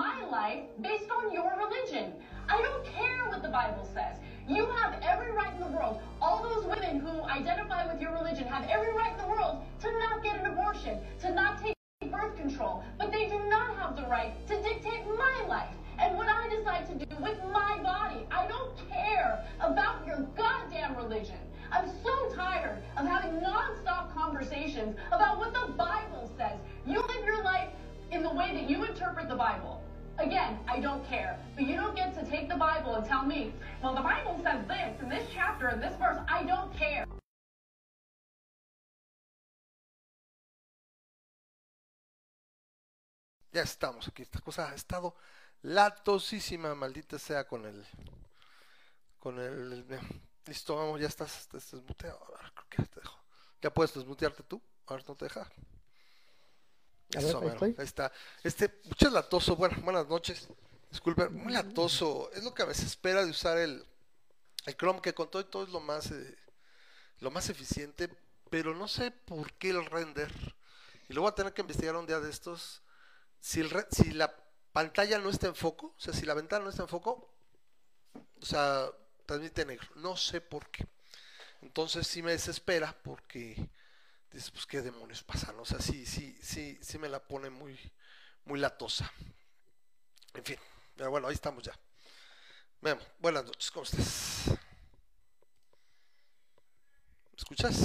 [0.00, 2.14] my life based on your religion.
[2.48, 4.16] I don't care what the Bible says.
[4.48, 6.00] You have every right in the world.
[6.22, 9.92] All those women who identify with your religion have every right in the world to
[9.98, 11.74] not get an abortion, to not take
[12.10, 16.28] birth control, but they do not have the right to dictate my life and what
[16.28, 18.26] I decide to do with my body.
[18.30, 21.40] I don't care about your goddamn religion.
[21.70, 26.58] I'm so tired of having nonstop conversations about what the Bible says.
[26.86, 27.68] You live your life
[28.10, 29.79] in the way that you interpret the Bible.
[30.20, 31.38] Again, I don't care.
[31.56, 34.60] But you don't get to take the Bible and tell me, well, the Bible says
[34.68, 36.18] this in this chapter and this verse.
[36.28, 37.06] I don't care.
[43.52, 44.22] Ya estamos aquí.
[44.22, 45.14] Esta cosa ha estado
[45.62, 47.84] latosísima, maldita sea con el.
[49.18, 49.86] Con el.
[50.46, 52.20] listo, vamos, ya estás, desmuteado.
[52.76, 52.84] Ya.
[53.62, 54.60] ¿Ya puedes desmutearte tú?
[54.86, 55.48] A ver, no te deja.
[57.14, 57.76] A ver, Eso, estoy.
[57.76, 58.12] ahí está.
[58.42, 59.56] Este, mucho latoso.
[59.56, 60.48] Bueno, buenas noches.
[60.90, 62.30] Disculpen, muy latoso.
[62.32, 63.84] Es lo que a veces espera de usar el,
[64.66, 66.36] el Chrome, que con todo y todo es lo más, eh,
[67.20, 68.08] lo más eficiente,
[68.50, 70.32] pero no sé por qué el render.
[71.08, 72.82] Y luego voy a tener que investigar un día de estos.
[73.40, 74.34] Si, el si la
[74.72, 77.32] pantalla no está en foco, o sea, si la ventana no está en foco,
[78.40, 78.86] o sea,
[79.26, 79.88] transmite negro.
[79.96, 80.86] No sé por qué.
[81.62, 83.68] Entonces sí me desespera porque
[84.32, 85.58] dices, pues qué demonios pasan.
[85.58, 87.78] O sea, sí, sí, sí, sí me la pone muy,
[88.44, 89.10] muy latosa.
[90.34, 90.56] En fin,
[90.96, 91.78] pero bueno, ahí estamos ya.
[92.80, 94.46] Memo, buenas noches, ¿cómo estás?
[97.30, 97.78] ¿Me escuchas?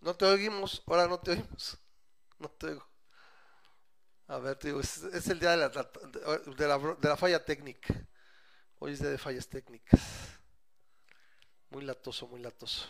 [0.00, 1.78] No te oímos, ahora no te oímos.
[2.38, 2.88] No te oigo.
[4.26, 7.44] A ver, te digo, es, es el día de la, de, la, de la falla
[7.44, 7.94] técnica.
[8.78, 10.00] Hoy es día de fallas técnicas.
[11.70, 12.88] Muy latoso, muy latoso.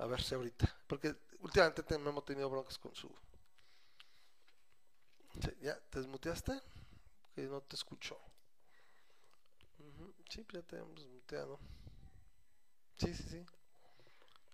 [0.00, 0.66] A ver si ahorita.
[0.86, 3.08] Porque últimamente te- hemos tenido broncas con su.
[5.42, 6.52] Sí, ¿Ya te desmuteaste?
[7.34, 8.18] Que no te escucho.
[10.28, 11.58] Sí, pues ya te hemos desmuteado.
[12.98, 13.46] Sí, sí, sí.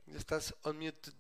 [0.07, 1.13] Ya estás unmuted.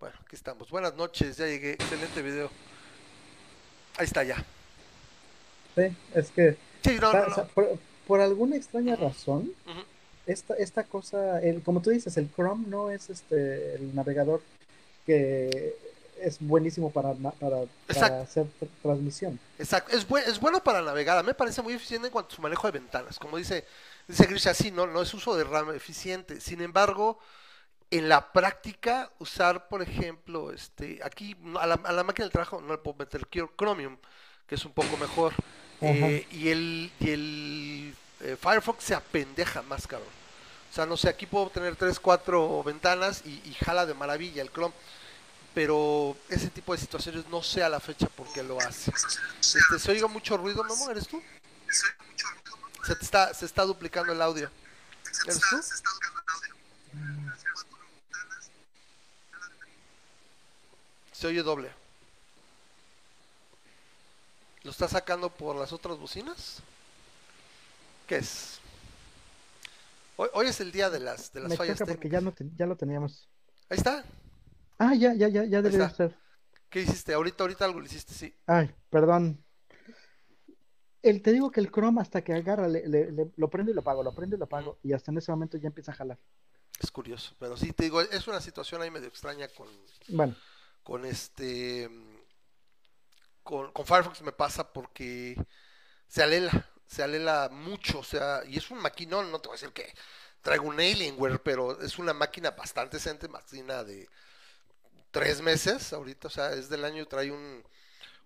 [0.00, 0.70] Bueno, aquí estamos.
[0.70, 1.72] Buenas noches, ya llegué.
[1.72, 2.50] Excelente video.
[3.98, 4.36] Ahí está ya.
[5.74, 7.48] Sí, es que Sí, no, no, no.
[7.48, 9.84] Por, por alguna extraña razón, Ujú.
[10.28, 14.40] Esta, esta cosa, el, como tú dices, el Chrome no es este el navegador
[15.06, 15.74] que
[16.20, 17.62] es buenísimo para, para,
[18.22, 19.38] hacer tr- transmisión.
[19.58, 22.32] Exacto, es, bue- es bueno para navegar, a mí me parece muy eficiente en cuanto
[22.32, 23.64] a su manejo de ventanas, como dice,
[24.06, 27.18] dice Grisha, sí, no, no es uso de RAM eficiente, sin embargo,
[27.90, 32.60] en la práctica, usar, por ejemplo, este, aquí a la, a la máquina del trabajo
[32.60, 33.96] no le puedo meter Chr- Chromium,
[34.46, 35.32] que es un poco mejor,
[35.80, 40.08] eh, y el, y el eh, Firefox se apendeja más, cabrón.
[40.70, 44.50] O sea, no sé, aquí puedo tener 3, 4 ventanas y, jala de maravilla el
[44.50, 44.74] Chrome
[45.54, 48.92] pero ese tipo de situaciones no sé a la fecha por qué lo hace.
[49.40, 50.88] Este, ¿Se oiga mucho ruido, Memo?
[50.88, 51.20] ¿Eres tú?
[52.84, 54.48] Se, te está, se está duplicando el audio.
[55.24, 55.60] ¿Eres tú?
[61.10, 61.72] Se oye doble.
[64.62, 66.62] ¿Lo está sacando por las otras bocinas?
[68.08, 68.58] ¿Qué es?
[70.16, 72.32] Hoy, hoy es el día de las, de las Me fallas choca porque ya, no
[72.32, 73.28] te- ya lo teníamos.
[73.68, 74.04] Ahí está.
[74.78, 76.08] Ah, ya, ya, ya, ya debería está.
[76.08, 76.18] ser.
[76.70, 77.14] ¿Qué hiciste?
[77.14, 78.34] Ahorita, ahorita algo lo hiciste, sí.
[78.46, 79.44] Ay, perdón.
[81.02, 83.74] El, te digo que el Chrome hasta que agarra, le- le- le- lo prendo y
[83.74, 85.94] lo apago, lo prendo y lo apago, y hasta en ese momento ya empieza a
[85.94, 86.18] jalar.
[86.80, 87.34] Es curioso.
[87.38, 89.68] Pero sí, te digo, es una situación ahí medio extraña con,
[90.08, 90.34] Bueno,
[90.82, 91.88] con este
[93.42, 95.36] con, con Firefox me pasa porque
[96.06, 99.60] se alela, se alela mucho, o sea, y es un maquinón, no te voy a
[99.60, 99.94] decir que
[100.42, 104.08] traigo un Alienware, pero es una máquina bastante decente, máquina de
[105.10, 107.62] tres meses ahorita, o sea, es del año, trae un,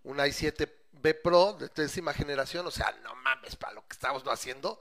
[0.05, 4.81] un i7B Pro de décima generación, o sea, no mames para lo que estamos haciendo,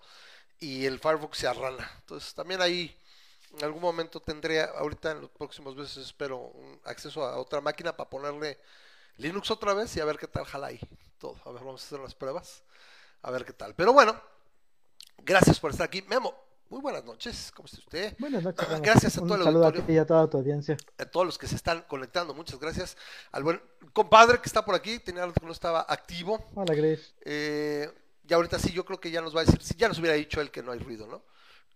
[0.60, 1.92] y el Firefox se arrana.
[2.02, 2.96] Entonces, también ahí
[3.58, 7.96] en algún momento tendré, ahorita en los próximos meses espero un acceso a otra máquina
[7.96, 8.60] para ponerle
[9.18, 10.80] Linux otra vez y a ver qué tal jala ahí
[11.20, 11.36] todo.
[11.46, 12.64] A ver, vamos a hacer las pruebas,
[13.24, 13.76] a ver qué tal.
[13.76, 14.20] Pero bueno,
[15.20, 16.02] gracias por estar aquí.
[16.04, 16.34] Memo,
[16.70, 18.16] muy buenas noches, ¿cómo está usted?
[18.20, 18.66] buenas noches.
[18.68, 18.82] Ramos.
[18.82, 19.88] Gracias a Un todo el saludo a auditorio.
[19.88, 20.78] ti y a toda tu audiencia.
[20.98, 22.98] A todos los que se están conectando, muchas gracias.
[23.32, 23.62] Al buen
[23.94, 26.50] compadre que está por aquí, tenía rato que no estaba activo.
[26.56, 27.14] Hola, Grace.
[27.22, 27.92] Eh,
[28.28, 30.16] y ahorita sí, yo creo que ya nos va a decir, si ya nos hubiera
[30.16, 31.24] dicho él que no hay ruido, ¿no?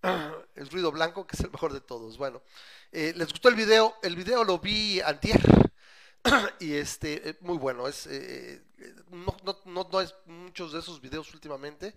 [0.55, 2.17] El ruido blanco, que es el mejor de todos.
[2.17, 2.41] Bueno,
[2.91, 3.95] eh, ¿les gustó el video?
[4.03, 5.41] El video lo vi antier.
[6.59, 7.87] y este, eh, muy bueno.
[7.87, 11.95] Es, eh, eh, no, no, no, no es muchos de esos videos últimamente.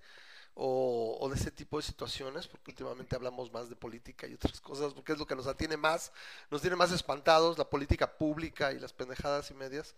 [0.62, 4.92] O, de ese tipo de situaciones, porque últimamente hablamos más de política y otras cosas,
[4.94, 6.12] porque es lo que nos atiene más,
[6.50, 9.94] nos tiene más espantados, la política pública y las pendejadas y medias.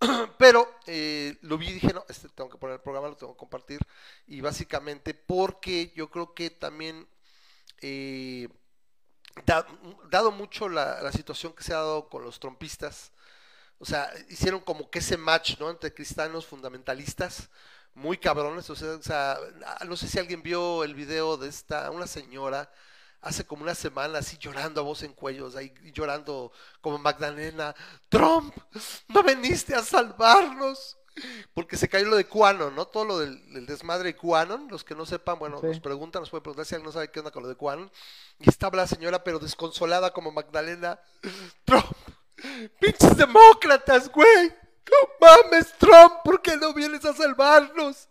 [0.38, 3.34] Pero eh, lo vi y dije, no, este tengo que poner el programa, lo tengo
[3.34, 3.80] que compartir.
[4.26, 7.08] Y básicamente porque yo creo que también,
[7.82, 8.48] eh,
[9.46, 9.66] da-
[10.10, 13.12] dado mucho la, la situación que se ha dado con los trompistas,
[13.78, 15.70] o sea, hicieron como que ese match, ¿no?
[15.70, 17.48] Entre cristianos fundamentalistas,
[17.94, 18.68] muy cabrones.
[18.70, 22.06] O sea, o sea, ah, no sé si alguien vio el video de esta, una
[22.06, 22.70] señora
[23.20, 27.74] hace como una semana así llorando a voz en cuellos, ahí llorando como Magdalena,
[28.10, 28.54] Trump,
[29.08, 30.98] no veniste a salvarnos.
[31.54, 32.86] Porque se cayó lo de QAnon, ¿no?
[32.86, 34.66] Todo lo del, del desmadre de QAnon.
[34.68, 35.66] Los que no sepan, bueno, Sí.
[35.68, 37.88] nos preguntan, nos pueden preguntar si alguien no sabe qué onda con lo de QAnon.
[38.40, 40.98] Y estaba la señora, pero desconsolada como Magdalena.
[41.64, 41.86] Trump,
[42.80, 44.52] pinches demócratas, güey.
[44.90, 48.08] No mames, Trump, ¿por qué no vienes a salvarnos?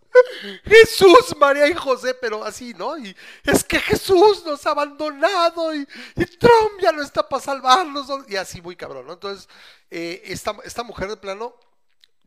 [0.63, 2.97] Jesús, María y José, pero así, ¿no?
[2.97, 8.07] Y es que Jesús nos ha abandonado y, y Trump ya no está para salvarnos.
[8.07, 8.25] ¿no?
[8.27, 9.13] Y así muy cabrón, ¿no?
[9.13, 9.47] Entonces,
[9.89, 11.56] eh, esta, esta mujer de plano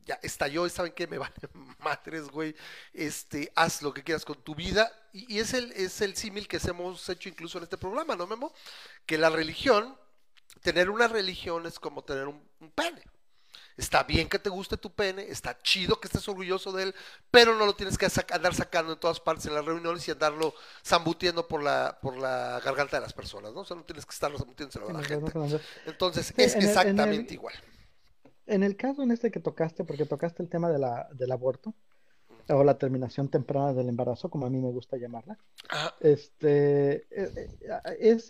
[0.05, 1.35] ya estalló saben qué me vale
[1.79, 2.55] madres, güey.
[2.93, 4.91] Este, haz lo que quieras con tu vida.
[5.13, 8.27] Y, y es el, es el símil que hemos hecho incluso en este programa, ¿no,
[8.27, 8.53] Memo?
[9.05, 9.97] Que la religión,
[10.67, 13.01] tener una religión es como tener un, un pene.
[13.77, 16.95] Está bien que te guste tu pene, está chido que estés orgulloso de él,
[17.31, 20.11] pero no lo tienes que saca- andar sacando en todas partes en las reuniones y
[20.11, 20.55] andarlo
[20.85, 23.61] zambutiendo por la, por la garganta de las personas, ¿no?
[23.61, 25.31] O sea, no tienes que estarlo zambutiéndoselo a la Sí, gente.
[25.35, 25.47] no.
[25.87, 27.55] Entonces, es en el- en el- exactamente igual.
[28.47, 31.75] En el caso en este que tocaste, porque tocaste el tema de la, del aborto,
[32.49, 35.39] o la terminación temprana del embarazo, como a mí me gusta llamarla,
[35.69, 35.95] Ajá.
[36.01, 38.29] este, eh, eh, es,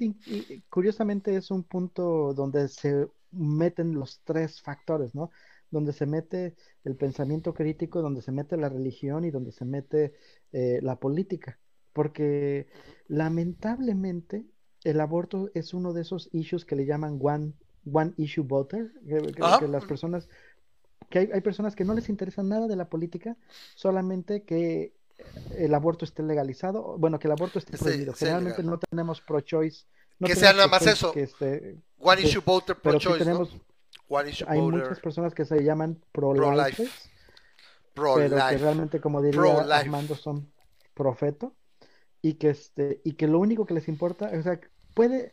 [0.70, 5.30] curiosamente es un punto donde se meten los tres factores, ¿no?
[5.70, 6.54] Donde se mete
[6.84, 10.14] el pensamiento crítico, donde se mete la religión y donde se mete
[10.52, 11.58] eh, la política.
[11.92, 12.66] Porque
[13.08, 14.46] lamentablemente
[14.84, 17.52] el aborto es uno de esos issues que le llaman one,
[17.90, 19.58] one issue voter, que, que- Ajá.
[19.58, 20.28] que las personas,
[21.10, 23.36] que hay, hay personas que no les interesa nada de la política,
[23.74, 24.92] solamente que
[25.56, 28.12] el aborto esté legalizado, bueno, que el aborto esté prohibido.
[28.12, 28.70] Generalmente legal.
[28.72, 29.86] no tenemos pro-choice.
[30.18, 31.12] no Que sea nada más pro-choice eso.
[31.12, 33.60] que esté- One issue voter pro pero sí choice, tenemos, ¿no?
[34.08, 36.44] One issue hay voter muchas personas que se llaman pro-life.
[36.44, 37.10] pro-lifers,
[37.94, 39.72] pro pero que realmente, como diría Pro-life.
[39.72, 40.52] Armando, son
[40.94, 41.54] profeto
[42.22, 44.60] y que este y que lo único que les importa, o sea,
[44.94, 45.32] puede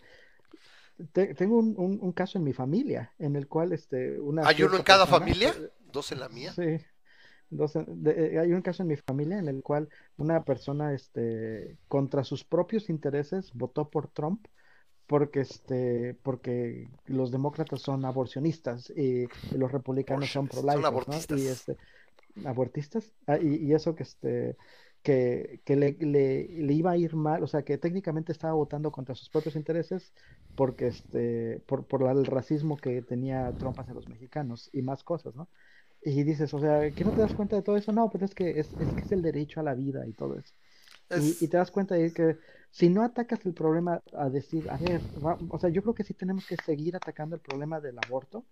[1.12, 4.63] te- tengo un, un- un caso en mi familia en el cual este una ¿Hay
[4.63, 5.53] uno en cada persona, familia?
[5.91, 6.53] ¿Dos en la mía?
[6.53, 6.77] Sí.
[7.50, 10.93] Dos en- de- eh, hay un caso en mi familia en el cual una persona,
[10.93, 14.47] este, contra sus propios intereses, votó por Trump
[15.07, 21.38] porque, este, porque los demócratas son aborcionistas y, y los republicanos son pro-lifers, ¿no?
[21.38, 21.77] Y este,
[22.45, 24.57] abortistas, ah, y, y eso que este,
[25.03, 28.91] que, que le, le, le iba a ir mal, o sea, que técnicamente estaba votando
[28.91, 30.13] contra sus propios intereses
[30.55, 35.36] porque este, por, por el racismo que tenía Trump hacia los mexicanos y más cosas,
[35.36, 35.50] ¿no?
[36.01, 37.91] Y dices, o sea, ¿que no te das cuenta de todo eso?
[37.93, 40.38] No, pero es que es, es que es el derecho a la vida y todo
[40.38, 40.53] eso.
[41.13, 42.39] Y, y te das cuenta de que
[42.72, 46.03] si no atacas el problema a decir, a ver, va- o sea, yo creo que
[46.03, 48.45] sí tenemos que seguir atacando el problema del aborto,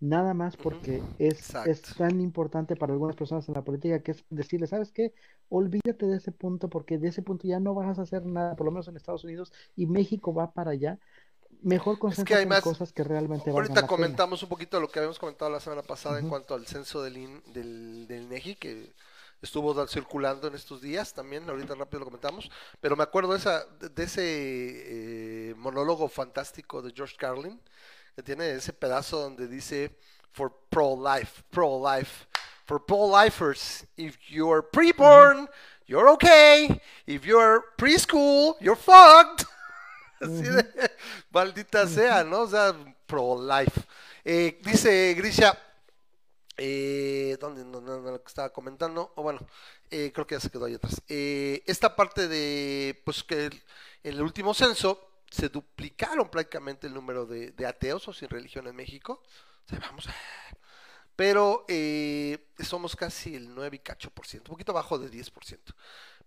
[0.00, 4.24] nada más porque es, es tan importante para algunas personas en la política que es
[4.30, 5.12] decirle, ¿sabes qué?
[5.48, 8.66] Olvídate de ese punto porque de ese punto ya no vas a hacer nada, por
[8.66, 10.98] lo menos en Estados Unidos, y México va para allá.
[11.62, 13.88] Mejor Es que concéntrate en cosas que realmente valgan ahorita la pena.
[13.88, 17.16] comentamos un poquito lo que habíamos comentado la semana pasada en cuanto al censo del,
[17.16, 18.94] IN- del, del INEGI, que
[19.42, 22.50] estuvo circulando en estos días también, ahorita rápido lo comentamos,
[22.80, 27.60] pero me acuerdo de, esa, de de ese eh, monólogo fantástico de George Carlin,
[28.18, 29.96] que tiene ese pedazo donde dice,
[30.32, 32.26] for pro-life, pro-life,
[32.66, 35.48] for pro-lifers, if you're pre-born,
[35.86, 39.46] you're okay, if you're preschool, you're fucked.
[40.20, 40.66] Así de,
[41.30, 42.40] maldita sea, ¿no?
[42.40, 42.74] O sea,
[43.06, 43.84] pro-life.
[44.24, 45.56] Eh, dice Grisha,
[46.56, 49.12] eh, ¿dónde lo que estaba comentando?
[49.14, 49.46] O bueno,
[49.92, 51.00] eh, creo que ya se quedó ahí atrás.
[51.06, 53.48] Esta parte de, pues que
[54.02, 59.22] el último censo se duplicaron prácticamente el número de, ateos o sin religión en México.
[59.66, 60.06] O sea, vamos.
[61.16, 65.58] Pero eh, somos casi el 9 y cacho por ciento, un poquito abajo de 10%.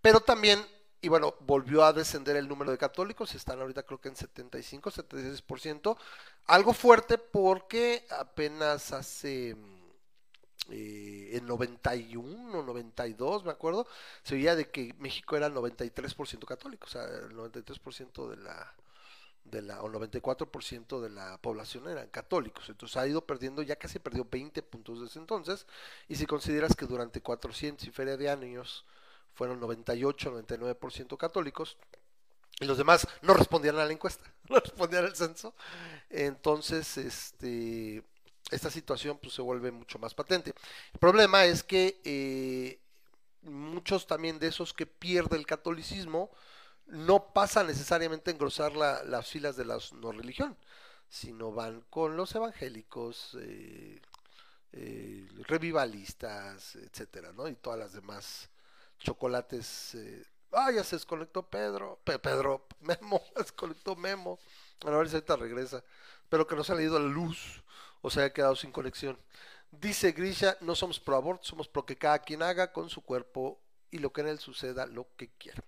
[0.01, 0.65] Pero también,
[1.01, 4.91] y bueno, volvió a descender el número de católicos, están ahorita creo que en 75,
[4.91, 5.97] 76%,
[6.47, 9.55] algo fuerte porque apenas hace
[10.69, 13.87] eh, en 91, 92, me acuerdo,
[14.23, 18.73] se veía de que México era 93% católico, o sea, el 93% de la
[19.43, 23.99] de la o 94% de la población eran católicos, entonces ha ido perdiendo, ya casi
[23.99, 25.65] perdió 20 puntos desde entonces,
[26.07, 28.85] y si consideras que durante 400 y feria de años
[29.33, 31.77] fueron 98, 99% católicos,
[32.59, 35.53] y los demás no respondían a la encuesta, no respondían al censo,
[36.09, 38.03] entonces este
[38.51, 40.53] esta situación pues se vuelve mucho más patente.
[40.93, 42.79] El problema es que eh,
[43.43, 46.29] muchos también de esos que pierden el catolicismo
[46.91, 50.57] no pasan necesariamente a engrosar la- las filas de la no religión,
[51.09, 54.01] sino van con los evangélicos, eh,
[54.73, 57.47] eh, revivalistas, etcétera, ¿no?
[57.47, 58.49] Y todas las demás
[58.99, 59.95] chocolates.
[59.95, 64.39] eh, ah, ya se desconectó Pedro, Pe- Pedro, Memo, se desconectó Memo.
[64.81, 65.83] Bueno, a ver si ahorita regresa.
[66.23, 67.63] Espero que no se ha leído la luz
[68.01, 69.17] o se haya quedado sin conexión.
[69.71, 73.59] Dice Grisha, no somos pro aborto, somos pro que cada quien haga con su cuerpo
[73.91, 75.63] y lo que en él suceda lo que quiera.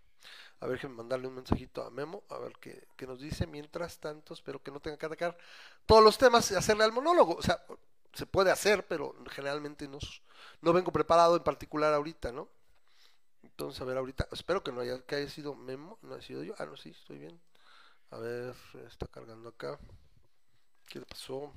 [0.63, 3.45] A ver, déjenme mandarle un mensajito a Memo, a ver qué, qué nos dice.
[3.45, 5.37] Mientras tanto, espero que no tenga que atacar
[5.85, 7.35] todos los temas y hacerle al monólogo.
[7.35, 7.61] O sea,
[8.13, 9.99] se puede hacer, pero generalmente no,
[10.61, 12.47] no vengo preparado en particular ahorita, ¿no?
[13.43, 16.43] Entonces, a ver, ahorita, espero que no haya, que haya sido Memo, no haya sido
[16.43, 16.53] yo.
[16.57, 17.37] Ah, no, sí, estoy bien.
[18.11, 18.55] A ver,
[18.87, 19.77] está cargando acá.
[20.87, 21.51] ¿Qué le pasó?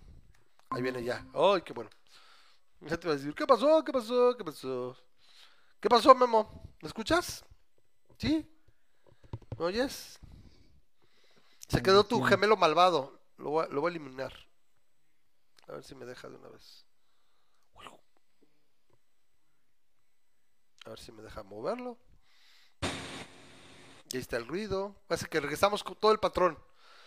[0.71, 1.25] Ahí viene ya.
[1.33, 1.91] ¡Ay, qué bueno!
[2.81, 3.85] Ya te iba a decir, ¿qué pasó?
[3.85, 4.37] ¿Qué pasó?
[4.37, 4.97] ¿Qué pasó?
[5.79, 6.75] ¿Qué pasó, Memo?
[6.83, 7.45] ¿Me escuchas?
[8.19, 8.56] ¿Sí?
[9.59, 10.19] ¿Me oyes?
[11.69, 13.19] Se quedó tu gemelo malvado.
[13.39, 14.33] Lo voy, a, lo voy a eliminar.
[15.69, 16.85] A ver si me deja de una vez.
[20.85, 21.99] A ver si me deja moverlo.
[24.13, 24.95] Y ahí está el ruido.
[25.09, 26.57] Parece que regresamos con todo el patrón.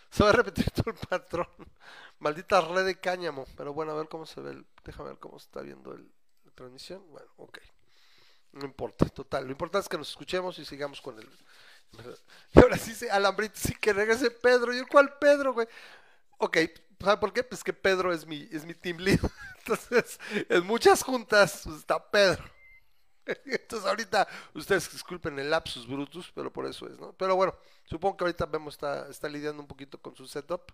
[0.09, 1.47] Se va a repetir todo el patrón.
[2.19, 3.45] Maldita red de cáñamo.
[3.55, 4.51] Pero bueno, a ver cómo se ve.
[4.51, 4.65] El...
[4.83, 6.11] Déjame ver cómo se está viendo el...
[6.43, 7.09] la transmisión.
[7.09, 7.59] Bueno, ok.
[8.51, 9.45] No importa, total.
[9.45, 11.29] Lo importante es que nos escuchemos y sigamos con el.
[12.53, 14.73] Y ahora sí, se- Alambrito, sí que regrese Pedro.
[14.75, 15.67] ¿Y cuál Pedro, güey?
[16.39, 16.57] Ok,
[17.01, 17.43] ¿sabe por qué?
[17.43, 19.19] Pues que Pedro es mi, es mi team lead.
[19.59, 20.19] Entonces,
[20.49, 22.43] en muchas juntas pues, está Pedro.
[23.45, 27.13] Entonces ahorita ustedes disculpen el lapsus brutus, pero por eso es, ¿no?
[27.13, 27.55] Pero bueno,
[27.85, 30.71] supongo que ahorita vemos está, está lidiando un poquito con su setup.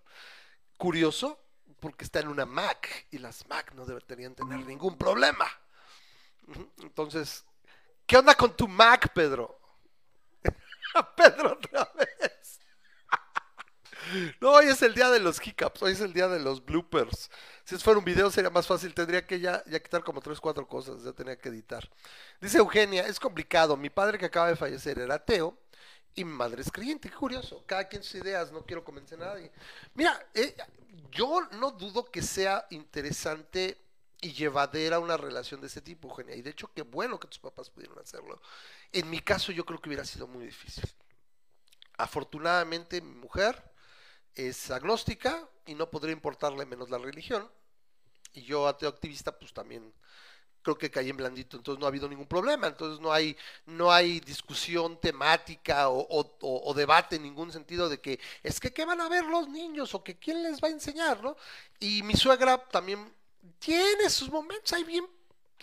[0.78, 1.40] Curioso,
[1.80, 5.46] porque está en una Mac y las Mac no deberían tener ningún problema.
[6.82, 7.44] Entonces,
[8.06, 9.55] ¿qué onda con tu Mac, Pedro?
[11.16, 12.60] Pedro otra vez.
[14.40, 17.28] No, hoy es el día de los hiccups, hoy es el día de los bloopers.
[17.64, 20.40] Si eso fuera un video sería más fácil, tendría que ya, ya quitar como tres,
[20.40, 21.90] cuatro cosas, ya tenía que editar.
[22.40, 25.58] Dice Eugenia, es complicado, mi padre que acaba de fallecer era ateo
[26.14, 29.50] y mi madre es creyente, curioso, cada quien sus ideas, no quiero convencer a nadie.
[29.94, 30.54] Mira, eh,
[31.10, 33.85] yo no dudo que sea interesante
[34.20, 37.38] y llevadera una relación de ese tipo, Eugenia, y de hecho qué bueno que tus
[37.38, 38.40] papás pudieron hacerlo.
[38.92, 40.84] En mi caso yo creo que hubiera sido muy difícil.
[41.98, 43.62] Afortunadamente mi mujer
[44.34, 47.50] es agnóstica y no podría importarle menos la religión.
[48.34, 49.92] Y yo, ateo activista, pues también
[50.62, 53.92] creo que caí en blandito, entonces no ha habido ningún problema, entonces no hay, no
[53.92, 56.06] hay discusión temática o,
[56.42, 59.94] o- debate en ningún sentido de que es que qué van a ver los niños
[59.94, 61.36] o que quién les va a enseñar, ¿no?
[61.80, 63.15] Y mi suegra también
[63.58, 65.06] tiene sus momentos ahí bien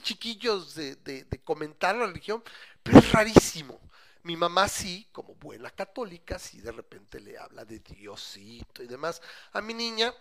[0.01, 2.43] chiquillos de, de- de comentar la religión,
[2.83, 3.79] pero es rarísimo.
[4.23, 9.21] Mi mamá sí, como buena católica, sí de repente le habla de Diosito y demás.
[9.51, 10.13] A mi niña,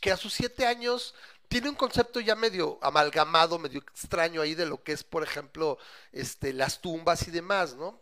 [0.00, 1.14] que a sus siete años
[1.48, 5.78] tiene un concepto ya medio amalgamado, medio extraño ahí de lo que es, por ejemplo,
[6.12, 8.00] este, las tumbas y demás, ¿no?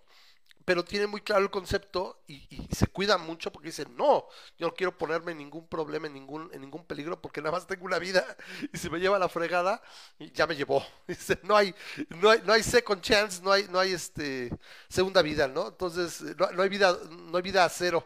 [0.67, 4.27] Pero tiene muy claro el concepto y, y se cuida mucho porque dice, no,
[4.59, 7.69] yo no quiero ponerme en ningún problema, en ningún, en ningún peligro, porque nada más
[7.69, 8.37] tengo una vida
[8.73, 9.81] y si me lleva la fregada,
[10.19, 10.85] ya me llevó.
[11.07, 11.73] Dice, no hay,
[12.09, 14.51] no hay, no hay second chance, no hay, no hay este
[14.89, 15.69] segunda vida, ¿no?
[15.69, 18.05] Entonces, no, no hay vida, no hay vida a cero.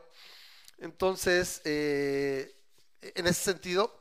[0.78, 2.54] Entonces, eh,
[3.00, 3.98] en ese sentido,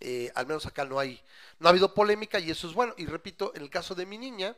[0.00, 1.20] eh, al menos acá no hay,
[1.58, 2.94] no ha habido polémica y eso es bueno.
[2.96, 4.56] Y repito, en el caso de mi niña,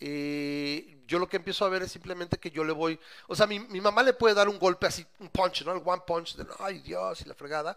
[0.00, 3.46] eh, yo lo que empiezo a ver es simplemente que yo le voy, o sea,
[3.46, 5.72] mi, mamá le puede dar un golpe así, un punch, ¿no?
[5.72, 7.76] El one punch de, ay Dios, y la fregada.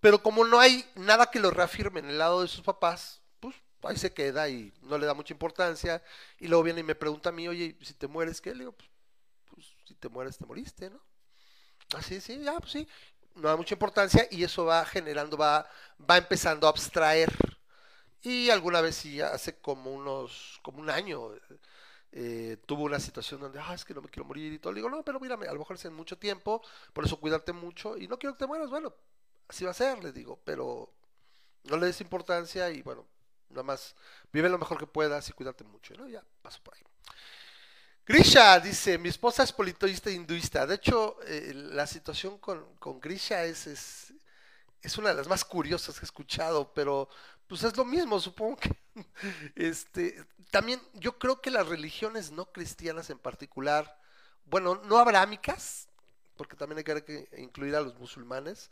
[0.00, 3.56] Pero como no hay nada que lo reafirme en el lado de sus papás, pues
[3.82, 6.02] ahí se queda y no le da mucha importancia.
[6.38, 8.52] Y luego viene y me pregunta a mí, oye, si te mueres, ¿qué?
[8.52, 8.90] Le digo, pues,
[9.50, 11.00] pues si te mueres, te moriste, ¿no?
[11.96, 12.88] Así, sí, ya, pues sí.
[13.34, 15.66] No da mucha importancia y eso va generando, va,
[15.98, 17.32] va empezando a abstraer.
[18.22, 21.30] Y alguna vez sí, hace como unos, como un año,
[22.12, 24.72] eh, tuvo una situación donde, ah, es que no me quiero morir y todo.
[24.72, 26.62] Le digo, no, pero mírame, a lo mejor es en mucho tiempo,
[26.92, 28.70] por eso cuidarte mucho y no quiero que te mueras.
[28.70, 28.94] Bueno,
[29.48, 30.92] así va a ser, le digo, pero
[31.64, 33.06] no le des importancia y bueno,
[33.50, 33.96] nada más
[34.32, 36.08] vive lo mejor que puedas y cuídate mucho, ¿no?
[36.08, 36.82] Ya paso por ahí.
[38.04, 40.66] Grisha dice, mi esposa es politoísta e hinduista.
[40.66, 44.12] De hecho, eh, la situación con, con Grisha es, es,
[44.82, 47.08] es una de las más curiosas que he escuchado, pero
[47.52, 48.74] pues es lo mismo, supongo que.
[49.56, 53.98] Este, también yo creo que las religiones no cristianas en particular,
[54.46, 55.86] bueno, no abrámicas,
[56.38, 58.70] porque también hay que- incluir a los musulmanes,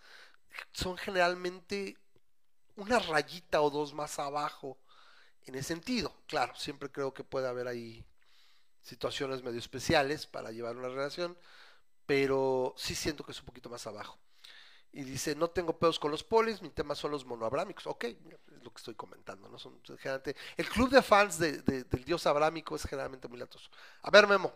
[0.72, 1.98] son generalmente
[2.76, 4.78] una rayita o dos más abajo
[5.46, 6.14] en ese sentido.
[6.28, 8.04] Claro, siempre creo que puede haber ahí
[8.82, 11.38] situaciones medio especiales para llevar una relación,
[12.06, 14.18] pero sí siento que es un poquito más abajo.
[14.92, 17.86] Y dice, no tengo pedos con los polis, mi tema son los monoabrámicos.
[17.86, 18.06] Ok,
[18.62, 19.58] lo que estoy comentando, ¿no?
[19.58, 23.70] Son, generalmente, el club de fans de- de- del dios abrámico es generalmente muy latoso.
[24.02, 24.52] A ver, Memo,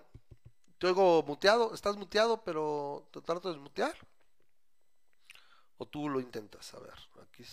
[0.79, 3.97] te oigo muteado, estás muteado, pero te trato de desmutear.
[5.79, 7.45] O tú lo intentas, a ver, aquí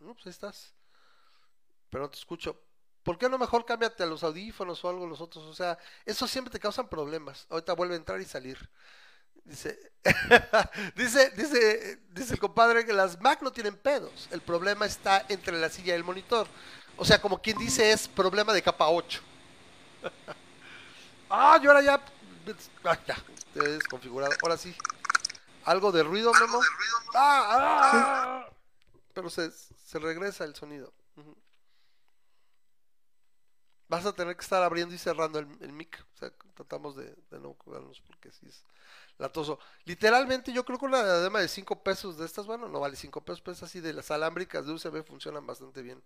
[0.00, 0.74] no, pues ahí estás.
[1.90, 2.56] Pero no te escucho.
[3.02, 5.44] ¿Por qué no mejor cámbiate a los audífonos o algo los otros?
[5.46, 7.46] O sea, eso siempre te causan problemas.
[7.50, 8.58] Ahorita vuelve a entrar y salir.
[9.44, 9.92] Dice,
[10.96, 14.28] dice, dice, dice el compadre que las Mac no tienen pedos.
[14.30, 16.46] El problema está entre la silla y el monitor.
[16.96, 19.20] O sea, como quien dice, es problema de capa 8.
[21.30, 22.04] ah, yo ahora ya.
[22.84, 23.16] Ah, ya,
[23.54, 24.32] desconfigurado.
[24.42, 24.74] Ahora sí.
[25.64, 26.60] ¿Algo de ruido, Memo?
[27.14, 28.50] Ah, ah.
[29.12, 30.92] Pero se, se regresa el sonido.
[33.88, 36.04] Vas a tener que estar abriendo y cerrando el, el mic.
[36.14, 38.64] O sea, tratamos de, de no cuidarnos porque sí es
[39.20, 39.58] latoso.
[39.84, 43.20] Literalmente, yo creo que una diadema de 5 pesos de estas, bueno, no vale 5
[43.20, 46.02] pesos, pero es así de las alámbricas de USB funcionan bastante bien.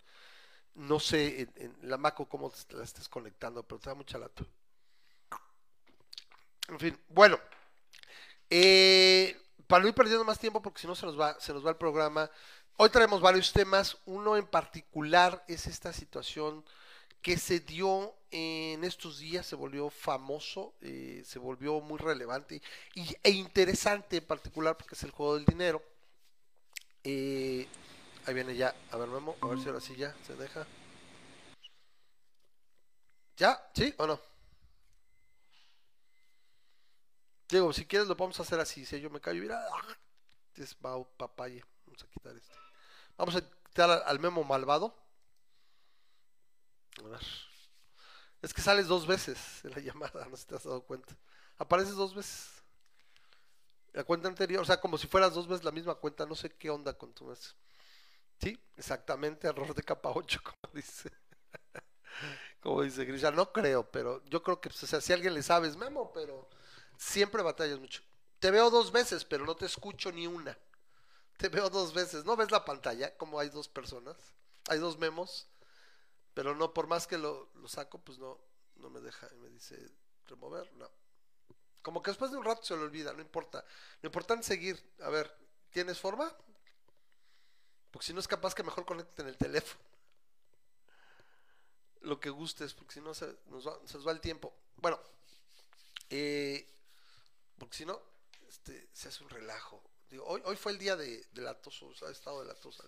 [0.75, 4.45] No sé en, en la Maco cómo la estés conectando, pero te da mucha lata.
[6.69, 7.39] En fin, bueno.
[8.51, 11.65] Eh, para no ir perdiendo más tiempo, porque si no se nos va, se nos
[11.65, 12.31] va el programa.
[12.77, 13.97] Hoy traemos varios temas.
[14.07, 16.65] Uno en particular es esta situación
[17.25, 22.61] que se dio en estos días, se volvió famoso, eh, se volvió muy relevante
[22.95, 25.83] y, e interesante en particular porque es el juego del dinero.
[27.03, 27.67] Eh,
[28.27, 30.67] ahí viene ya, a ver Memo, a ver si ahora sí ya se deja.
[33.39, 33.71] ¿Ya?
[33.75, 34.21] ¿Sí o no?
[37.49, 39.97] Diego, si quieres lo podemos hacer así, si yo me callo, mira, ¡ah!
[40.57, 42.55] es papaye, vamos a quitar este.
[43.17, 45.04] Vamos a quitar al, al Memo malvado.
[47.03, 47.21] A ver.
[48.43, 51.17] Es que sales dos veces en la llamada, no sé si te has dado cuenta.
[51.59, 52.51] Apareces dos veces.
[53.93, 56.51] La cuenta anterior, o sea, como si fueras dos veces la misma cuenta, no sé
[56.51, 57.55] qué onda con tu mes.
[58.41, 61.11] Sí, exactamente, error de capa 8, como dice.
[62.61, 65.43] como dice Grisha, no creo, pero yo creo que, pues, o sea, si alguien le
[65.43, 66.49] sabe es Memo, pero
[66.99, 68.03] siempre batallas mucho.
[68.41, 70.59] Te veo dos veces, pero no te escucho ni una.
[71.37, 72.25] Te veo dos veces.
[72.25, 73.17] ¿No ves la pantalla?
[73.17, 74.17] Como hay dos personas.
[74.69, 75.49] Hay dos memos.
[76.35, 78.39] Pero no, por más que lo, lo saco, pues no,
[78.77, 79.29] no me deja.
[79.41, 79.79] Me dice
[80.27, 80.91] remover, no.
[81.81, 83.65] Como que después de un rato se le olvida, no importa.
[84.03, 84.83] Lo importante es seguir.
[85.03, 85.35] A ver,
[85.71, 86.35] ¿tienes forma?
[87.91, 89.81] Porque si no es capaz que mejor conecte en el teléfono.
[92.01, 94.53] Lo que gustes, porque si no se nos va, nos va el tiempo.
[94.77, 94.99] Bueno,
[96.11, 96.69] eh,
[97.59, 98.01] porque si no,
[98.49, 99.83] este, se hace un relajo.
[100.11, 102.55] Digo, hoy, hoy fue el día de, de la tos, o sea, estado de la
[102.55, 102.83] tos.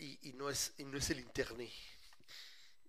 [0.00, 1.70] Y, y no es, y no es el internet.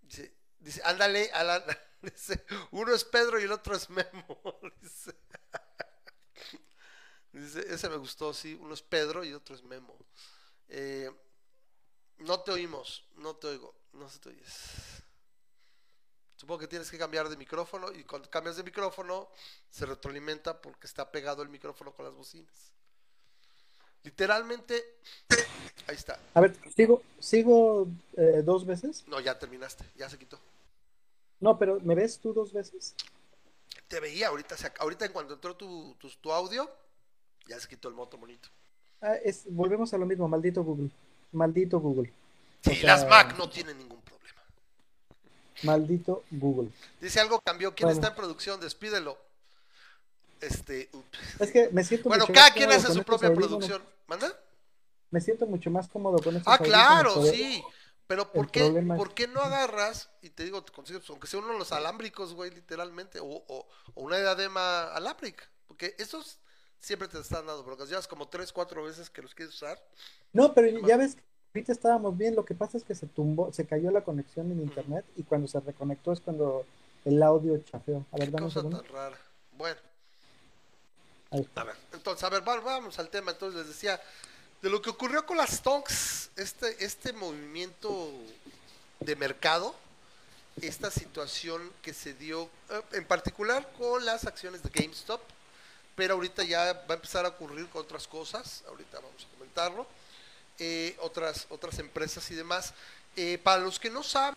[0.02, 1.64] Dice, dice, ándale, Alan.
[2.02, 4.42] Dice, uno es Pedro y el otro es Memo.
[4.82, 5.14] Dice,
[7.32, 9.98] dice, ese me gustó, sí, uno es Pedro y otro es Memo.
[10.70, 11.12] Eh,
[12.20, 15.04] No te oímos, no te oigo, no se te oyes.
[16.36, 19.30] Supongo que tienes que cambiar de micrófono y cuando cambias de micrófono
[19.70, 22.74] se retroalimenta porque está pegado el micrófono con las bocinas.
[24.04, 24.84] Literalmente,
[25.88, 26.20] ahí está.
[26.34, 27.88] A ver, ¿sigo, sigo
[28.18, 29.04] eh, dos veces?
[29.08, 30.40] No, ya terminaste, ya se quitó.
[31.40, 32.96] No, pero ¿me ves tú dos veces?
[33.88, 36.70] Te veía ahorita, ahorita en cuanto entró tu, tu, tu audio,
[37.48, 38.50] ya se quitó el moto bonito.
[39.02, 40.90] Ah, es, volvemos a lo mismo, maldito Google.
[41.32, 42.12] Maldito Google.
[42.64, 44.42] Sí, O sea- las Mac no tienen ningún problema.
[45.64, 46.70] Maldito Google.
[47.00, 48.00] Dice algo cambió, ¿quién Bueno.
[48.00, 48.60] está en producción?
[48.60, 49.18] Despídelo.
[50.42, 51.20] Este, ups.
[51.40, 53.82] Es que me siento Bueno, mucho cada más quien hace su propia producción.
[54.08, 54.36] ¿Manda?
[55.12, 57.64] Me siento mucho más cómodo con estos Ah, claro, poder- sí.
[58.08, 61.40] Pero ¿por qué, problema ¿por qué no agarras y te digo, te consigues, aunque sea
[61.40, 65.46] uno de los alámbricos, güey, literalmente, o, o, o una diadema alámbrica?
[65.68, 66.40] Porque esos
[66.80, 67.88] siempre te están dando broncas.
[67.88, 69.82] Llevas como tres, cuatro veces que los quieres usar.
[70.34, 71.24] No, pero ya ves que
[71.56, 74.60] ahorita estábamos bien, lo que pasa es que se tumbó, se cayó la conexión en
[74.62, 76.66] internet y cuando se reconectó es cuando
[77.06, 78.06] el audio chafeó.
[78.12, 79.18] A ver, Qué dame un cosa tan rara.
[79.54, 79.80] Bueno.
[81.56, 83.32] A ver, entonces, a ver, va- vamos al tema.
[83.32, 84.02] Entonces les decía,
[84.62, 88.12] de lo que ocurrió con las Tonks, este, este movimiento
[89.00, 89.74] de mercado,
[90.62, 95.22] esta situación que se dio, eh, en particular con las acciones de GameStop,
[95.96, 99.88] pero ahorita ya va a empezar a ocurrir con otras cosas, ahorita vamos a comentarlo,
[100.60, 102.74] eh, otras, otras empresas y demás.
[103.16, 104.36] Eh, para los que no saben,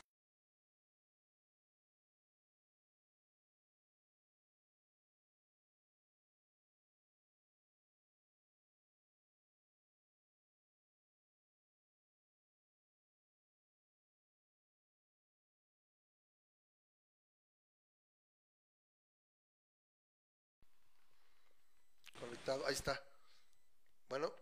[22.19, 23.01] conectado, ahí está.
[24.09, 24.33] Bueno,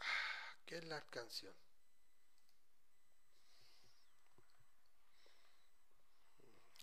[0.00, 1.54] ah, ¿qué la canción?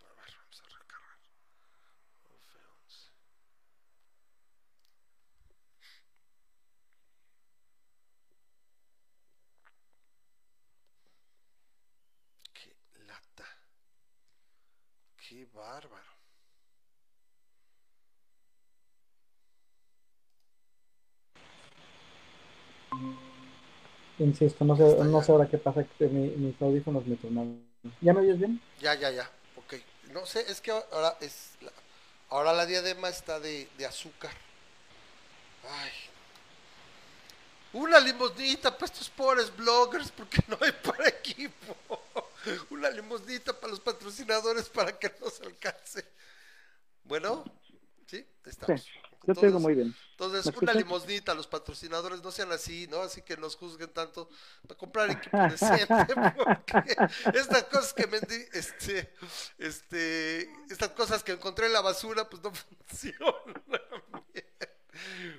[0.03, 1.19] A ver, vamos a recargar.
[2.23, 3.09] F11.
[12.53, 13.45] Qué lata.
[15.17, 16.14] Qué bárbaro.
[24.19, 27.61] Insisto, no sé, no sé ahora qué pasa, que mi- mis audífonos me tronaron.
[28.01, 28.61] ¿Ya me oyes bien?
[28.79, 29.29] Ya, ya, ya.
[29.57, 29.73] Ok.
[30.13, 31.51] No sé, es que ahora es.
[31.61, 31.71] la-
[32.29, 34.31] ahora la diadema está de, de azúcar.
[35.67, 35.91] Ay.
[37.73, 41.75] Una limosnita para estos pobres bloggers porque no hay para equipo.
[42.69, 46.05] Una limosnita para los patrocinadores para que no se alcance.
[47.03, 47.43] Bueno,
[48.07, 48.25] ¿sí?
[48.45, 48.81] Estamos.
[48.81, 48.89] Sí,
[49.25, 49.95] yo te oigo Entonces- muy bien.
[50.11, 53.01] entonces, ¿Me una limosnita a los patrocinadores, no sean así, ¿no?
[53.01, 54.29] Así que nos juzguen tanto
[54.67, 55.87] para comprar equipo decente,
[56.37, 56.95] porque
[57.37, 59.11] estas cosas que vendí, este,
[59.57, 62.51] este, estas cosas que encontré en la basura, pues no
[62.87, 63.33] funcionan
[64.33, 64.45] bien.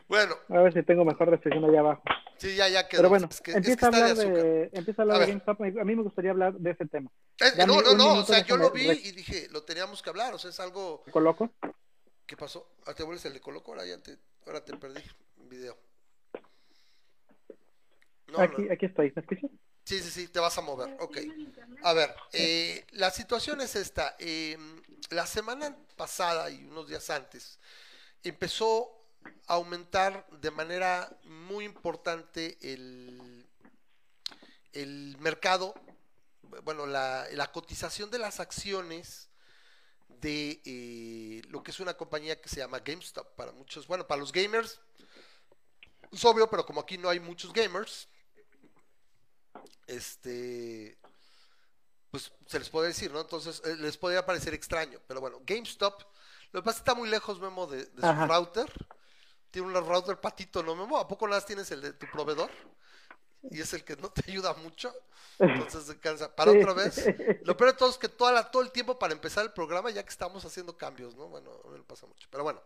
[0.08, 2.02] Bueno, A ver si tengo mejor recepción allá abajo.
[2.36, 3.00] sí, ya, ya quedó.
[3.00, 5.26] Pero bueno, es que, es que empieza, a hablar de, empieza a hablar A de.
[5.32, 5.60] GameStop.
[5.62, 7.10] A mí me gustaría hablar de ese tema.
[7.38, 10.10] Es- dame no, no, no, o sea, yo lo vi y dije, lo teníamos que
[10.10, 11.50] hablar, o sea, es algo, ¿Me coloco?
[12.26, 12.68] ¿Qué pasó?
[12.86, 15.02] Ah, te vuelves el de Coloco, ahora ya te, ahora te perdí,
[15.36, 15.78] video.
[18.26, 18.72] No, aquí, no.
[18.72, 19.12] aquí estoy.
[19.14, 19.50] ¿Me escuchas?
[19.84, 20.96] Sí, sí, sí, te vas a mover.
[21.00, 21.18] Ok.
[21.84, 24.16] A ver, eh, la situación es esta.
[24.18, 24.58] eh,
[25.10, 27.60] la semana pasada y unos días antes
[28.24, 28.90] empezó
[29.46, 33.46] a aumentar de manera muy importante el,
[34.72, 35.74] el mercado,
[36.64, 39.28] bueno, la, la cotización de las acciones
[40.20, 44.20] de eh, lo que es una compañía que se llama GameStop para muchos, bueno, para
[44.20, 44.80] los gamers
[46.12, 48.08] es obvio, pero como aquí no hay muchos gamers,
[49.86, 50.98] este,
[52.10, 53.20] pues se les puede decir, ¿no?
[53.20, 56.02] Entonces eh, les podría parecer extraño, pero bueno, GameStop,
[56.52, 58.72] lo que pasa es que está muy lejos, Memo, de, de su router.
[59.50, 60.98] Tiene un router patito, ¿no, Memo?
[60.98, 62.50] ¿A poco nada tienes el de tu proveedor?
[63.50, 64.92] Y es el que no te ayuda mucho.
[65.38, 66.34] Entonces se cansa.
[66.34, 66.58] Para Sí.
[66.58, 67.04] otra vez.
[67.44, 69.90] Lo peor de todo es que toda la- todo el tiempo para empezar el programa,
[69.90, 71.28] ya que estamos haciendo cambios, ¿no?
[71.28, 72.26] Bueno, mí me pasa mucho.
[72.30, 72.62] Pero bueno.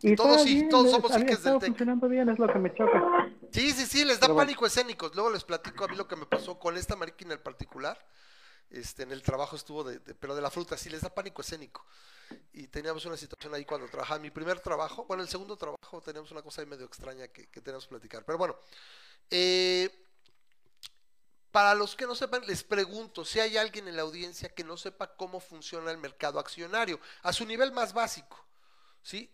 [0.00, 3.30] Y todos sí, bien, todos somos había del funcionando bien, es lo que me choca.
[3.52, 4.46] Sí, sí, sí, les da Pero bueno.
[4.46, 5.14] pánico escénicos.
[5.14, 7.98] Luego les platico a mí lo que me pasó con esta máquina en particular.
[8.70, 11.42] Este, en el trabajo estuvo de, de- pero de la fruta, sí les da pánico
[11.42, 11.84] escénico.
[12.54, 14.18] Y teníamos una situación ahí cuando trabajaba.
[14.18, 17.60] Mi primer trabajo, bueno, el segundo trabajo teníamos una cosa ahí medio extraña que, que
[17.60, 18.24] tenemos que platicar.
[18.24, 18.56] Pero bueno,
[19.30, 20.03] eh,
[21.54, 24.76] para los que no sepan, les pregunto si hay alguien en la audiencia que no
[24.76, 28.44] sepa cómo funciona el mercado accionario, a su nivel más básico,
[29.04, 29.30] ¿sí?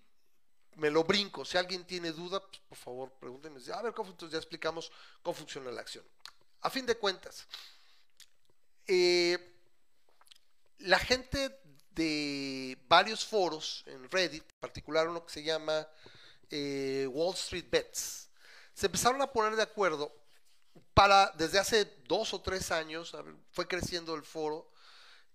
[0.75, 4.11] Me lo brinco, si alguien tiene duda, pues, por favor, pregúntenme, a ver, ¿cómo?
[4.11, 6.05] Entonces ya explicamos cómo funciona la acción.
[6.61, 7.47] a fin de cuentas,
[8.87, 9.57] eh,
[10.81, 11.59] la gente
[11.93, 15.89] de varios foros en Reddit, en particular uno que se llama
[16.51, 18.29] eh, Wall Street Bets,
[18.75, 20.20] se empezaron a poner de acuerdo
[21.37, 23.17] desde hace dos o tres años,
[23.53, 24.71] fue creciendo el foro,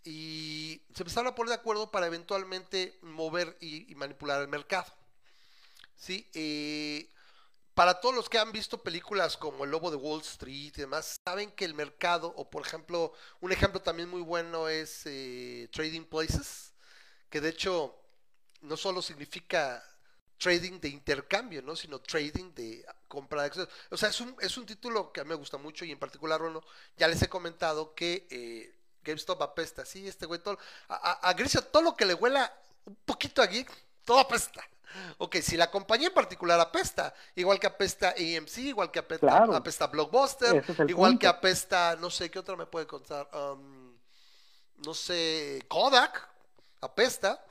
[0.03, 4.93] y se empezaron a poner de acuerdo para eventualmente mover y, y manipular el mercado.
[5.95, 6.29] ¿Sí?
[6.33, 7.09] Eh,
[7.73, 11.19] para todos los que han visto películas como El Lobo de Wall Street y demás,
[11.25, 16.05] saben que el mercado, o por ejemplo, un ejemplo también muy bueno es eh, Trading
[16.05, 16.73] Places,
[17.29, 17.99] que de hecho
[18.61, 19.83] no solo significa
[20.37, 21.75] trading de intercambio, ¿no?
[21.75, 23.73] sino trading de compra de acciones.
[23.89, 25.99] O sea, es un, es un título que a mí me gusta mucho y en
[25.99, 26.61] particular, bueno,
[26.97, 29.85] ya les he comentado que eh, GameStop apesta.
[29.85, 30.57] Sí, este güey, todo,
[30.89, 32.53] a, a, a Grisha, todo lo que le huela
[32.85, 33.71] un poquito a Geek,
[34.03, 34.63] todo apesta.
[35.17, 39.55] Ok, si la compañía en particular apesta, igual que apesta AMC, igual que apesta, Claro.
[39.55, 41.19] apesta Blockbuster, es igual punto.
[41.21, 43.27] que apesta, no sé, ¿qué otra me puede contar?
[43.33, 43.93] Um,
[44.85, 46.27] no sé, Kodak,
[46.81, 47.43] apesta.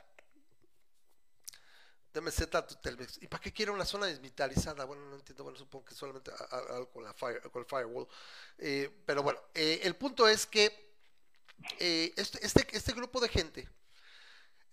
[2.15, 3.17] DMZ tu Telmex.
[3.21, 4.85] ¿Y para qué quiere una zona desmilitarizada?
[4.85, 8.07] Bueno, no entiendo, bueno, supongo que solamente algo con, la el firewall.
[8.57, 10.95] Eh, pero bueno, eh, el punto es que
[11.79, 13.67] eh, este, este, este grupo de gente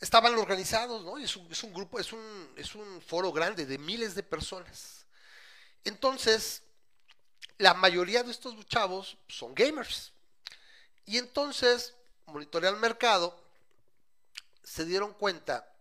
[0.01, 1.19] estaban organizados, ¿no?
[1.19, 5.05] Es un, es un grupo, es un, es un foro grande de miles de personas.
[5.85, 6.63] Entonces,
[7.59, 10.13] la mayoría de estos chavos son gamers.
[11.07, 11.95] Y entonces,
[12.27, 13.37] monitorean el mercado,
[14.63, 15.72] se dieron cuenta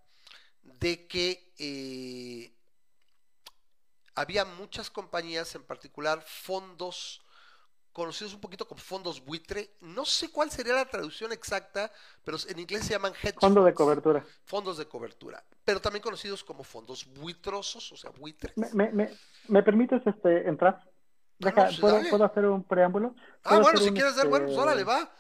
[0.63, 2.51] de que eh,
[4.15, 7.21] había muchas compañías, en particular fondos
[7.93, 9.71] conocidos un poquito como fondos buitre.
[9.81, 11.91] No sé cuál sería la traducción exacta,
[12.23, 14.25] pero en inglés se llaman hedge Fondo de cobertura.
[14.45, 18.55] fondos de cobertura, pero también conocidos como fondos buitrosos, o sea, buitres.
[18.57, 19.09] ¿Me, me, me,
[19.47, 20.81] me permites este, entrar?
[21.39, 22.01] Deja, no, sí, ¿puedo.
[22.09, 23.15] ¿Puedo hacer un preámbulo?
[23.43, 25.11] Ah, ¿Puedo bueno, si un, quieres dar, bueno, pues este, órale, va.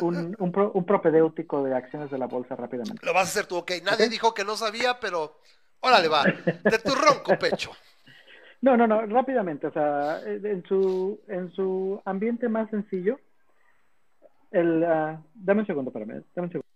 [0.00, 3.04] Un, un, pro- un propedéutico de acciones de la bolsa rápidamente.
[3.04, 3.72] Lo vas a hacer tú, ok.
[3.84, 5.38] Nadie dijo que no sabía, pero
[5.80, 6.24] órale, va.
[6.24, 7.70] De tu ronco pecho.
[8.62, 9.66] No, no, no, rápidamente.
[9.66, 13.20] O sea, eh, en su, en su ambiente más sencillo,
[14.50, 16.66] el, ah, dame un segundo, espérame, dame un segundo.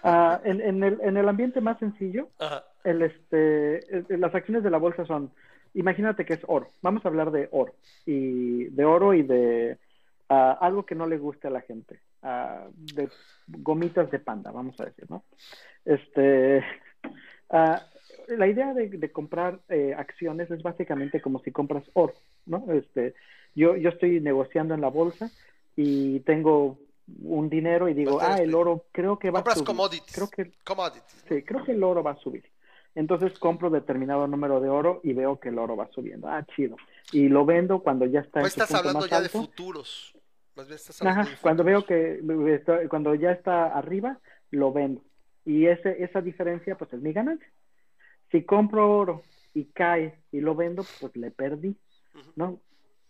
[0.04, 2.64] Ah, en, en el, en el ambiente más sencillo, Ajá.
[2.84, 5.34] el, este, las acciones de la bolsa son,
[5.74, 6.68] imagínate que es oro.
[6.82, 7.74] Vamos a hablar de oro
[8.06, 9.78] y de oro y de
[10.30, 13.10] ah, algo que no le guste a la gente, ah, de
[13.48, 15.24] gomitas de panda, vamos a decir, ¿no?
[15.86, 16.64] Este,
[17.50, 17.82] ah,
[18.28, 22.14] la idea de, de comprar eh, acciones es básicamente como si compras oro,
[22.46, 22.66] ¿no?
[22.72, 23.16] Este,
[23.56, 25.30] yo, yo estoy negociando en la bolsa
[25.76, 26.78] y tengo
[27.24, 29.66] un dinero y digo, Bastante ah, el oro creo que va a subir.
[29.66, 30.14] commodities.
[30.14, 31.26] Creo que Commodities.
[31.28, 32.44] Sí, creo que el oro va a subir.
[32.96, 36.28] Entonces compro determinado número de oro y veo que el oro va subiendo.
[36.28, 36.76] Ah, chido.
[37.12, 39.30] Y lo vendo cuando ya está No en su estás punto hablando más ya de
[39.30, 40.16] futuros.
[40.56, 42.82] Más bien estás hablando Ajá, de cuando veo futuros.
[42.82, 44.20] que cuando ya está arriba,
[44.52, 45.02] lo vendo.
[45.46, 47.48] Y ese, esa diferencia, pues es mi ganancia.
[48.32, 49.24] Si compro oro
[49.54, 51.76] y cae y lo vendo, pues le perdí.
[52.36, 52.60] ¿no?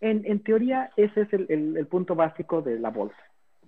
[0.01, 3.17] En, en teoría, ese es el, el- el punto básico de la bolsa.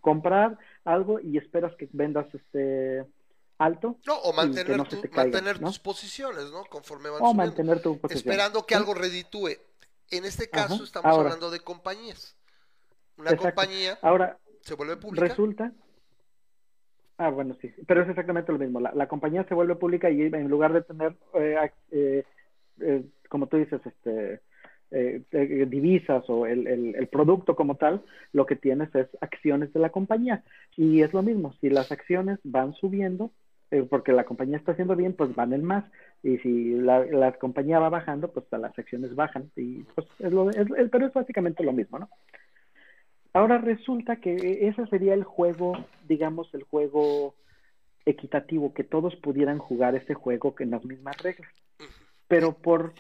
[0.01, 3.05] Comprar algo y esperas que vendas este
[3.63, 5.67] alto No, o mantener, no se tu- te caiga, mantener ¿no?
[5.67, 6.63] tus posiciones, ¿no?
[6.65, 7.43] Conforme van o subiendo.
[7.43, 8.17] mantener tu posición.
[8.31, 9.49] Esperando que algo reditúe.
[10.09, 10.83] En este caso Ajá.
[10.83, 11.23] estamos Ahora.
[11.29, 12.35] hablando de compañías.
[13.17, 13.55] Una Exacto.
[13.55, 15.27] compañía Ahora, se vuelve pública.
[15.27, 15.71] Resulta.
[17.17, 18.79] Ah, bueno, sí, pero es exactamente lo mismo.
[18.79, 22.23] La, la compañía se vuelve pública y en lugar de tener, eh, eh,
[22.79, 24.41] eh, como tú dices, este,
[24.89, 29.71] eh, eh, divisas o el, el- el producto como tal, lo que tienes es acciones
[29.71, 30.43] de la compañía.
[30.75, 33.31] Y es lo mismo, si las acciones van subiendo,
[33.71, 35.85] eh, porque la compañía está haciendo bien, pues van en más.
[36.23, 39.49] Y si la, la compañía va bajando, pues las acciones bajan.
[39.55, 42.09] Y pues es lo, es- pero es básicamente lo mismo, ¿no?
[43.33, 45.73] Ahora resulta que ese sería el juego,
[46.07, 47.33] digamos, el juego
[48.05, 51.49] equitativo, que todos pudieran jugar ese juego en las mismas reglas.
[52.27, 52.93] Pero por,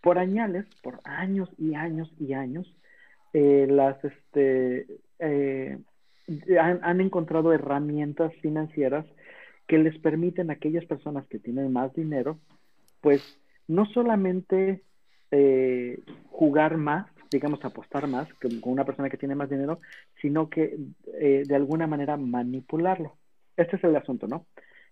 [0.00, 2.66] por añales, por años y años y años,
[3.34, 4.86] eh, las este,
[5.20, 5.78] eh,
[6.60, 9.06] han, han encontrado herramientas financieras
[9.66, 12.38] que les permiten a aquellas personas que tienen más dinero,
[13.00, 14.82] pues no solamente
[15.30, 19.80] eh, jugar más, digamos, apostar más que con una persona que tiene más dinero,
[20.20, 20.76] sino que
[21.18, 23.16] eh, de alguna manera manipularlo.
[23.56, 24.46] Este es el asunto, ¿no?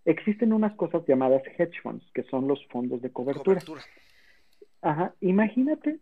[0.04, 3.61] Existen unas cosas llamadas hedge funds, que son los fondos de cobertura.
[3.61, 3.83] Cobertura.
[4.83, 5.98] Ajá, imagínate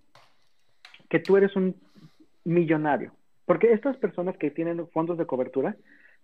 [1.09, 1.75] que tú eres un
[2.45, 3.13] millonario,
[3.45, 5.77] porque estas personas que tienen fondos de cobertura,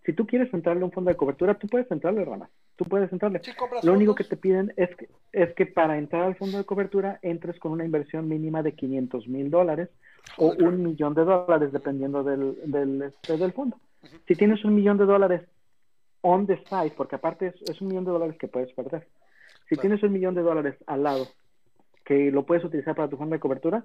[0.05, 2.49] si tú quieres entrarle a un fondo de cobertura, tú puedes entrarle, Rana.
[2.77, 3.41] tú puedes entrarle.
[3.43, 6.65] Sí, Lo único que te piden es que, es que para entrar al fondo de
[6.65, 9.89] cobertura entres con una inversión mínima de 500 mil dólares
[10.37, 13.79] o Joder, un millón de dólares, dependiendo del, del, este, del fondo.
[14.29, 15.43] Si tienes un millón de dólares
[16.21, 19.07] on the side, porque aparte es, es un millón de dólares que puedes perder.
[19.69, 19.81] Si Claro.
[19.83, 21.27] tienes un millón de dólares al lado
[22.05, 23.83] que lo puedes utilizar para tu fondo de cobertura,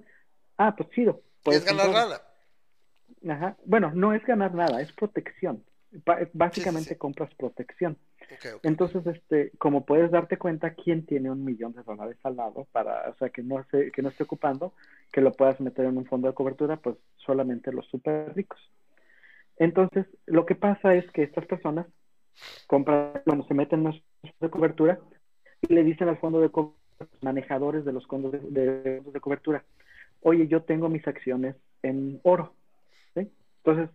[0.58, 1.22] ah, pues chido.
[1.42, 2.20] Puedes es ganar lana.
[3.34, 3.56] Ajá.
[3.64, 5.62] Bueno, no es ganar nada, es protección.
[6.32, 6.96] Básicamente sí.
[6.96, 7.96] compras protección.
[8.62, 13.10] Entonces, este, como puedes darte cuenta, quién tiene un millón de dólares al lado para,
[13.10, 14.72] o sea, que no se, que no esté ocupando,
[15.10, 18.60] que lo puedas meter en un fondo de cobertura, pues solamente los súper ricos.
[19.56, 21.86] Entonces, lo que pasa es que estas personas
[22.66, 25.00] compran, cuando se meten en los fondos de cobertura,
[25.62, 28.40] y le dicen al fondo de cobertura, los manejadores de los fondos de,
[28.82, 29.64] de de cobertura,
[30.20, 32.54] oye, yo tengo mis acciones en oro,
[33.14, 33.30] ¿sí?
[33.64, 33.90] Entonces,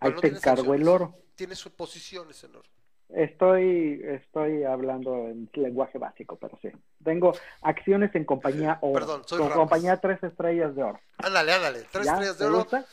[0.00, 1.14] ahí no te tienes encargo el oro.
[1.34, 2.68] Tiene sus posiciones en oro.
[3.10, 6.68] Estoy, estoy hablando en lenguaje básico, pero sí.
[7.02, 7.32] Tengo
[7.62, 8.92] acciones en compañía oro.
[9.00, 9.62] Perdón, soy con Ramos.
[9.62, 11.00] compañía tres estrellas de oro.
[11.18, 11.84] Ándale, ándale.
[11.90, 12.12] Tres ¿Ya?
[12.12, 12.58] estrellas de ¿Te oro.
[12.58, 12.86] gusta?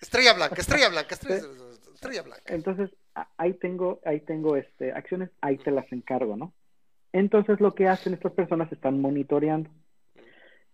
[0.00, 1.42] Estrella blanca, estrella blanca, estrella,
[1.94, 2.54] estrella blanca.
[2.54, 2.90] Entonces,
[3.36, 6.52] ahí tengo, ahí tengo este, acciones, ahí te las encargo, ¿no?
[7.12, 9.70] Entonces lo que hacen estas personas están monitoreando.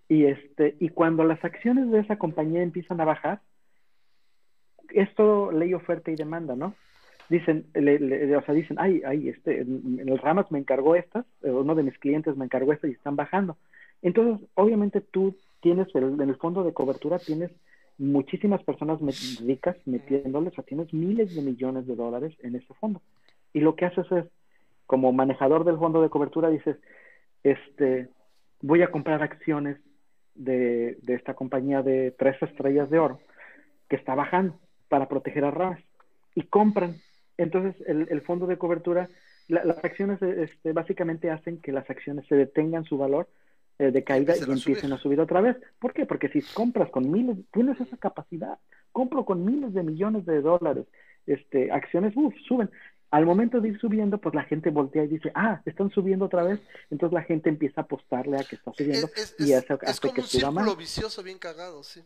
[0.08, 3.42] Y este, y cuando las acciones de esa compañía empiezan a bajar,
[4.90, 6.74] esto ley oferta y demanda, ¿no?
[7.28, 11.24] Dicen, le- le- o sea, dicen, ay, ay, este, en el Ramas me encargó estas,
[11.42, 13.56] eh, uno de mis clientes me encargó estas y están bajando.
[14.02, 17.50] Entonces, obviamente tú tienes, el- en el fondo de cobertura tienes
[17.98, 19.00] muchísimas personas
[19.40, 23.00] ricas metiéndoles, o sea, tienes miles de millones de dólares en ese fondo.
[23.52, 24.24] Y lo que haces es,
[24.86, 26.76] como manejador del fondo de cobertura, dices,
[27.44, 28.08] este,
[28.60, 29.78] voy a comprar acciones
[30.34, 33.20] de, de esta compañía de tres estrellas de oro
[33.88, 34.58] que está bajando
[34.92, 35.80] para proteger a ramas.
[36.34, 37.00] Y compran.
[37.38, 39.08] Entonces, el, el fondo de cobertura,
[39.48, 43.26] la- las acciones este, básicamente hacen que las acciones se detengan su valor
[43.78, 44.92] eh, de caída y empiecen a empiecen subir.
[44.94, 45.56] a subir otra vez.
[45.78, 46.04] ¿Por qué?
[46.04, 48.58] Porque si compras con miles, tienes esa capacidad.
[48.92, 50.84] Compro con miles de millones de dólares.
[51.26, 52.68] Este, acciones, uff, suben.
[53.10, 56.42] Al momento de ir subiendo, pues la gente voltea y dice, ah, están subiendo otra
[56.42, 56.60] vez.
[56.90, 59.78] Entonces la gente empieza a apostarle a que está subiendo Es, es- y es- eso
[59.80, 60.64] es hace como que un suba más.
[60.64, 62.02] círculo vicioso bien cagado, sí.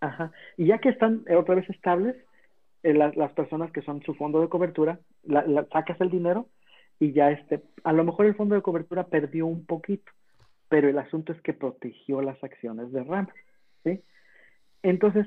[0.00, 0.32] Ajá.
[0.56, 2.16] Y ya que están eh, otra vez estables,
[2.82, 6.46] eh, las, las personas que son su fondo de cobertura, la, la- sacas el dinero
[6.98, 10.10] y ya este, a lo mejor el fondo de cobertura perdió un poquito,
[10.68, 13.28] pero el asunto es que protegió las acciones de RAM,
[13.84, 14.02] ¿sí?
[14.82, 15.26] Entonces,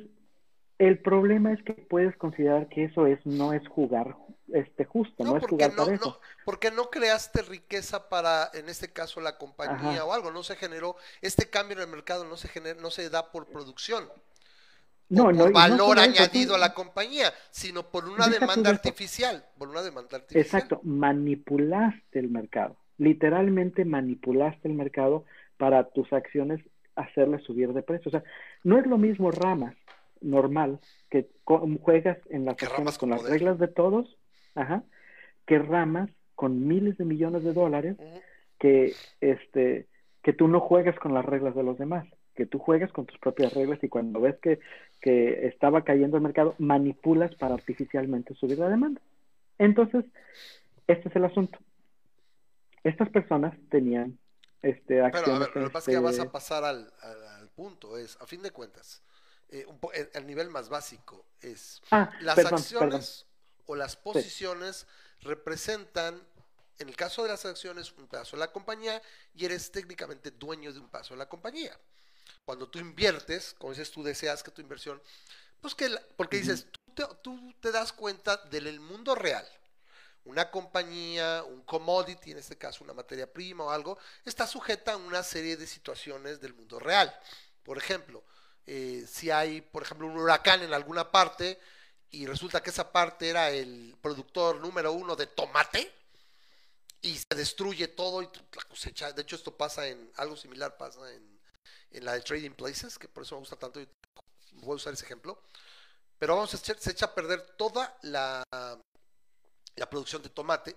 [0.79, 4.15] el problema es que puedes considerar que eso es no es jugar
[4.51, 8.91] este justo, no, No, es jugar no, no, porque no creaste riqueza para, en este
[8.91, 10.05] caso, la compañía Ajá.
[10.05, 10.31] o algo.
[10.31, 13.47] No se generó, este cambio en el mercado no se genera, no se da por
[13.47, 14.05] producción.
[15.09, 19.69] No, por no valor eso, añadido a la compañía, sino por una demanda artificial, por
[19.69, 20.43] una demanda artificial.
[20.43, 22.77] Exacto, manipulaste el mercado.
[22.97, 25.25] Literalmente manipulaste el mercado
[25.57, 26.61] para tus acciones
[26.95, 28.09] hacerle subir de precio.
[28.09, 28.23] O sea,
[28.63, 29.75] no es lo mismo ramas
[30.21, 34.17] normal que juegas en las acciones con con las reglas de todos,
[34.55, 34.83] ajá,
[35.45, 37.97] que ramas con miles de millones de dólares
[38.59, 39.87] que este
[40.23, 42.05] que tú no juegas con las reglas de los demás,
[42.35, 44.59] que tú juegas con tus propias reglas y cuando ves que,
[45.01, 49.01] que estaba cayendo el mercado, manipulas para artificialmente subir la demanda.
[49.59, 50.05] Entonces,
[50.87, 51.59] este es el asunto.
[52.83, 54.17] Estas personas tenían
[54.61, 57.27] este, Pero a ver, lo que pasa es que vas este, a pasar al, al-
[57.27, 59.01] al punto, es, a fin de cuentas,
[59.49, 63.25] eh, un po- el, el nivel más básico es, Ah, las perdón, acciones
[63.65, 64.87] o las posiciones
[65.21, 66.21] representan,
[66.79, 69.01] en el caso de las acciones, un pedazo de la compañía
[69.35, 71.77] y eres técnicamente dueño de un pedazo de la compañía.
[72.45, 75.01] Cuando tú inviertes, como dices, tú deseas que tu inversión,
[75.61, 79.47] pues que, la- porque dices, tú te, tú te das cuenta del mundo real.
[80.25, 84.97] Una compañía, un commodity, en este caso una materia prima o algo, está sujeta a
[84.97, 87.13] una serie de situaciones del mundo real.
[87.63, 88.23] Por ejemplo,
[88.65, 91.59] eh, si hay, por ejemplo, un huracán en alguna parte
[92.11, 95.91] y resulta que esa parte era el productor número uno de tomate
[97.01, 98.25] y se destruye todo y
[98.55, 99.11] la cosecha.
[99.11, 101.32] De hecho, esto pasa en algo similar, pasa en,
[101.91, 103.79] en la de Trading Places, que por eso me gusta tanto
[104.53, 105.41] voy a usar ese ejemplo.
[106.19, 108.43] Pero vamos se echa a perder toda la,
[109.75, 110.75] la producción de tomate.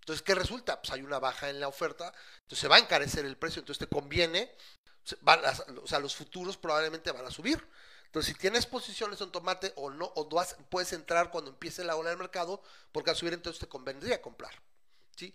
[0.00, 0.80] Entonces, ¿qué resulta?
[0.80, 2.06] Pues hay una baja en la oferta,
[2.42, 4.50] entonces se va a encarecer el precio, entonces te conviene,
[5.82, 7.62] o sea, los futuros probablemente van a subir.
[8.06, 10.26] Entonces, si tienes posiciones en tomate o no, o
[10.70, 14.54] puedes entrar cuando empiece la ola del mercado, porque al subir entonces te convendría comprar.
[15.14, 15.34] ¿sí?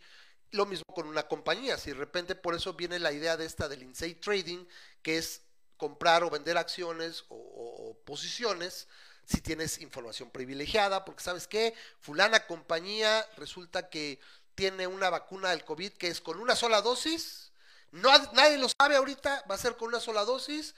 [0.54, 3.68] Lo mismo con una compañía, si de repente por eso viene la idea de esta
[3.68, 4.66] del inside trading,
[5.01, 5.41] que es
[5.78, 8.88] comprar o vender acciones o, posiciones
[9.26, 14.20] si tienes información privilegiada, porque sabes que fulana compañía resulta que
[14.54, 17.51] tiene una vacuna del COVID que es con una sola dosis.
[17.91, 20.76] No, nadie lo sabe ahorita, va a ser con una sola dosis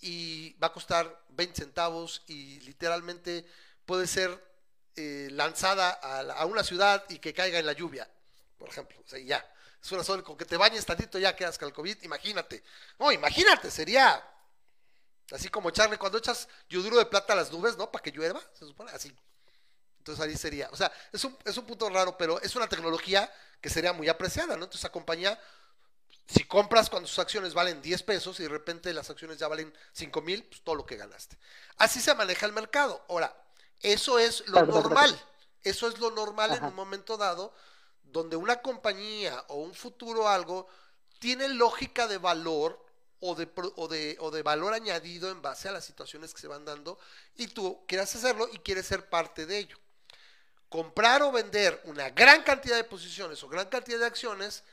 [0.00, 3.46] y va a costar 20 centavos y literalmente
[3.84, 4.42] puede ser
[4.96, 8.10] eh, lanzada a, a una ciudad y que caiga en la lluvia,
[8.58, 9.00] por ejemplo.
[9.04, 9.44] O sea, ya.
[9.82, 12.64] Es una sola, con que te bañes tantito ya quedas con el COVID, imagínate.
[12.98, 14.22] No, imagínate, sería
[15.30, 17.90] así como echarle cuando echas yoduro de plata a las nubes, ¿no?
[17.90, 19.14] Para que llueva, se supone, así.
[19.98, 23.32] Entonces ahí sería, o sea, es un, es un punto raro, pero es una tecnología
[23.60, 24.64] que sería muy apreciada, ¿no?
[24.64, 25.40] Entonces la compañía,
[26.28, 29.76] si compras cuando sus acciones valen 10 pesos y de repente las acciones ya valen
[29.92, 31.36] 5 mil, pues todo lo que ganaste.
[31.76, 33.04] Así se maneja el mercado.
[33.08, 33.36] Ahora,
[33.80, 35.20] eso es lo normal.
[35.62, 36.68] Eso es lo normal en Ajá.
[36.68, 37.52] un momento dado,
[38.12, 40.66] donde una compañía o un futuro algo
[41.18, 42.84] tiene lógica de valor
[43.20, 46.48] o de, o, de, o de valor añadido en base a las situaciones que se
[46.48, 46.98] van dando
[47.36, 49.78] y tú quieras hacerlo y quieres ser parte de ello.
[50.68, 54.64] Comprar o vender una gran cantidad de posiciones o gran cantidad de acciones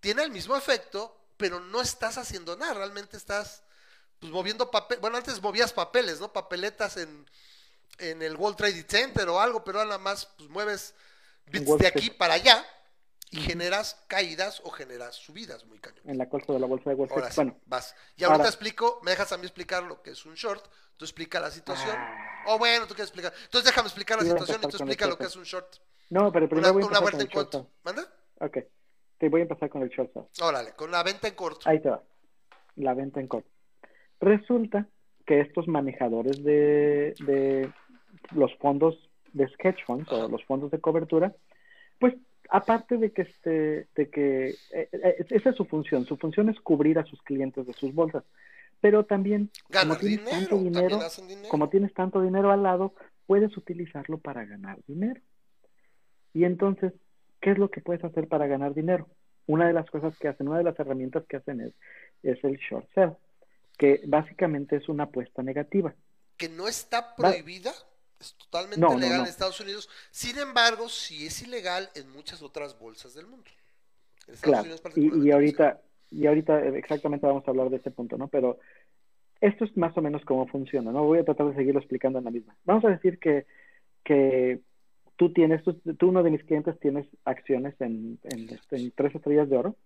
[0.00, 3.62] tiene el mismo efecto, pero no estás haciendo nada, realmente estás
[4.20, 6.32] pues moviendo papel, bueno, antes movías papeles, ¿no?
[6.32, 7.28] Papeletas en,
[7.98, 10.94] en el World Trade Center o algo, pero ahora nada más pues mueves
[11.46, 12.66] bits de aquí para allá
[13.30, 16.00] y generas caídas o generas subidas muy cañón.
[16.04, 17.22] En la cosa de la bolsa de Wall Street.
[17.22, 17.94] Ahora sí, Bueno, vas.
[18.16, 20.64] Y ahorita ahora- explico, me dejas a mí explicar lo que es un short,
[20.96, 21.94] tú explica la situación.
[21.98, 22.44] Ah.
[22.48, 23.32] O bueno, tú quieres explicar.
[23.44, 25.76] Entonces déjame explicar la situación y tú explica lo que es un short.
[26.10, 27.68] no, pero Una, primero voy a una empezar con en el short.
[27.84, 28.02] ¿Manda?
[28.40, 28.58] Ok.
[29.18, 30.12] Te voy a empezar con el short.
[30.40, 31.68] Órale, con la venta en corto.
[31.68, 32.02] Ahí te va.
[32.76, 33.48] La venta en corto.
[34.20, 34.86] Resulta
[35.26, 37.72] que estos manejadores de, de
[38.32, 38.94] los fondos
[39.32, 41.34] de sketch funds o los fondos de cobertura,
[42.00, 42.14] pues
[42.48, 46.58] aparte de que este, de que eh, eh, esa es su función, su función es
[46.60, 48.24] cubrir a sus clientes de sus bolsas,
[48.80, 50.98] pero también como tienes dinero, tanto dinero,
[51.48, 52.94] como tienes tanto dinero al lado,
[53.26, 55.20] puedes utilizarlo para ganar dinero.
[56.34, 56.92] Y entonces,
[57.40, 59.08] ¿qué es lo que puedes hacer para ganar dinero?
[59.46, 61.72] Una de las cosas que hacen, una de las herramientas que hacen es,
[62.22, 63.12] es el short sell,
[63.78, 65.94] que básicamente es una apuesta negativa.
[66.36, 67.72] que no está Va- prohibida,
[68.20, 69.22] es totalmente No, legal no.
[69.24, 69.88] en Estados Unidos.
[70.10, 73.50] Sin embargo, sí es ilegal en muchas otras bolsas del mundo.
[74.26, 77.76] En Estados Claro, Unidos y, y ahorita, y ahorita eh, exactamente vamos a hablar de
[77.76, 78.28] ese punto, ¿no?
[78.28, 78.58] Pero
[79.40, 81.04] esto es más o menos cómo funciona, ¿no?
[81.04, 82.56] Voy a tratar de seguirlo explicando en la misma.
[82.64, 83.46] Vamos a decir que,
[84.04, 84.60] que
[85.16, 89.14] tú tienes, tú, tú uno de mis clientes tienes acciones en, en, este, en tres
[89.14, 89.76] estrellas de oro.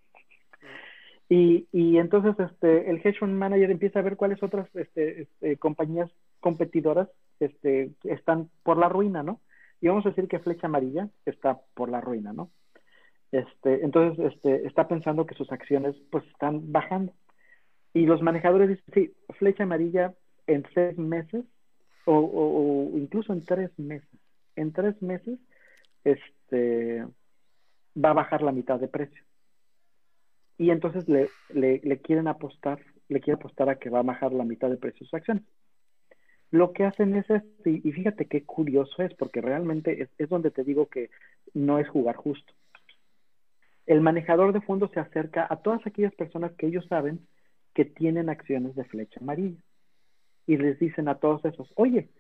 [1.29, 5.57] Y, y entonces este, el hedge fund manager empieza a ver cuáles otras este, este,
[5.57, 6.11] compañías
[6.43, 7.09] competidoras
[7.41, 9.41] este, están por la ruina, ¿no?
[9.81, 12.51] Y vamos a decir que Flecha Amarilla está por la ruina, ¿no?
[13.33, 17.15] Este, entonces este, está pensando que sus acciones pues están bajando.
[17.95, 20.15] Y los manejadores dicen, sí, Flecha Amarilla
[20.47, 21.45] en seis meses
[22.05, 24.09] o, o- incluso en tres meses,
[24.57, 25.39] en tres meses
[26.05, 27.05] este,
[27.97, 29.23] va a bajar la mitad de precio.
[30.59, 32.79] Y entonces le, le, le quieren apostar,
[33.09, 35.43] le quieren apostar a que va a bajar la mitad de precio de sus acciones.
[36.53, 40.51] Lo que hacen es esto, y, fíjate qué curioso es, porque realmente es, es donde
[40.51, 41.09] te digo que
[41.55, 42.53] no es jugar justo.
[43.87, 47.27] El manejador de fondos se acerca a todas aquellas personas que ellos saben
[47.75, 49.59] que tienen acciones de flecha amarilla
[50.47, 52.11] y les dicen a todos esos, oye,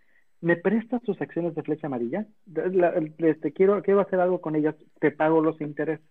[0.41, 2.27] ¿me prestas tus acciones de flecha amarilla?
[2.47, 6.05] La- este, quiero, quiero hacer algo con ellas, te pago los intereses.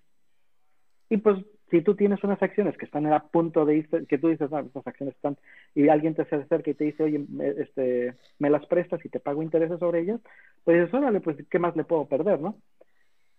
[1.09, 1.37] Y pues,
[1.71, 4.59] si tú tienes unas acciones que están a punto de irse, que tú dices, no,
[4.59, 5.37] estas acciones están,
[5.73, 9.21] y alguien te acerca y te dice, oye, me, este, me las prestas y te
[9.21, 10.19] pago intereses sobre ellas,
[10.65, 12.57] pues dices, órale, pues, ¿qué más le puedo perder, no?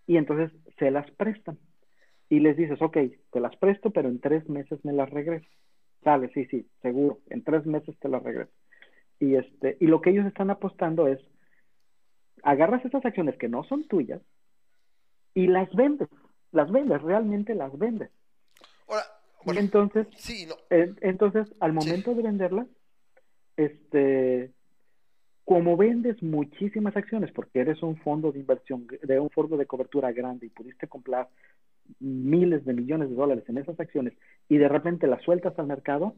[0.07, 1.59] Y entonces se las prestan.
[2.27, 2.97] Y les dices, ok,
[3.31, 5.49] te las presto, pero en tres meses me las regresas.
[6.03, 8.51] Sale, sí, sí, seguro, en tres meses te las regreso.
[9.19, 11.19] Y, este, y lo que ellos están apostando es,
[12.41, 14.21] agarras estas acciones que no son tuyas
[15.35, 16.09] y las vendes,
[16.51, 18.09] las vendes, realmente las vendes.
[19.45, 20.55] Bueno, entonces, sí, no.
[20.69, 22.67] eh, entonces, al momento de venderlas,
[23.57, 24.51] este,
[25.45, 30.11] como vendes muchísimas acciones, porque eres un fondo de inversión, de un fondo de cobertura
[30.11, 31.27] grande y pudiste comprar
[31.99, 34.13] miles de millones de dólares en esas acciones
[34.47, 36.15] y de repente las sueltas al mercado,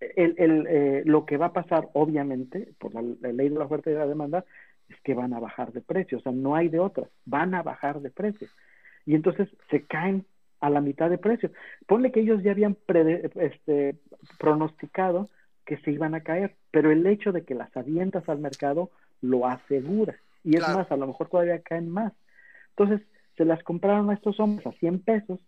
[0.00, 3.66] el, el, eh, lo que va a pasar, obviamente, por la, la ley de la
[3.66, 4.44] oferta y de la demanda,
[4.88, 6.18] es que van a bajar de precio.
[6.18, 7.08] O sea, no hay de otra.
[7.24, 8.48] Van a bajar de precio.
[9.06, 10.24] Y entonces se caen
[10.62, 11.50] a la mitad de precio.
[11.86, 13.96] Ponle que ellos ya habían prede- este,
[14.38, 15.28] pronosticado
[15.66, 18.90] que se iban a caer, pero el hecho de que las avientas al mercado
[19.20, 20.16] lo asegura.
[20.44, 20.78] Y es Claro.
[20.78, 22.12] más, a lo mejor todavía caen más.
[22.76, 23.06] Entonces,
[23.36, 25.40] se las compraron a estos hombres a 100 pesos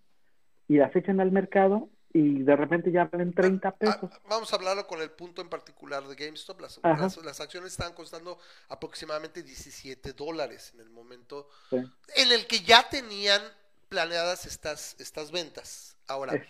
[0.68, 4.10] y las echan al mercado y de repente ya valen 30 pesos.
[4.12, 6.60] Ah, vamos a hablarlo con el punto en particular de GameStop.
[6.60, 7.02] Las, Ajá.
[7.02, 8.38] las, las acciones estaban costando
[8.68, 11.76] aproximadamente 17 dólares en el momento Sí.
[11.76, 13.42] en el que ya tenían
[13.88, 15.96] planeadas estas, estas ventas.
[16.06, 16.40] Ahora,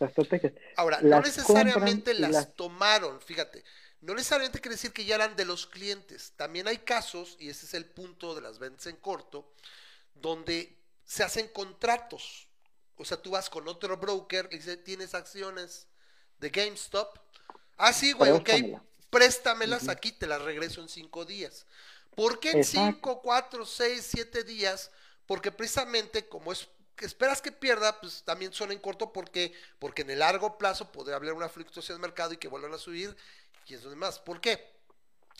[0.74, 3.64] ahora, no necesariamente compran y las las- tomaron, fíjate,
[4.00, 6.32] no necesariamente quiere decir que ya eran de los clientes.
[6.36, 9.54] También hay casos, y ese es el punto de las ventas en corto,
[10.14, 12.48] donde se hacen contratos.
[12.96, 15.88] O sea, tú vas con otro broker, le dices, tienes acciones
[16.38, 17.18] de GameStop.
[17.76, 18.82] Ah, sí, güey, ok, Préstamela.
[19.10, 19.90] préstamelas Ujú.
[19.90, 21.66] aquí, te las regreso en cinco días.
[22.14, 22.62] ¿Por qué en Exacto.
[22.62, 24.90] cinco, cuatro, seis, siete días?
[25.26, 30.02] Porque precisamente como es que esperas que pierda, pues también son en corto porque, porque
[30.02, 33.16] en el largo plazo podría haber una fluctuación del mercado y que vuelvan a subir
[33.66, 34.18] y eso demás.
[34.18, 34.72] ¿Por qué?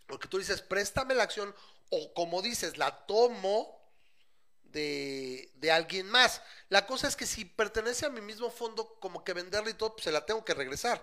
[0.07, 1.55] Porque tú dices, préstame la acción
[1.90, 3.80] o como dices, la tomo
[4.64, 6.42] de, de alguien más.
[6.68, 9.92] La cosa es que si pertenece a mi mismo fondo, como que venderla y todo,
[9.92, 11.02] pues se la tengo que regresar.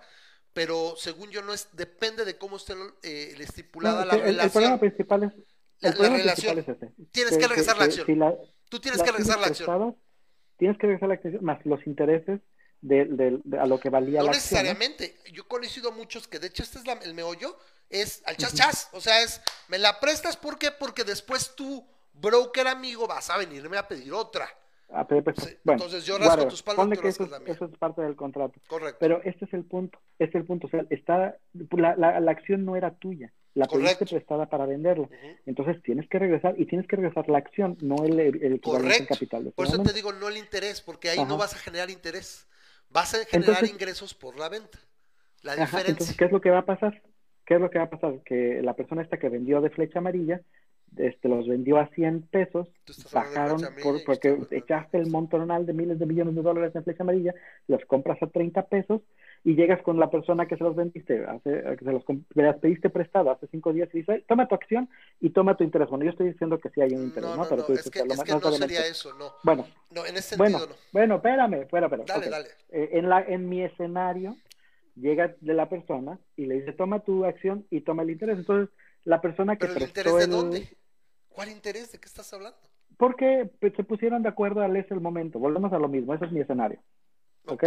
[0.54, 2.74] Pero según yo no es, depende de cómo esté
[3.04, 4.52] eh, estipulada No, la el- el, relación.
[4.52, 5.32] problema principal es.
[5.80, 6.54] La- El problema la relación.
[6.56, 7.06] principal es ese.
[7.12, 8.06] Tienes que regresar la acción.
[8.06, 8.36] si la-
[8.70, 9.66] Tú tienes que regresar la acción.
[9.68, 9.96] prestadas,
[10.62, 12.40] Tienes que regresar la acción más los intereses
[12.82, 14.64] de, de- de- a lo que valía No la acción.
[14.64, 14.70] ¿no?
[14.70, 15.18] necesariamente.
[15.34, 17.58] Yo he conocido a muchos que de hecho este es la- el meollo,
[17.90, 18.90] es al chas chas.
[18.92, 20.70] O sea, es, me la prestas, ¿por qué?
[20.70, 21.84] Porque después tú,
[22.14, 24.48] broker amigo, vas a venirme a pedir otra.
[24.92, 26.50] Sí, bueno, entonces yo rasco whatever.
[26.50, 27.54] tu espalda, Ponle tú que eso, la mía.
[27.54, 28.60] eso es parte del contrato.
[28.68, 28.98] Correcto.
[29.00, 30.00] Pero este es el punto.
[30.20, 30.68] Este es el punto.
[30.68, 31.38] O sea, está,
[31.72, 33.32] la, la, la acción no era tuya.
[33.54, 35.10] La pediste prestada para venderla.
[35.46, 39.14] Entonces tienes que regresar y tienes que regresar la acción, no el, el en Correcto.
[39.14, 39.44] capital.
[39.46, 41.28] de Por eso te digo, no el interés, porque ahí Ajá.
[41.28, 42.48] no vas a generar interés.
[42.90, 44.80] Vas a generar Entonces- ingresos por la venta.
[45.44, 45.92] La Ajá, diferencia.
[45.92, 47.02] entonces, ¿qué es lo que va a pasar?
[47.46, 48.22] ¿Qué es lo que va a pasar?
[48.24, 50.42] Que la persona esta que vendió de flecha amarilla,
[50.98, 52.68] este, los vendió a 100 pesos,
[53.14, 57.34] bajaron por- porque echaste el montonal de miles de millones de dólares en flecha amarilla,
[57.68, 59.02] los compras a 30 pesos
[59.44, 62.04] y llegas con la persona que se los vendiste, hace, que se los
[62.36, 64.90] me las pediste prestado hace cinco días y dice, toma tu acción
[65.20, 65.90] y toma tu interés.
[65.90, 67.44] Bueno, yo estoy diciendo que sí hay un interés, No, ¿no?
[67.44, 69.32] no, Pero tú es dices que, a lo es ma- que no sería eso, no.
[69.44, 70.82] Bueno, No, en ese bueno, sentido no.
[70.92, 72.04] bueno, espérame, espera, espera.
[72.06, 72.50] Dale, dale.
[72.70, 74.36] Eh, en, la, en mi escenario,
[74.96, 78.38] llega de la persona y le dice, toma tu acción y toma el interés.
[78.38, 78.70] Entonces,
[79.06, 80.68] la persona que Pero el prestó interés de el- dónde?
[81.34, 81.92] ¿Cuál interés?
[81.92, 82.58] ¿De qué estás hablando?
[82.98, 85.40] Porque pues, se pusieron de acuerdo al ese el momento.
[85.40, 86.80] Volvemos a lo mismo, ese es mi escenario.
[87.48, 87.64] ¿Ok?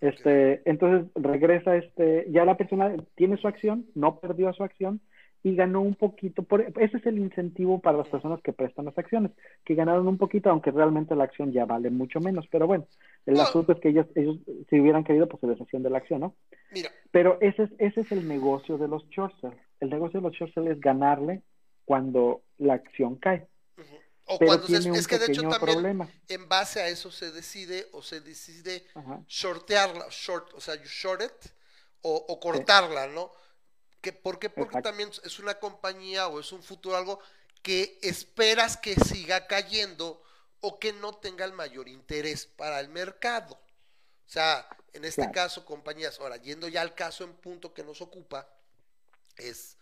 [0.00, 5.00] Este, entonces regresa este, ya la persona tiene su acción, no perdió su acción
[5.42, 6.42] y ganó un poquito.
[6.42, 9.32] Por, ese es el incentivo para las personas que prestan las acciones,
[9.64, 12.46] que ganaron un poquito, aunque realmente la acción ya vale mucho menos.
[12.50, 12.86] Pero bueno,
[13.26, 13.42] el No.
[13.42, 14.38] asunto es que ellos, ellos,
[14.68, 16.34] si hubieran querido, pues se deshacían de la acción, ¿no?
[16.70, 19.54] Mira, Pero ese es, ese es el negocio de los short sell.
[19.80, 21.42] El negocio de los short sell es ganarle
[21.84, 23.48] cuando la acción cae.
[24.26, 26.08] o Pero cuando se, tiene un es que de hecho también problema.
[26.28, 29.22] en base a eso se decide o se decide Ajá.
[29.26, 31.50] shortearla, short, o sea, you short it,
[32.02, 33.32] o, o cortarla, ¿no?
[34.00, 34.48] Que, ¿Por qué?
[34.48, 34.88] Porque Exacto.
[34.88, 37.20] también es una compañía o es un futuro algo
[37.62, 40.22] que esperas que siga cayendo
[40.60, 43.54] o que no tenga el mayor interés para el mercado.
[43.54, 45.32] O sea, en este Claro.
[45.32, 48.48] caso, compañías, ahora, yendo ya al caso en punto que nos ocupa,
[49.36, 49.76] es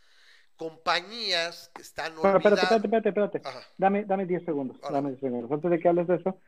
[0.59, 2.63] compañías que están espérate, olvidadas.
[2.63, 3.41] espérate, espérate, espérate.
[3.45, 3.61] Ajá.
[3.79, 4.77] Dame, dame 10 segundos.
[4.83, 4.97] Ahora.
[4.97, 5.51] Dame 10 segundos.
[5.51, 6.39] Antes de que hables de eso,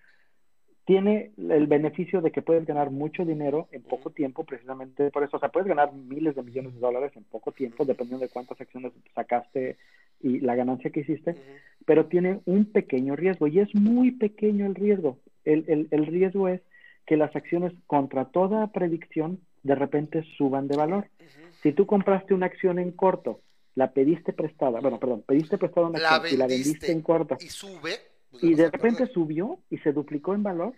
[0.85, 5.37] tiene el beneficio de que puedes ganar mucho dinero en poco tiempo, precisamente por eso.
[5.37, 8.61] O sea, puedes ganar miles de millones de dólares en poco tiempo, dependiendo de cuántas
[8.61, 9.79] acciones sacaste
[10.21, 11.37] y la ganancia que hiciste,
[11.87, 15.19] pero tiene un pequeño riesgo y es muy pequeño el riesgo.
[15.45, 16.61] El, el, el riesgo es
[17.07, 21.09] que las acciones, contra toda predicción, de repente suban de valor.
[21.63, 23.41] Si tú compraste una acción en corto,
[23.81, 27.49] la pediste prestada, bueno, perdón, pediste prestada una La y la vendiste en corto, y
[27.49, 27.99] sube.
[28.31, 29.15] pues, y de repente perder.
[29.15, 30.75] subió y se duplicó en valor,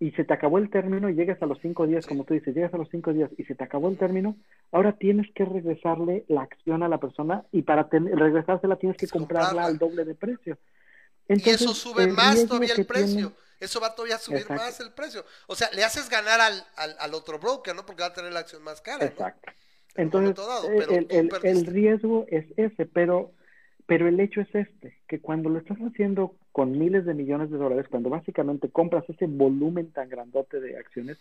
[0.00, 2.08] y se te acabó el término y llegas a los cinco días, Sí.
[2.08, 4.36] como tú dices, llegas a los cinco días y se te acabó el término,
[4.72, 9.48] ahora tienes que regresarle la acción a la persona y para regresársela tienes que comprarla
[9.48, 9.66] comprarla.
[9.70, 10.58] al doble de precio.
[11.28, 13.28] y eso Entonces, sube más todavía el precio.
[13.30, 14.62] tiene- Eso va todavía a subir Exacto.
[14.62, 15.24] más el precio.
[15.46, 17.84] O sea, le haces ganar al, al, al otro broker, ¿no?
[17.86, 19.04] Porque va a tener la acción más cara.
[19.06, 19.50] Exacto.
[19.96, 20.70] Entonces, dado,
[21.10, 23.32] el, el- riesgo es ese, pero,
[23.86, 27.58] pero el hecho es este, que cuando lo estás haciendo con miles de millones de
[27.58, 31.18] dólares, cuando básicamente compras ese volumen tan grandote de acciones,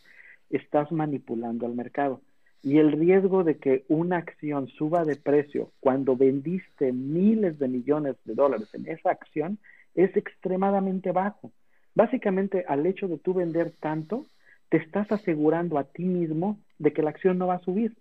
[0.49, 2.21] estás manipulando al mercado.
[2.63, 8.15] Y el riesgo de que una acción suba de precio cuando vendiste miles de millones
[8.25, 9.59] de dólares en esa acción
[9.93, 11.51] es extremadamente bajo.
[11.93, 14.25] Básicamente, al hecho de tú vender tanto,
[14.69, 17.95] te estás asegurando a ti mismo de que la acción no va a subir.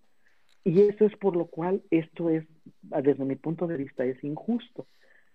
[0.64, 2.44] Y eso es por lo cual esto es,
[2.82, 4.86] desde mi punto de vista, es injusto.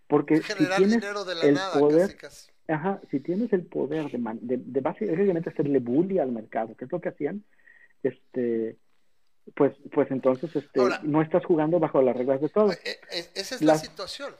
[0.07, 2.51] Porque si Generar tienes dinero de la el nada, poder, casi, casi.
[2.67, 6.85] ajá, si tienes el poder de, man- de, de básicamente hacerle bully al mercado, que
[6.85, 7.43] es lo que hacían,
[8.01, 8.77] este,
[9.53, 12.71] pues, pues entonces este, Ahora- no estás jugando bajo las reglas de todo.
[12.71, 12.77] Eh,
[13.11, 14.33] eh, esa es la las- situación.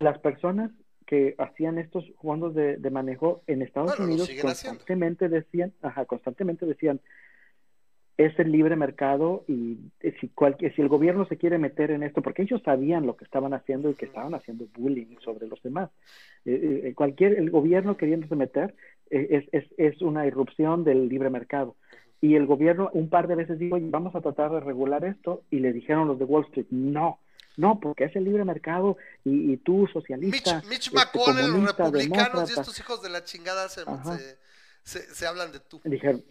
[0.00, 0.72] Las personas
[1.06, 4.78] que hacían estos fondos de, de manejo en Estados Bueno, Unidos siguen haciendo.
[4.78, 7.00] constantemente decían, ajá, constantemente decían,
[8.18, 9.76] es el libre mercado y
[10.20, 13.24] si, cualquier, si el gobierno se quiere meter en esto, porque ellos sabían lo que
[13.24, 15.90] estaban haciendo y que estaban haciendo bullying sobre los demás.
[16.46, 18.74] Eh, eh, cualquier, el gobierno queriéndose meter
[19.10, 21.76] eh, es, es, es una irrupción del libre mercado.
[22.22, 25.42] Y el gobierno un par de veces dijo, "Oye, vamos a tratar de regular esto,
[25.50, 27.18] y le dijeron los de Wall Street, no,
[27.58, 32.00] no, porque es el libre mercado y, y tú socialista, Mitch este, McConnell, los republicanos
[32.00, 32.60] y demócrata".
[32.62, 34.16] estos hijos de la chingada se, Ajá.
[34.16, 34.38] se,
[34.82, 35.80] se- se hablan de tú.
[35.84, 36.24] dijeron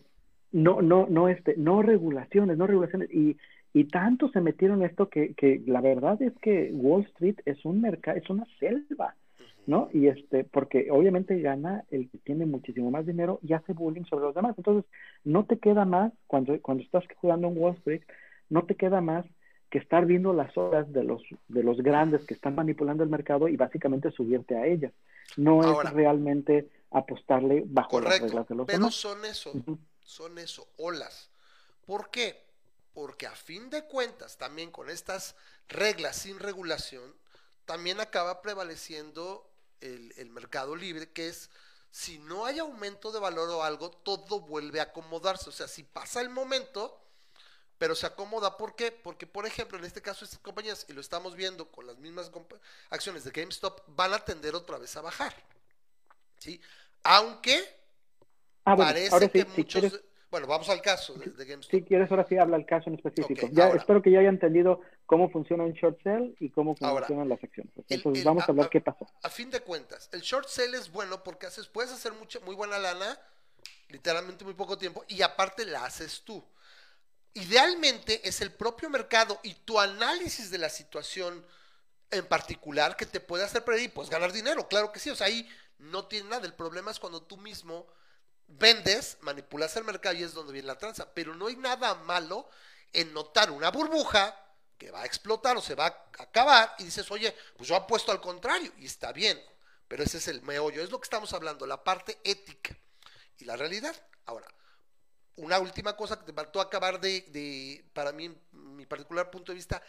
[0.52, 3.10] no no no este no regulaciones no regulaciones.
[3.14, 3.38] Y
[3.74, 7.64] y tanto se metieron en esto que, que la verdad es que Wall Street es
[7.66, 9.16] un mercado es una selva
[9.68, 14.06] no y este porque obviamente gana el que tiene muchísimo más dinero y hace bullying
[14.06, 14.54] sobre los demás.
[14.58, 14.90] Entonces
[15.24, 18.04] no te queda más cuando cuando estás jugando en Wall Street
[18.50, 19.26] no te queda más
[19.72, 23.48] que estar viendo las horas de los de los grandes que están manipulando el mercado
[23.48, 24.94] y básicamente subirte a ellas.
[25.36, 25.90] No Ahora.
[25.90, 28.94] es realmente apostarle bajo las reglas de los pero demás.
[28.96, 29.52] son eso.
[30.06, 31.30] Son eso, olas.
[31.86, 32.44] ¿Por qué?
[32.94, 35.36] Porque a fin de cuentas, también con estas
[35.68, 37.14] reglas sin regulación,
[37.66, 39.50] también acaba prevaleciendo
[39.82, 41.50] el, el mercado libre, que es,
[41.92, 45.50] si no hay aumento de valor o algo, todo vuelve a acomodarse.
[45.50, 47.02] O sea, si pasa el momento,
[47.78, 48.58] pero se acomoda.
[48.58, 48.92] ¿Por qué?
[48.92, 52.32] Porque, por ejemplo, en este caso, estas compañías, y lo estamos viendo con las mismas
[52.90, 55.36] acciones de GameStop, van a tender otra vez a bajar.
[56.38, 56.62] ¿Sí?
[57.04, 57.75] Aunque
[58.66, 59.82] Ah, bueno, parece ahora sí, que si muchos.
[59.82, 61.72] quieres, Bueno, vamos al caso de, de GameStop.
[61.72, 63.46] si quieres, ahora sí habla el caso en específico.
[63.46, 63.78] Ok, ya ahora.
[63.80, 67.42] espero que ya haya entendido cómo funciona un short sell y cómo Ahora, funcionan las
[67.44, 67.72] acciones.
[67.78, 69.08] el- Entonces, el- vamos a- a hablar a- qué pasó.
[69.24, 72.56] A fin de cuentas, el short sale es bueno porque haces, puedes hacer mucha, muy
[72.56, 73.18] buena lana,
[73.90, 76.44] literalmente muy poco tiempo, y aparte la haces tú.
[77.34, 81.46] Idealmente es el propio mercado y tu análisis de la situación
[82.12, 85.16] en particular que te puede hacer prever y pues ganar dinero, claro que sí, o
[85.16, 85.48] sea, ahí
[85.80, 87.88] no tiene nada, el problema es cuando tú mismo
[88.48, 92.50] vendes, manipulas el mercado y es donde viene la tranza, pero no hay nada malo
[92.94, 94.40] en notar una burbuja
[94.78, 98.12] que va a explotar o se va a acabar y dices, oye, pues yo apuesto
[98.12, 99.42] al contrario y está bien,
[99.88, 102.78] pero ese es el meollo, es lo que estamos hablando, la parte ética
[103.38, 103.96] y la realidad.
[104.26, 104.48] Ahora,
[105.38, 109.58] una última cosa que te faltó acabar de, de, para mí, mi particular punto de
[109.58, 109.82] vista,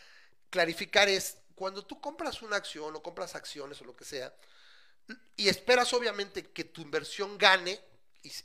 [0.51, 4.35] clarificar es, cuando tú compras una acción o compras acciones o lo que sea,
[5.37, 7.81] y esperas obviamente que tu inversión gane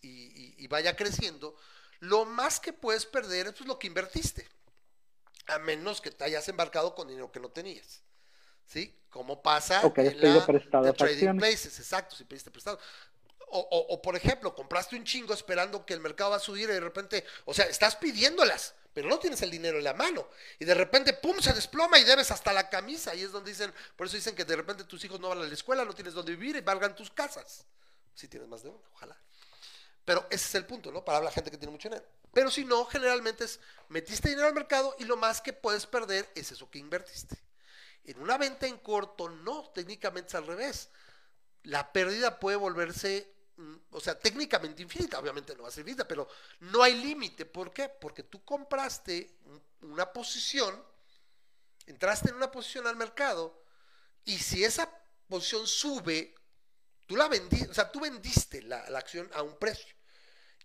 [0.02, 1.56] y, y- y vaya creciendo,
[2.00, 4.48] lo más que puedes perder es pues, lo que invertiste,
[5.48, 8.02] a menos que te hayas embarcado con dinero que no tenías.
[8.66, 8.96] ¿Sí?
[9.10, 12.80] Como pasa O que hayas en la prestado de trading places, exacto, si pediste prestado.
[13.54, 16.70] O, o- o, por ejemplo, compraste un chingo esperando que el mercado va a subir
[16.70, 20.26] y de repente, o sea, estás pidiéndolas, pero no tienes el dinero en la mano.
[20.58, 23.14] Y de repente, pum, se desploma y debes hasta la camisa.
[23.14, 25.44] Y es donde dicen, por eso dicen que de repente tus hijos no van a
[25.44, 27.66] la escuela, no tienes donde vivir y valgan tus casas.
[28.16, 29.18] Si tienes más de uno, ojalá.
[30.06, 31.04] Pero ese es el punto, ¿no?
[31.06, 32.06] Para la gente que tiene mucho dinero.
[32.34, 36.30] Pero si no, generalmente es, metiste dinero al mercado y lo más que puedes perder
[36.36, 37.38] es eso que invertiste.
[38.06, 40.90] En una venta en corto, no, técnicamente es al revés.
[41.64, 46.08] La pérdida puede volverse, mm, o sea, técnicamente infinita, obviamente no va a ser infinita,
[46.08, 46.28] pero
[46.62, 47.46] no hay límite.
[47.46, 47.90] ¿Por qué?
[47.90, 50.84] Porque tú compraste un- una posición,
[51.86, 53.62] entraste en una posición al mercado,
[54.26, 54.90] y si esa
[55.28, 56.34] posición sube,
[57.12, 59.94] tú la vendiste, o sea, tú vendiste la, la acción a un precio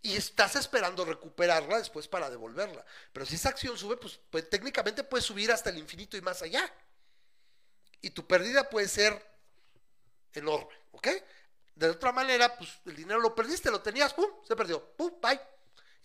[0.01, 2.85] y estás esperando recuperarla después para devolverla.
[3.13, 6.43] Pero si esa acción sube, pues, pues, técnicamente puede subir hasta el infinito y más
[6.43, 6.73] allá.
[8.01, 9.21] Y tu pérdida puede ser
[10.35, 11.09] enorme, ¿ok?
[11.75, 15.41] De otra manera, pues el dinero lo perdiste, lo tenías, pum, se perdió, pum, bye.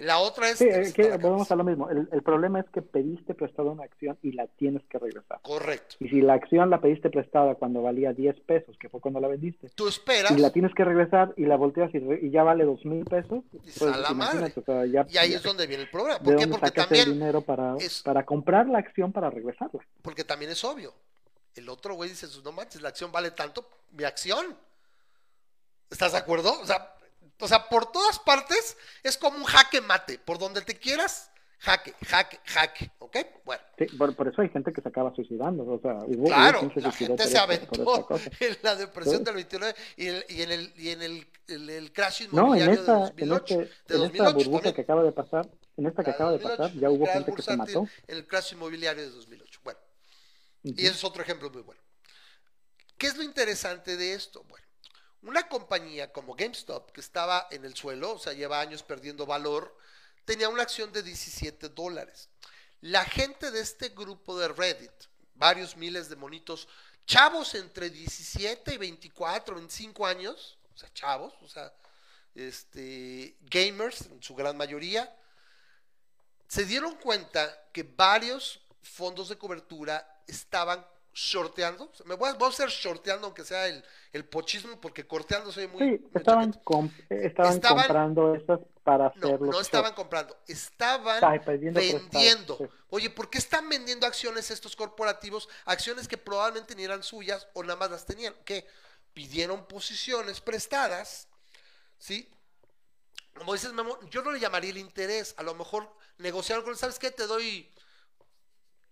[0.01, 0.57] La otra es...
[0.57, 1.89] Sí, eh, que la volvemos a lo mismo.
[1.89, 5.39] El, el problema es que pediste prestada una acción y la tienes que regresar.
[5.43, 5.95] Correcto.
[5.99, 9.27] Y si la acción la pediste prestada cuando valía 10 pesos, que fue cuando la
[9.27, 12.43] vendiste, Tú esperas y la tienes que regresar y la volteas y, re- y ya
[12.43, 14.53] vale dos mil pesos, Y pues a la madre.
[14.55, 16.17] o sea, ya- y ahí ya- es donde viene el problema.
[16.19, 16.47] ¿de ¿Por qué?
[16.47, 19.81] Porque sacas el también, dinero para, es- para comprar la acción para regresarla?
[20.01, 20.93] porque también es obvio.
[21.53, 24.57] El otro güey dice, no manches, la acción vale tanto, mi acción.
[25.89, 26.53] ¿Estás de acuerdo?
[26.61, 26.95] O sea,
[27.41, 30.19] o sea, por todas partes es como un jaque mate.
[30.19, 31.29] Por donde te quieras,
[31.59, 32.91] jaque, jaque, jaque.
[32.99, 33.17] ¿Ok?
[33.43, 33.61] Bueno.
[33.77, 35.63] Sí, por, por eso hay gente que se acaba suicidando.
[35.65, 38.75] O sea, hubo, hubo Claro, quien se la gente se esta- aventó esta en la
[38.75, 39.23] depresión Sí.
[39.25, 42.61] del 29 y, el- y en el, y en el, el- el crash No, en
[42.61, 43.61] inmobiliario esta, de en, 2008.
[43.61, 44.75] este, de en esta 2008 burbuja también.
[44.75, 47.41] que acaba de pasar, en esta que acaba de 2008, pasar, ya hubo gente que
[47.41, 47.87] se mató.
[48.07, 49.59] En el crash inmobiliario de 2008.
[49.63, 49.79] Bueno,
[50.63, 50.75] Ujú.
[50.77, 51.81] y ese es otro ejemplo muy bueno.
[52.97, 54.43] ¿Qué es lo interesante de esto?
[54.47, 54.65] Bueno,
[55.23, 59.77] una compañía como GameStop, que estaba en el suelo, o sea, lleva años perdiendo valor,
[60.25, 62.29] tenía una acción de 17 dólares.
[62.81, 64.91] La gente de este grupo de Reddit,
[65.35, 66.67] varios miles de monitos,
[67.05, 71.71] chavos entre 17 y 24, 25 años, o sea, chavos, o sea,
[72.33, 75.15] este, gamers en su gran mayoría,
[76.47, 81.85] se dieron cuenta que varios fondos de cobertura estaban shorteando.
[81.85, 83.83] O sea, me voy a, voy a shorteando, aunque sea el,
[84.13, 85.79] el pochismo, porque corteando soy muy.
[85.79, 86.53] Sí, muy estaban,
[87.61, 92.57] comprando estas para No, hacer los no estaban comprando, estaban Ay, vendiendo.
[92.57, 92.65] sí.
[92.89, 95.47] Oye, ¿por qué están vendiendo acciones estos corporativos?
[95.65, 98.33] Acciones que probablemente ni eran suyas o nada más las tenían.
[98.45, 98.65] que
[99.13, 101.27] Pidieron posiciones prestadas,
[101.99, 102.29] ¿sí?
[103.37, 105.33] Como dices, Memo, yo no le llamaría el interés.
[105.37, 107.11] A lo mejor negociaron con ¿sabes qué?
[107.11, 107.69] Te doy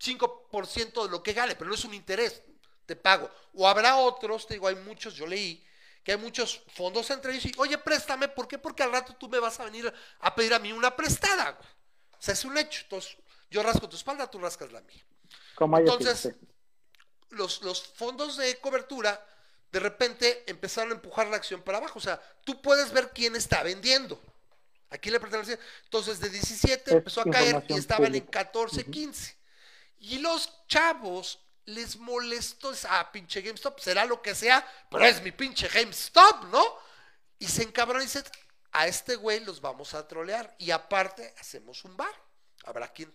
[0.02, 2.42] 5% de lo que gane, pero no es un interés,
[2.86, 3.30] te pago.
[3.54, 5.64] O habrá otros, te digo, hay muchos, yo leí,
[6.04, 8.58] que hay muchos fondos entre ellos y, oye, préstame, ¿por qué?
[8.58, 11.52] Porque al rato tú me vas a venir a pedir a mí una prestada.
[11.52, 11.70] güey.
[12.14, 12.82] O sea, es un hecho.
[12.84, 13.18] Entonces,
[13.50, 15.04] yo rasco tu espalda, tú rascas la mía.
[15.56, 16.34] Como Entonces,
[17.30, 19.26] los, los fondos de cobertura
[19.72, 22.00] de repente empezaron a empujar la acción para abajo.
[22.00, 24.20] O sea, tú puedes ver quién está vendiendo.
[24.90, 25.60] Aquí le pertenece.
[25.84, 28.46] Entonces, de 17 Es empezó a caer y estaban en pública.
[28.46, 29.39] 14, 15.
[30.00, 35.32] Y los chavos les molestó ah, pinche GameStop, será lo que sea, pero es mi
[35.32, 36.64] pinche GameStop, ¿no?
[37.38, 38.24] Y se encabronan y dicen,
[38.72, 40.56] a este güey los vamos a trolear.
[40.58, 42.10] Y aparte, hacemos un bar.
[42.66, 43.12] Habrá quien.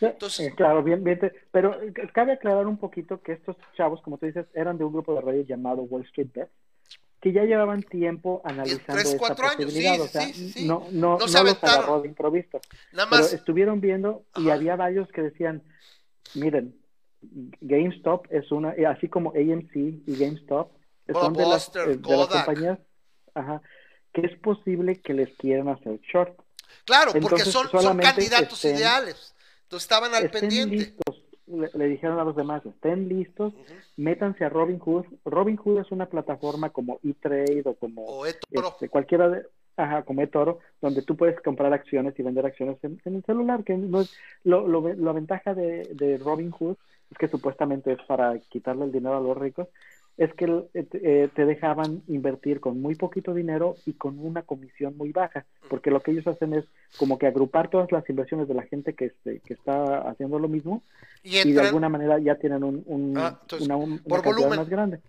[0.00, 1.18] Entonces- eh, claro, bien, bien.
[1.18, 4.84] te- Pero eh, cabe aclarar un poquito que estos chavos, como tú dices, eran de
[4.84, 6.50] un grupo de radio llamado Wall Street Bet,
[7.20, 9.94] que ya llevaban tiempo analizando tres, esta cuatro años, posibilidad.
[9.94, 12.60] sí, o sea, sí, no, no, No no, se los agarró de improviso.
[12.92, 13.32] Nada Pero más.
[13.32, 14.54] estuvieron viendo y Ajá.
[14.54, 15.62] había varios que decían,
[16.34, 16.74] miren,
[17.60, 20.72] GameStop es una, y así como AMC y GameStop,
[21.12, 22.78] son de las, eh, de las compañías
[23.34, 23.60] ajá,
[24.12, 26.38] que es posible que les quieran hacer short.
[26.84, 29.34] Claro, porque Entonces, son, son candidatos estén- ideales.
[29.64, 30.76] Entonces estaban al estén pendiente.
[30.76, 33.74] listos, le, le dijeron a los demás, estén listos, Ujú.
[33.96, 35.06] métanse a Robinhood.
[35.24, 39.46] Robinhood es una plataforma como eTrade o como O este, cualquiera de,
[39.76, 43.64] ajá, como eToro, donde tú puedes comprar acciones y vender acciones en, en el celular,
[43.64, 44.12] que no es,
[44.44, 46.76] lo, lo, la ventaja de, de Robinhood
[47.10, 49.68] es que supuestamente es para quitarle el dinero a los ricos,
[50.16, 50.44] es que
[50.74, 55.10] eh, te- eh, te dejaban invertir con muy poquito dinero y con una comisión muy
[55.12, 56.64] baja, porque lo que ellos hacen es
[56.96, 60.48] como que agrupar todas las inversiones de la gente que, este, que está haciendo lo
[60.48, 60.82] mismo
[61.24, 64.22] Y y de alguna manera ya tienen un, un- Ah, entonces, una, un- por una
[64.22, 64.58] cantidad volumen.
[64.60, 65.00] más grande.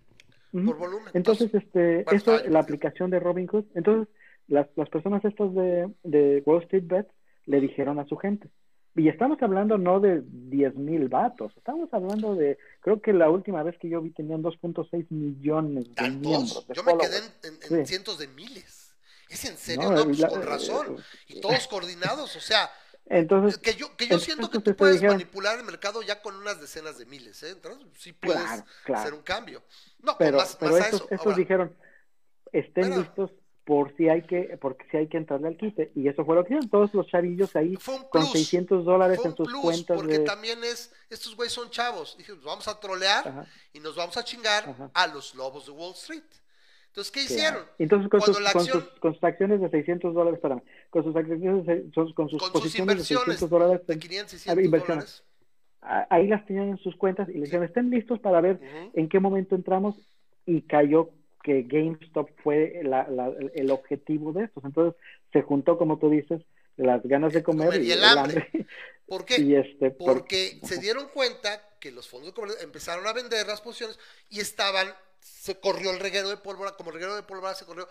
[0.52, 1.10] Por volumen.
[1.12, 4.08] Entonces, este, esto, la aplicación de Robinhood, entonces
[4.48, 7.08] las, las personas estas de, de Wall Street Bet
[7.46, 8.48] le dijeron a su gente.
[8.94, 13.62] Y estamos hablando no de 10 mil vatos, estamos hablando de, creo que la última
[13.62, 16.20] vez que yo vi tenían 2.6 millones de tantos.
[16.22, 16.66] miembros.
[16.66, 17.92] de Yo me quedé en, en- en Sí.
[17.92, 18.94] cientos de miles.
[19.28, 19.90] ¿Es en serio?
[19.90, 20.96] No, No, pues la- con razón.
[21.28, 22.34] Y todos coordinados.
[22.36, 22.70] O sea,
[23.08, 26.22] Entonces, que yo, que yo siento que tú te puedes dijeron- manipular el mercado ya
[26.22, 27.40] con unas decenas de miles.
[27.42, 27.50] ¿eh?
[27.50, 29.00] Entonces, sí puedes Claro, claro.
[29.02, 29.62] hacer un cambio.
[30.02, 31.04] No, pero, más, pero más a eso.
[31.10, 31.76] estos Ahora, dijeron,
[32.52, 33.30] estén listos
[33.66, 35.90] por si hay que, porque si hay que entrarle al quite.
[35.96, 38.30] Y eso fue lo que hicieron todos los chavillos ahí con plus.
[38.32, 40.24] 600 dólares en sus plus, cuentas porque de...
[40.24, 42.16] también es, estos güeyes son chavos.
[42.16, 43.46] Dije, pues vamos a trolear Ajá.
[43.72, 44.90] y nos vamos a chingar Ajá.
[44.94, 46.22] a los lobos de Wall Street.
[46.86, 47.34] Entonces, ¿qué Claro.
[47.34, 47.64] hicieron?
[47.80, 51.66] Entonces, con sus, con, sus, con sus acciones de 600 dólares, espérame, con sus acciones,
[51.66, 54.64] de- con sus Con sus posiciones de inversiones 600 dólares, de en- 500, a ver,
[54.64, 55.04] 600 inversiones.
[55.04, 55.22] dólares.
[55.82, 58.60] a- ahí las tenían en sus cuentas y le dijeron, estén listos para ver
[58.94, 59.96] en qué momento entramos
[60.46, 61.10] y cayó
[61.46, 64.64] que GameStop fue la- la- el objetivo de estos.
[64.64, 65.00] Entonces,
[65.32, 66.42] se juntó, como tú dices,
[66.76, 68.50] las ganas de comer, Comer y el hambre.
[69.06, 69.40] ¿Por qué?
[69.40, 73.46] y este, por- Porque se dieron cuenta que los fondos de comercio empezaron a vender
[73.46, 73.96] las posiciones
[74.28, 77.88] y estaban, se corrió el reguero de pólvora, como el reguero de pólvora se corrió,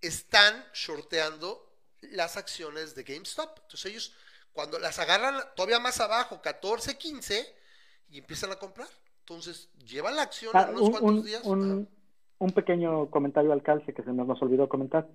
[0.00, 1.68] están shorteando
[2.12, 3.58] las acciones de GameStop.
[3.62, 4.14] Entonces ellos,
[4.52, 7.44] cuando las agarran todavía más abajo, 14, 15,
[8.10, 8.88] y empiezan a comprar.
[9.20, 11.42] Entonces llevan la acción Ah, en unos un, cuantos días.
[11.44, 11.88] un-.
[12.38, 15.06] Un pequeño comentario al calce que se nos, nos olvidó comentar.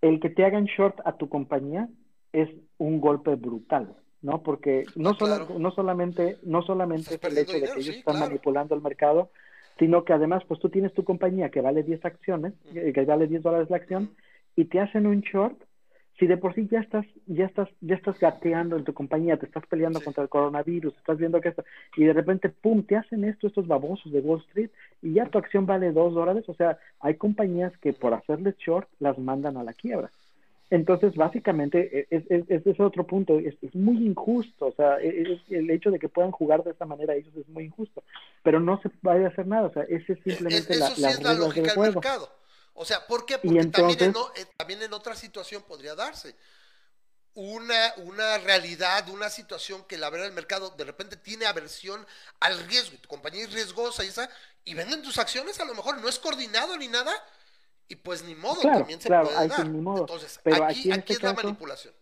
[0.00, 1.88] El que te hagan short a tu compañía
[2.32, 4.42] es un golpe brutal, ¿no?
[4.42, 5.58] Porque no, sola- claro.
[5.58, 8.30] no solamente, no solamente es el hecho de dinero, que ellos sí, están claro.
[8.30, 9.30] manipulando el mercado,
[9.78, 13.26] sino que además, pues tú tienes tu compañía que vale 10 acciones, eh, que vale
[13.26, 14.10] 10 dólares la acción,
[14.56, 15.60] y te hacen un short,
[16.18, 19.46] si de por sí ya estás, ya estás, ya estás gateando en tu compañía, te
[19.46, 20.04] estás peleando Sí.
[20.06, 21.64] contra el coronavirus, estás viendo que esto,
[21.96, 25.38] y de repente, pum, te hacen esto, estos babosos de Wall Street, y ya tu
[25.38, 29.62] acción vale dos dólares, o sea, hay compañías que por hacerles short las mandan a
[29.64, 30.10] la quiebra.
[30.70, 35.32] Entonces, básicamente, e, es, es, es otro punto, es, es muy injusto, o sea, e,
[35.32, 38.02] es- el hecho de que puedan jugar de esta manera ellos es muy injusto,
[38.42, 41.22] pero no se puede hacer nada, o sea, ese es simplemente Es- la, sí es
[41.22, 41.92] la del juego.
[41.94, 42.28] mercado.
[42.80, 43.38] O sea, ¿por qué?
[43.38, 46.36] Porque también, en, o- eh, también en otra situación podría darse.
[47.34, 52.04] una, una realidad, una situación que la verdad el mercado de repente tiene aversión
[52.40, 54.28] al riesgo, tu compañía es riesgosa y esa,
[54.64, 57.12] y venden tus acciones, a lo mejor no es coordinado ni nada,
[57.88, 59.68] y pues ni modo, Claro, también se claro, puede ahí dar.
[59.68, 60.00] ni modo.
[60.00, 61.94] Entonces, Pero aquí, aquí en aquí este es la caso- manipulación.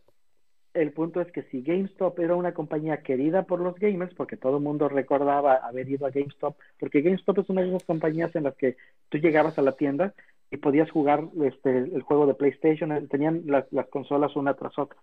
[0.72, 4.57] El punto es que si GameStop era una compañía querida por los gamers, porque todo
[4.59, 8.45] el mundo recordaba haber ido a GameStop, porque GameStop es una de esas compañías en
[8.45, 8.77] las que
[9.09, 10.14] tú llegabas a la tienda
[10.51, 14.78] y podías jugar este, el juego de PlayStation, eh, tenían las, las consolas una tras
[14.78, 14.99] otra.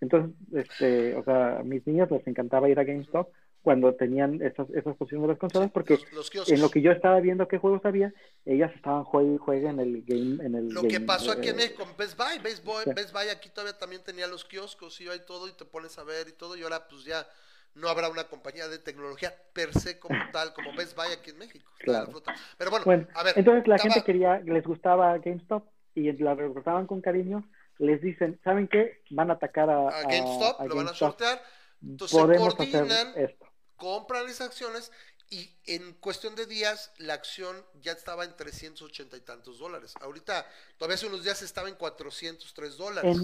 [0.00, 3.28] Entonces, este, o sea, a mis niños les encantaba ir a GameStop
[3.62, 6.52] cuando tenían esas, esas posiciones de las consolas, porque Los, los kioscos.
[6.52, 8.14] en lo que yo estaba viendo qué juegos había,
[8.46, 11.56] ellas estaban juegue y juegue en el game, en el Lo que pasó aquí en
[11.56, 12.94] eh, México con Best Buy, Best Buy.
[12.94, 16.04] Best Buy aquí todavía también tenía los kioscos y hay todo y te pones a
[16.04, 17.26] ver y todo y ahora pues ya
[17.74, 21.38] no habrá una compañía de tecnología per se como tal, como Best Buy aquí en
[21.38, 21.70] México.
[21.78, 22.12] Claro.
[22.56, 25.64] Pero bueno, Bueno, a ver, entonces la estaba- gente quería, les gustaba GameStop
[25.94, 27.48] y la recordaban con cariño,
[27.78, 29.02] les dicen, ¿saben qué?
[29.10, 31.42] Van a atacar a, a GameStop, a lo van a sortear,
[31.82, 33.46] entonces se Podemos coordinan, hacer esto.
[33.76, 34.90] compran las acciones
[35.30, 39.94] y en cuestión de días la acción ya estaba en 380 y tantos dólares.
[40.00, 40.46] Ahorita,
[40.78, 43.16] todavía hace unos días estaba en 403 dólares.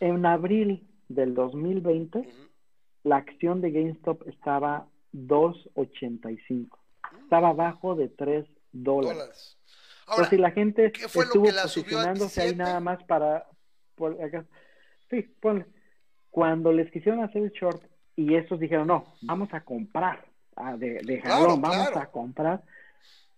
[0.00, 2.45] En, en abril del 2020, Ujú.
[3.06, 6.76] La acción de GameStop estaba 2.85.
[7.22, 9.16] Estaba abajo de 3 dólares.
[9.20, 9.56] Entonces,
[10.08, 12.56] Ahora, si la gente ¿qué fue lo estuvo la posicionándose ahí 17?
[12.56, 13.46] nada más para...
[13.94, 14.44] por acá.
[15.08, 15.66] Sí, ponle.
[16.30, 17.80] Cuando les quisieron hacer el short
[18.16, 20.24] y estos dijeron, no, vamos a comprar,
[20.76, 22.00] de, de Claro, jalón, vamos claro.
[22.00, 22.64] a comprar.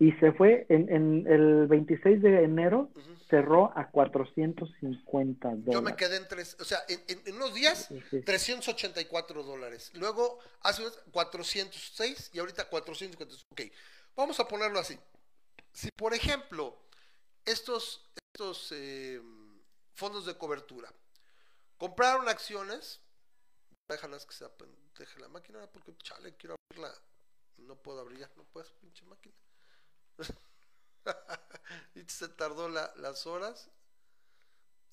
[0.00, 2.90] Y se fue en, en el 26 de enero,
[3.28, 5.74] cerró a 450 dólares.
[5.74, 8.22] Yo me quedé en tres, o sea, en, unos días, Sí, sí.
[8.22, 9.90] 384 dólares.
[9.94, 13.34] Luego, hace unos 406 y ahorita 450.
[13.50, 13.62] Ok,
[14.14, 14.96] vamos a ponerlo así.
[15.72, 16.78] Si, por ejemplo,
[17.44, 19.20] estos, estos eh,
[19.94, 20.92] fondos de cobertura
[21.76, 23.00] compraron acciones,
[23.88, 24.44] déjalas que se
[24.98, 26.92] deje la máquina, porque chale, quiero abrirla.
[27.58, 29.34] No puedo abrir ya, no puedes, pinche máquina.
[31.94, 33.68] y se tardó la- las horas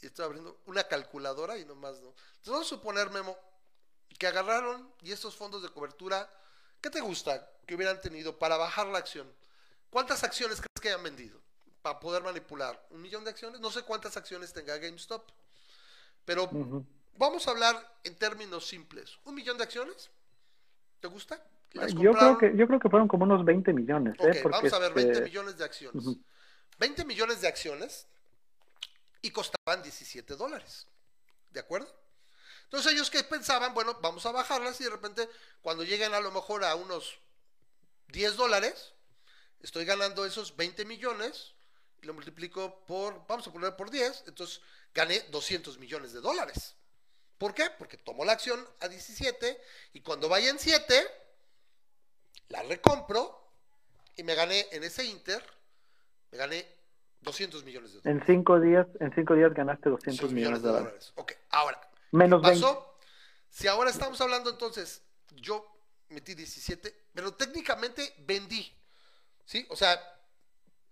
[0.02, 2.10] y estoy abriendo una calculadora y nomás no.
[2.10, 3.38] Entonces vamos a suponer, Memo,
[4.18, 6.30] que agarraron y estos fondos de cobertura,
[6.82, 9.32] ¿qué te gusta que hubieran tenido para bajar la acción?
[9.90, 11.42] ¿Cuántas acciones crees que hayan vendido
[11.82, 12.86] para poder manipular?
[12.92, 13.60] ¿Un millón de acciones?
[13.62, 15.30] No sé cuántas acciones tenga GameStop,
[16.26, 16.50] pero
[17.18, 19.18] vamos a hablar en términos simples.
[19.24, 20.10] ¿Un millón de acciones?
[21.00, 21.42] ¿Te gusta?
[21.76, 24.30] ¿Las Yo creo que yo creo que fueron como unos 20 millones, ¿eh?
[24.30, 26.06] Ok, Porque, vamos a ver, 20 este, millones de acciones.
[26.06, 26.20] ujú.
[26.80, 28.08] 20 millones de acciones
[29.22, 30.88] y costaban 17 dólares.
[31.52, 31.88] ¿De acuerdo?
[32.64, 35.30] Entonces ellos que pensaban, bueno, vamos a bajarlas y de repente
[35.62, 37.20] cuando lleguen a lo mejor a unos
[38.08, 38.94] 10 dólares,
[39.62, 41.54] estoy ganando esos 20 millones
[42.02, 44.62] y lo multiplico por, vamos a poner por 10, entonces
[44.94, 46.76] gané 200 millones de dólares.
[47.38, 47.70] ¿Por qué?
[47.78, 49.62] Porque tomo la acción a 17
[49.94, 51.25] y cuando vaya en 7,
[52.50, 53.52] la recompro
[54.16, 55.44] y me gané en ese inter,
[56.32, 56.66] me gané
[57.22, 58.22] 200 millones de dólares.
[58.22, 61.12] En cinco días, en cinco días ganaste 200 200 millones de dólares.
[61.16, 61.82] Ok, ahora,
[62.12, 62.66] Menos ¿qué 20.
[62.66, 62.98] pasó?
[63.50, 65.02] Si ahora estamos hablando entonces,
[65.36, 65.66] yo
[66.10, 68.72] metí 17, pero técnicamente vendí,
[69.46, 69.66] ¿sí?
[69.70, 70.00] O sea,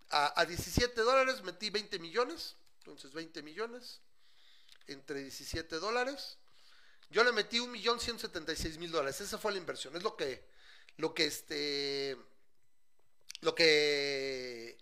[0.10, 4.02] a, a 17 dólares metí 20 millones, entonces 20 millones
[4.88, 6.38] entre 17 dólares.
[7.10, 10.44] Yo le metí 1.176.000 dólares, esa fue la inversión, es lo que,
[10.98, 12.18] lo que este,
[13.42, 14.78] lo que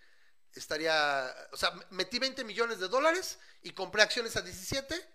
[0.53, 5.09] estaría, o sea, metí 20 millones de dólares y compré acciones a 17,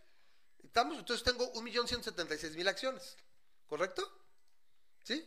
[0.64, 0.98] ¿estamos?
[0.98, 3.16] Entonces tengo 1.176.000 acciones,
[3.66, 4.02] ¿correcto?
[5.04, 5.24] ¿Sí?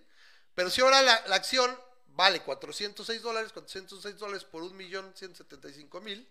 [0.56, 6.28] Pero si ahora la, la acción vale 406 dólares, 406 dólares por 1.175.000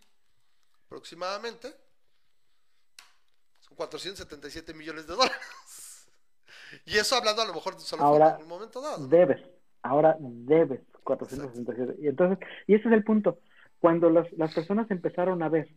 [0.87, 1.75] aproximadamente,
[3.61, 5.39] son 477 millones de dólares.
[6.87, 9.07] Y eso hablando a lo mejor de solo Ahora, en un momento dado.
[9.07, 9.41] Debes,
[9.83, 11.97] ahora debes 467.
[12.03, 13.39] Y entonces, y ese es el punto.
[13.81, 15.69] Cuando las, las personas empezaron a ver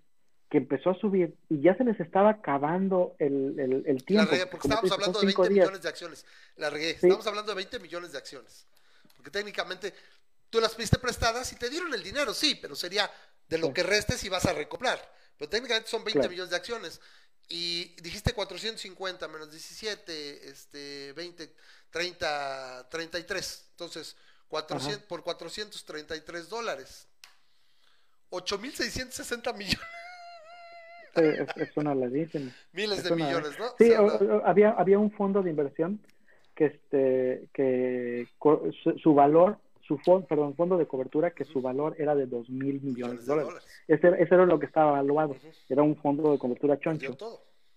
[0.49, 4.31] que empezó a subir y ya se les estaba acabando el, el, el La tiempo.
[4.31, 5.65] regué, porque estábamos hablando de cinco 20 días.
[5.65, 6.25] millones de acciones.
[6.57, 6.89] La regué.
[6.97, 7.07] Sí.
[7.07, 8.67] Estamos hablando de 20 millones de acciones.
[9.15, 9.93] Porque técnicamente
[10.49, 13.09] tú las pediste prestadas y te dieron el dinero, sí, pero sería
[13.47, 13.73] de lo Sí.
[13.73, 14.99] que restes y vas a recoplar.
[15.37, 16.29] Pero técnicamente son 20 Claro.
[16.31, 16.99] millones de acciones.
[17.53, 21.53] Y dijiste 450 menos 17, este, 20,
[21.89, 23.67] 30, 33.
[23.71, 24.15] Entonces,
[24.47, 25.07] 400, Ajá.
[25.09, 27.07] por 433 dólares.
[28.29, 29.79] 8.660 millones,
[31.13, 32.51] Sí, es, es una ladísima.
[32.71, 33.65] miles Es de una- millones, ¿no?
[33.77, 35.99] Sí, O sea, o- la- o- había, había un fondo de inversión
[36.55, 39.57] que este que su, su valor,
[39.91, 43.33] su fondo, perdón, fondo de cobertura que su valor era de dos mil millones de
[43.35, 43.63] dólares.
[43.87, 45.35] Ese, ese era lo que estaba evaluado.
[45.69, 47.07] Era un fondo de cobertura choncho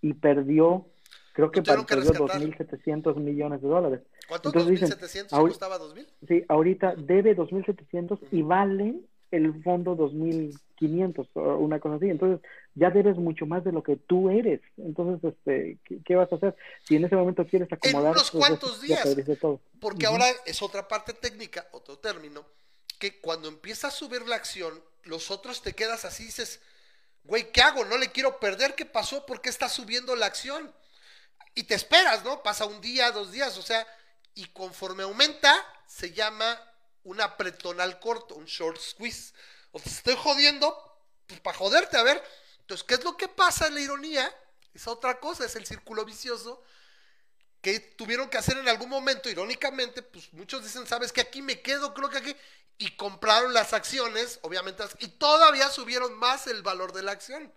[0.00, 0.86] y perdió
[1.32, 2.40] creo que perdió rescatar.
[2.40, 4.00] 2.700 millones de dólares.
[4.28, 4.50] ¿Cuánto?
[4.50, 5.30] Entonces dicen, ¿2.700?
[5.32, 6.06] ahori- ¿Costaba 2.000?
[6.28, 8.94] Sí, ahorita debe 2.700 y vale
[9.35, 12.09] el fondo 2.500 o una cosa así.
[12.09, 12.41] Entonces
[12.74, 14.61] ya debes mucho más de lo que tú eres.
[14.76, 16.57] Entonces, este, ¿qué, qué vas a hacer?
[16.82, 18.12] Si en ese momento quieres acomodar...
[18.12, 19.07] unos pues, cuantos días.
[19.41, 19.61] todo.
[19.80, 22.45] Porque ahora es otra parte técnica, otro término,
[22.99, 26.61] que cuando empieza a subir la acción, los otros te quedas así y dices,
[27.24, 27.85] güey, ¿qué hago?
[27.85, 29.26] No le quiero perder, ¿qué pasó?
[29.26, 30.72] ¿Por qué está subiendo la acción?
[31.55, 32.43] Y te esperas, ¿no?
[32.43, 33.87] Pasa un día, dos días, o sea,
[34.35, 35.55] y conforme aumenta,
[35.87, 36.59] se llama
[37.05, 39.32] un apretón al corto, un short squeeze.
[39.72, 40.76] O te estoy jodiendo,
[41.26, 42.22] pues para joderte, a ver.
[42.61, 44.30] Entonces, ¿qué es lo que pasa en la ironía?
[44.72, 46.62] Es otra cosa, es el círculo vicioso
[47.64, 51.62] que tuvieron que hacer en algún momento, irónicamente, pues muchos dicen, sabes que aquí me
[51.62, 52.36] quedo, creo que aquí,
[52.76, 57.50] y compraron las acciones, obviamente, y todavía subieron más el valor de la acción,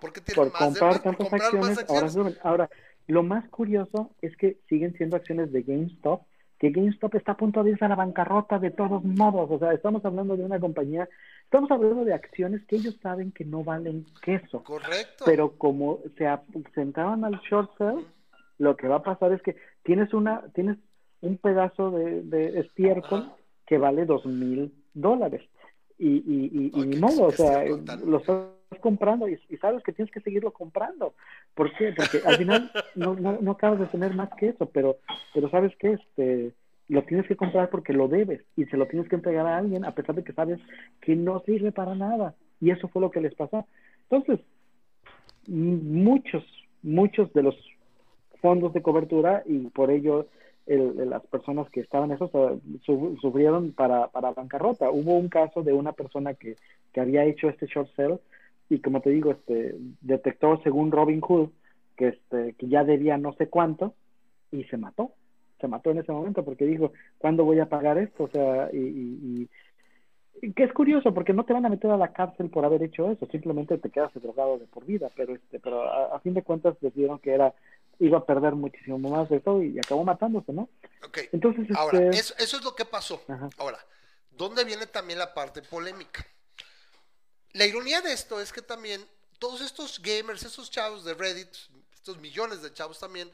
[0.00, 2.38] porque tienen Por más de comprar por tantas comprar más acciones, ahora acciones.
[2.44, 2.70] Ahora,
[3.08, 6.22] lo más curioso es que siguen siendo acciones de GameStop,
[6.58, 9.50] que GameStop está a punto de irse a la bancarrota de todos modos.
[9.50, 11.08] O sea, estamos hablando de una compañía,
[11.44, 14.62] estamos hablando de acciones que ellos saben que no valen queso.
[14.64, 15.24] Correcto.
[15.24, 16.28] Pero como se
[16.74, 18.06] sentaron al short sell,
[18.58, 20.78] lo que va a pasar es que tienes una, tienes
[21.20, 23.36] un pedazo de, de estiércol Ajá.
[23.66, 25.42] que vale dos mil dólares.
[25.98, 28.46] Y, y, y, y ni modo, o sea, lo estás
[28.80, 31.14] comprando y, sabes que tienes que seguirlo comprando.
[31.54, 31.92] ¿Por qué?
[31.96, 34.98] Porque al final no, no, no acabas de tener más que eso, pero,
[35.34, 36.52] pero sabes que este
[36.88, 39.84] lo tienes que comprar porque lo debes y se lo tienes que entregar a alguien
[39.84, 40.58] a pesar de que sabes
[41.02, 42.34] que no sirve para nada.
[42.60, 43.66] Y eso fue lo que les pasó.
[44.08, 44.40] Entonces,
[45.46, 46.44] muchos,
[46.82, 47.56] muchos de los
[48.40, 50.28] fondos de cobertura y por ello
[50.68, 54.90] el- las personas que estaban esos eh, su- sufrieron para, para bancarrota.
[54.90, 56.56] Hubo un caso de una persona que,
[56.92, 58.18] que había hecho este short sale
[58.68, 61.50] y como te digo, este detectó según Robin Hood
[61.96, 63.94] que este que ya debía no sé cuánto
[64.52, 65.12] y se mató.
[65.60, 68.24] Se mató en ese momento porque dijo, ¿cuándo voy a pagar esto?
[68.24, 69.48] O sea, y, y-
[70.42, 72.82] y- que es curioso porque no te van a meter a la cárcel por haber
[72.84, 76.42] hecho eso, simplemente te quedas drogado de por vida, pero este, pero a fin de
[76.42, 77.54] cuentas decidieron que era
[77.98, 80.68] iba a perder muchísimo más de todo y acabó matándose, ¿no?
[81.04, 81.18] Ok.
[81.32, 83.22] Entonces, Ahora, este, eso, eso es lo que pasó.
[83.28, 83.48] Ajá.
[83.58, 83.84] Ahora,
[84.30, 86.26] ¿dónde viene también la parte polémica?
[87.52, 89.04] La ironía de esto es que también
[89.38, 91.48] todos estos gamers, esos chavos de Reddit,
[91.92, 93.30] estos millones de chavos también,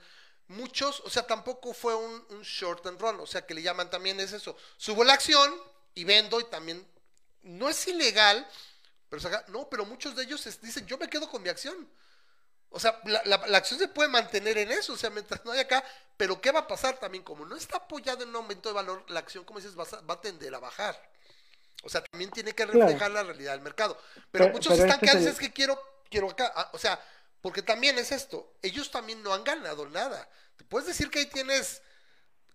[0.49, 3.91] muchos, o sea, tampoco fue un, un short and run, o sea, que le llaman
[3.91, 5.53] también es eso, subo la acción
[5.95, 6.87] y vendo y también
[7.43, 8.47] no es ilegal,
[9.09, 11.89] pero no, pero muchos de ellos dicen, yo me quedo con mi acción.
[12.75, 15.53] O sea, la, la- la acción se puede mantener en eso, o sea, mientras no
[15.53, 15.85] hay acá,
[16.16, 17.22] pero ¿qué va a pasar también?
[17.22, 20.01] Como no está apoyado en un aumento de valor, la acción, como dices, va a,
[20.03, 21.01] va a tender a bajar.
[21.85, 22.81] O sea, también tiene que Claro.
[22.81, 23.97] reflejar la realidad del mercado.
[24.33, 26.53] Pero, Pero- muchos pero están este es quedando, el- es que quiero, quiero acá.
[26.57, 27.01] Ah, o sea,
[27.41, 30.29] porque también es esto, ellos también no han ganado nada.
[30.57, 31.81] Te puedes decir que ahí tienes,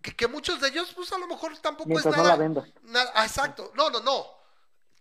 [0.02, 2.36] que, que muchos de ellos, pues a lo mejor tampoco Mientras es no nada.
[2.36, 2.70] la vendas.
[2.82, 3.72] nada- ah, exacto.
[3.76, 4.39] No, no, no.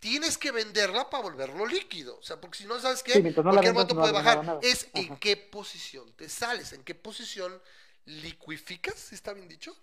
[0.00, 2.18] Tienes que venderla para volverlo líquido.
[2.18, 3.14] O sea, porque si no, ¿sabes qué?
[3.14, 4.44] Sí, no Cualquier no puede bajar.
[4.44, 4.60] nada.
[4.62, 7.60] Es en qué posición te sales, en qué posición
[8.04, 9.76] liquificas, si está bien dicho,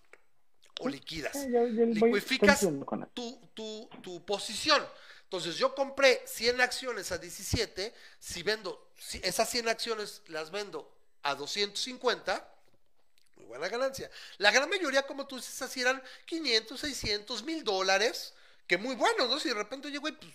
[0.79, 1.33] o liquidas.
[1.33, 2.61] Yo- yo voy- Liquificas
[3.13, 4.85] tu, tu, tu posición.
[5.23, 7.93] Entonces, yo compré 100 acciones a 17.
[8.19, 10.89] Si vendo, si esas 100 acciones las vendo
[11.23, 12.47] a 250,
[13.35, 14.09] muy buena ganancia.
[14.37, 18.33] La gran mayoría, como tú dices, así eran 500, 600, mil dólares,
[18.67, 19.39] que muy buenos, ¿no?
[19.39, 20.33] Si de repente, oye, güey, pues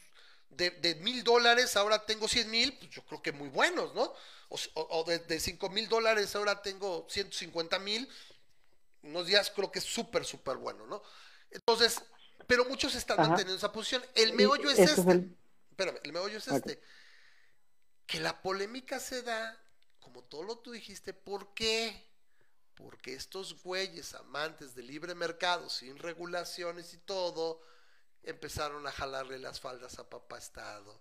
[0.50, 4.12] de, de mil dólares ahora tengo 100 mil, pues yo creo que muy buenos, ¿no?
[4.74, 8.08] O, de, de 5 mil dólares ahora tengo 150 mil,
[9.02, 11.02] unos días creo que es súper, súper bueno, ¿no?
[11.50, 12.02] Entonces,
[12.46, 13.28] pero muchos están Ajá.
[13.28, 14.04] manteniendo esa posición.
[14.14, 15.12] El meollo es ese es este.
[15.12, 15.36] el-
[15.70, 16.82] Espérame, el meollo es este.
[18.06, 19.56] Que la polémica se da,
[20.00, 22.08] como todo lo tú dijiste, ¿por qué?
[22.74, 27.62] Porque estos güeyes amantes del libre mercado, sin regulaciones y todo,
[28.24, 31.00] empezaron a jalarle las faldas a papá Estado.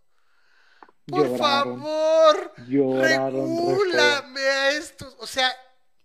[1.06, 1.80] Por Lloraron.
[1.82, 5.16] favor, regúlame a estos.
[5.20, 5.50] O sea,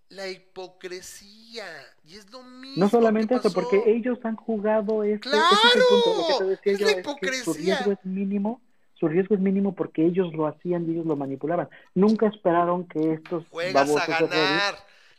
[0.08, 1.64] la hipocresía.
[2.04, 2.84] Y es lo mismo.
[2.84, 5.84] No solamente eso, porque ellos han jugado este, es ¡Claro!
[6.04, 6.40] punto.
[6.40, 7.74] Lo que te decía Es yo la es que su hipocresía.
[7.76, 8.60] riesgo es mínimo,
[8.94, 11.68] su riesgo es mínimo porque ellos lo hacían y ellos lo manipulaban.
[11.94, 14.74] Nunca esperaron que estos Juegas a ganar.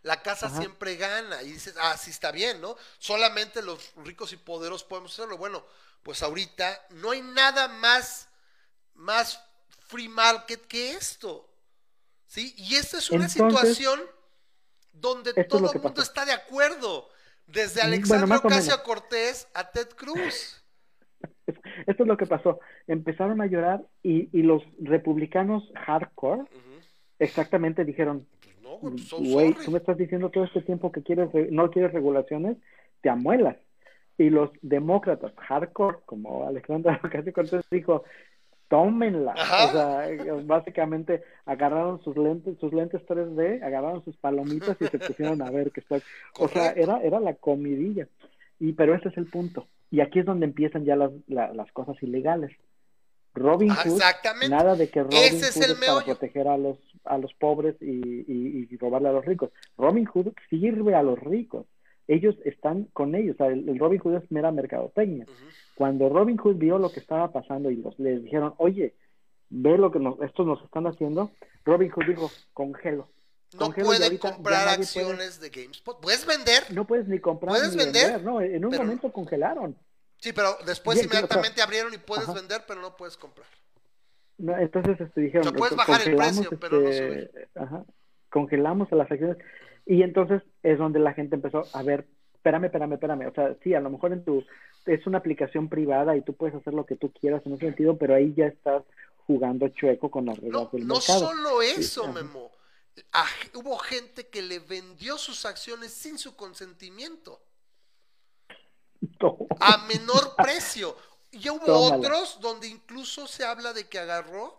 [0.06, 0.60] La casa Ajá.
[0.60, 1.42] siempre gana.
[1.42, 2.78] Y dices, ah, sí está bien, ¿no?
[3.00, 5.36] Solamente los ricos y poderosos podemos hacerlo.
[5.36, 5.66] Bueno,
[6.04, 8.30] pues ahorita no hay nada más,
[8.94, 9.44] más
[9.88, 11.50] free market que esto.
[12.28, 12.54] ¿Sí?
[12.56, 14.00] Y esta es una Entonces, situación
[14.94, 17.10] donde todo el mundo está de acuerdo.
[17.48, 18.64] Desde Mm, bueno, Alexandria más o menos.
[18.68, 20.64] Ocasio Cortés a Ted Cruz.
[21.88, 22.60] Esto es lo que pasó.
[22.86, 26.44] Empezaron a llorar y, y los republicanos hardcore
[27.18, 28.28] exactamente dijeron,
[28.66, 29.66] no, güey, pues, so Güey, sorry.
[29.66, 32.58] tú me estás diciendo todo este tiempo que quieres re- no quieres regulaciones,
[33.02, 33.56] te amuelas.
[34.18, 38.04] Y los demócratas hardcore, como Alejandra Ocasio Cortez dijo,
[38.68, 39.34] tómenla.
[39.38, 39.66] Ajá.
[39.66, 45.00] O sea, eh, básicamente agarraron sus lentes, sus lentes 3D, agarraron sus palomitas y se
[45.00, 45.98] pusieron a ver que está.
[46.40, 48.08] O sea, era, era la comidilla.
[48.60, 49.68] Y pero ese es el punto.
[49.92, 52.52] Y aquí es donde empiezan ya las, la- las cosas ilegales.
[53.36, 54.50] Robin Ah, Hood, exactamente.
[54.50, 57.34] nada de que Robin Ese es Hood el es para proteger a los a los
[57.36, 59.52] pobres y, y- y robarle a los ricos.
[59.78, 61.68] Robin Hood sirve a los ricos.
[62.08, 63.36] Ellos están con ellos.
[63.36, 65.26] O sea, el, el Robin Hood es mera mercadotecnia.
[65.76, 68.96] Cuando Robin Hood vio lo que estaba pasando y los, les dijeron, oye,
[69.50, 71.30] ve lo que nos, estos nos están haciendo,
[71.64, 73.08] Robin Hood dijo, congelo.
[73.60, 76.02] No ya comprar acciones de GameSpot.
[76.02, 76.64] ¿Puedes vender?
[76.74, 78.04] No puedes ni comprar ¿Puedes ni vender?
[78.14, 78.24] vender.
[78.24, 79.78] No, en un Pero- momento congelaron.
[80.26, 82.34] Sí, pero después Bien, sí, o sea, inmediatamente abrieron y puedes ajá.
[82.34, 83.46] vender, pero no puedes comprar.
[84.40, 87.86] No, entonces este, dijeron, O sea, puedes "Con- bajar el precio, pero no este, ajá,
[88.32, 89.38] congelamos a las acciones.
[89.86, 93.28] Y entonces es donde la gente empezó a ver, espérame, espérame, espérame.
[93.28, 94.44] O sea, sí, a lo mejor en tu,
[94.88, 97.96] es una aplicación privada y tú puedes hacer lo que tú quieras en ese sentido,
[98.00, 98.82] pero ahí ya estás
[99.28, 101.20] jugando chueco con las reglas No, del no mercado.
[101.20, 102.12] solo eso.
[102.12, 102.52] Memo.
[103.14, 107.45] A- hubo gente que le vendió sus acciones sin su consentimiento,
[109.60, 110.96] a menor precio.
[111.32, 111.98] Y hubo Tómala.
[111.98, 114.58] otros donde incluso se habla de que agarró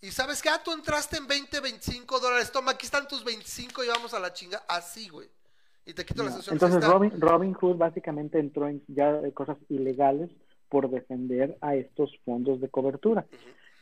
[0.00, 3.82] y sabes que, ah, tú entraste en 20, 25 dólares, toma, aquí están tus 25
[3.82, 4.62] y vamos a la chinga.
[4.68, 5.28] Así, güey.
[5.86, 6.62] Y te quito No, las acciones.
[6.62, 6.88] Entonces.
[6.88, 10.30] Robin, Robin Hood básicamente entró en ya cosas ilegales
[10.68, 13.26] por defender a estos fondos de cobertura.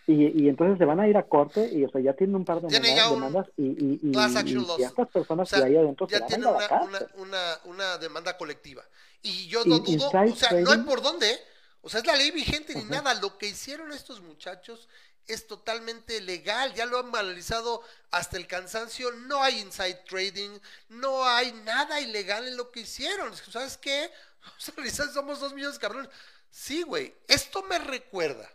[0.06, 2.44] Y, y entonces se van a ir a corte y o sea ya tienen un
[2.44, 5.66] par de Tiene demandas, ya un demandas y, y, y, y- estas personas O sea,
[5.66, 8.84] que adentro se ya van a tiene ir a la una, una, una demanda colectiva.
[9.22, 11.30] Y yo no dudo, o sea, no hay por dónde.
[11.30, 11.44] ¿eh?
[11.82, 13.02] O sea, es la ley vigente ni Ajá.
[13.02, 13.14] nada.
[13.14, 14.88] Lo que hicieron estos muchachos
[15.26, 16.74] es totalmente legal.
[16.74, 19.12] Ya lo han analizado hasta el cansancio.
[19.12, 20.58] No hay inside trading.
[20.88, 23.34] No hay nada ilegal en lo que hicieron.
[23.36, 24.10] ¿Sabes qué?
[24.76, 26.10] Analizar, somos dos millones de cabrones.
[26.50, 27.14] Sí, güey.
[27.28, 28.50] Esto me recuerda.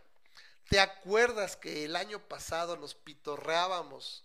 [0.68, 4.24] ¿Te acuerdas que el año pasado nos pitorreábamos?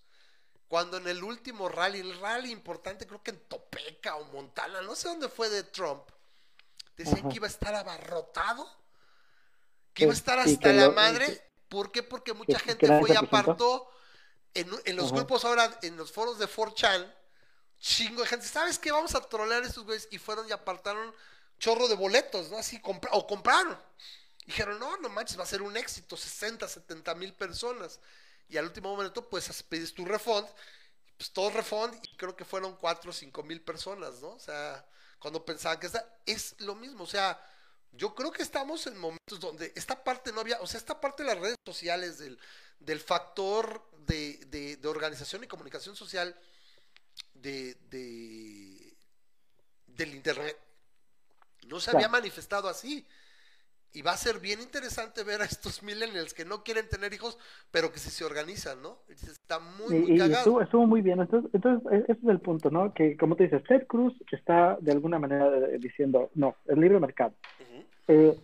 [0.68, 4.96] Cuando en el último rally, el rally importante, creo que en Topeka o Montana, no
[4.96, 6.10] sé dónde fue de Trump,
[6.98, 7.30] decían Ajá.
[7.30, 8.68] que iba a estar abarrotado,
[9.94, 11.44] que iba a estar hasta la lo- madre.
[11.70, 12.02] ¿Por qué?
[12.04, 13.90] Porque mucha gente fue y apartó.
[14.54, 15.16] En, en los Ajá.
[15.18, 17.14] grupos ahora, en los foros de 4chan,
[17.80, 18.92] chingo de gente, ¿sabes qué?
[18.92, 20.08] Vamos a trolear a estos güeyes.
[20.12, 21.14] Y fueron y apartaron
[21.60, 22.58] chorro de boletos, ¿no?
[22.58, 23.78] Así, compra- o compraron.
[24.46, 28.00] Dijeron, no, no manches, va a ser un éxito, 60, 70 mil personas.
[28.50, 30.48] Y al último momento, pues pides tu refund,
[31.18, 34.30] pues todo refund, y creo que fueron 4 o 5 mil personas, ¿no?
[34.30, 34.86] O sea,
[35.20, 37.40] cuando pensaban que esta, es lo mismo, o sea,
[37.92, 41.24] yo creo que estamos en momentos donde esta parte no había, o sea, esta parte
[41.24, 42.38] de las redes sociales, del,
[42.80, 46.36] del factor de, de- de organización y comunicación social
[47.34, 48.96] de, de-
[49.88, 50.58] del Internet,
[51.68, 53.06] no se había manifestado así.
[53.94, 57.38] Y va a ser bien interesante ver a estos millennials que no quieren tener hijos,
[57.72, 59.00] pero que sí se organizan, ¿no?
[59.10, 60.38] Está muy, muy y cagado.
[60.38, 61.20] estuvo, estuvo muy bien.
[61.20, 62.94] Entonces, entonces, e- ese es el punto, ¿no?
[62.94, 67.00] Que, como tú dices, Ted Cruz está de alguna manera eh, diciendo, no, el libre
[67.00, 67.34] mercado.
[67.60, 67.86] Ujú.
[68.10, 68.40] Eh,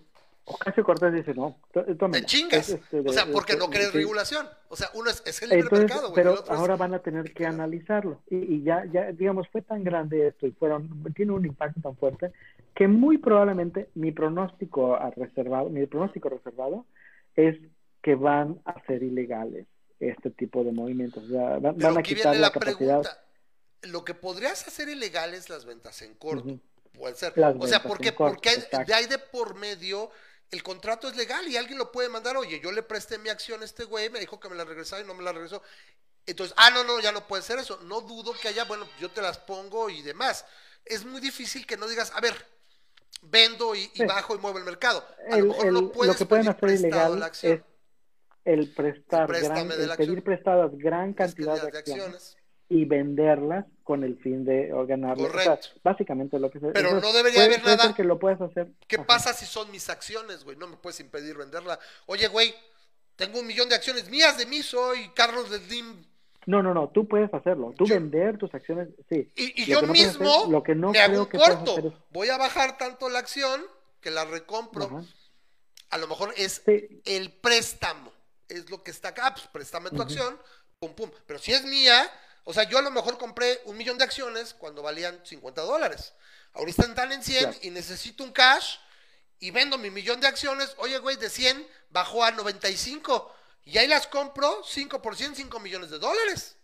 [0.46, 2.20] Ocasio Cortés dice, no, tó- tómela.
[2.22, 2.68] Te chingas.
[2.70, 3.98] Es, este, de- o sea, de- porque no querés sí.
[4.00, 4.46] regulación.
[4.68, 6.20] O sea, uno es, es el libre Entonces, mercado, güey.
[6.22, 8.22] el pero es- ahora van a tener que analizarlo.
[8.30, 11.96] Y, y ya, ya, digamos, fue tan grande esto y fueron, tiene un impacto tan
[11.96, 12.32] fuerte
[12.76, 16.86] que muy probablemente mi pronóstico reservado, mi pronóstico reservado
[17.36, 17.58] es
[18.02, 19.66] que van a ser ilegales
[20.00, 21.24] este tipo de movimientos.
[21.24, 22.76] O sea, van, Pero van a quitar la la capacidad.
[23.02, 23.20] pregunta.
[23.84, 26.60] Lo que podrías hacer ilegal es las ventas en corto.
[26.98, 27.34] Puede ser.
[27.38, 28.50] Las o sea, porque, porque
[28.86, 30.10] de ahí de por medio
[30.54, 33.62] el contrato es legal y alguien lo puede mandar, oye, yo le presté mi acción
[33.62, 35.62] a este güey, me dijo que me la regresaba y no me la regresó.
[36.26, 37.80] Entonces, ah, no, no, ya no puede ser eso.
[37.84, 40.46] No dudo que haya, bueno, yo te las pongo y demás.
[40.86, 42.34] Es muy difícil que no digas, a ver,
[43.24, 44.06] vendo y, y Sí.
[44.06, 45.06] bajo y muevo el mercado.
[45.32, 47.54] A El- lo mejor el- no lo puedes que pueden hacer ilegal la acción.
[47.54, 47.62] es
[48.46, 50.24] el prestar El préstame gran, de el la pedir acción.
[50.24, 52.38] prestadas gran cantidad de acciones,
[52.70, 55.26] y venderlas con el fin de ganarle.
[55.28, 55.68] O sea, Correcto.
[55.84, 58.72] básicamente lo que se Pero no debería puede- haber puede nada- que lo puedas hacer.
[58.88, 59.06] ¿Qué Ajá.
[59.06, 60.56] pasa si son mis acciones, güey?
[60.58, 61.78] No me puedes impedir venderla.
[62.06, 62.54] Oye, güey,
[63.16, 66.06] tengo un millón de acciones mías de mí, soy Carlos Slim.
[66.46, 67.74] No, no, no, tú puedes hacerlo.
[67.78, 69.32] Tú Yo- vender tus acciones, sí.
[69.36, 71.78] Y, yo no puedes mismo hacer- lo que no me hago un corto.
[71.80, 73.62] es- Voy a bajar tanto la acción
[74.02, 74.86] que la recompro.
[74.86, 75.04] Ajá.
[75.90, 78.12] A lo mejor es Sí, el préstamo.
[78.50, 79.28] Es lo que está acá.
[79.28, 80.38] Ah, pues préstame tu acción.
[80.80, 81.10] Pum, pum.
[81.26, 82.12] Pero si es mía,
[82.44, 86.14] o sea, yo a lo mejor compré un millón de acciones cuando valían 50 dólares.
[86.54, 87.58] Ahorita están en 100 Claro.
[87.62, 88.78] y necesito un cash
[89.40, 90.76] y vendo mi millón de acciones.
[90.78, 93.32] Oye, güey, de 100 bajó a 95.
[93.66, 96.58] Y ahí las compro 5 por 100, 5 millones de dólares.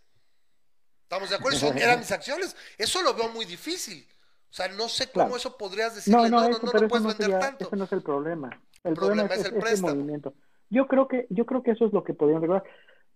[1.02, 1.56] ¿Estamos de acuerdo?
[1.56, 2.54] Eso eran mis acciones.
[2.78, 4.06] Eso lo veo muy difícil.
[4.50, 5.36] O sea, no sé cómo Claro.
[5.36, 7.64] eso podrías No, decirle, no, no, no, eso- no, puedes no, vender sería- tanto.
[7.66, 8.48] ese no es el problema.
[8.84, 9.94] El problema problema, es es, el préstamo.
[9.94, 10.34] movimiento.
[10.70, 12.62] Yo creo que, yo creo que eso es lo que podrían regular.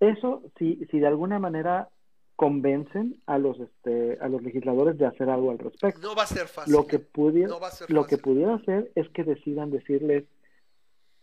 [0.01, 1.89] Eso, si, si de alguna manera
[2.37, 6.01] convencen a los, este, a los legisladores de hacer algo al respecto.
[6.01, 6.73] No va a ser fácil.
[6.73, 10.25] Lo que pudiera, No lo que pudiera hacer es que decidan decirles,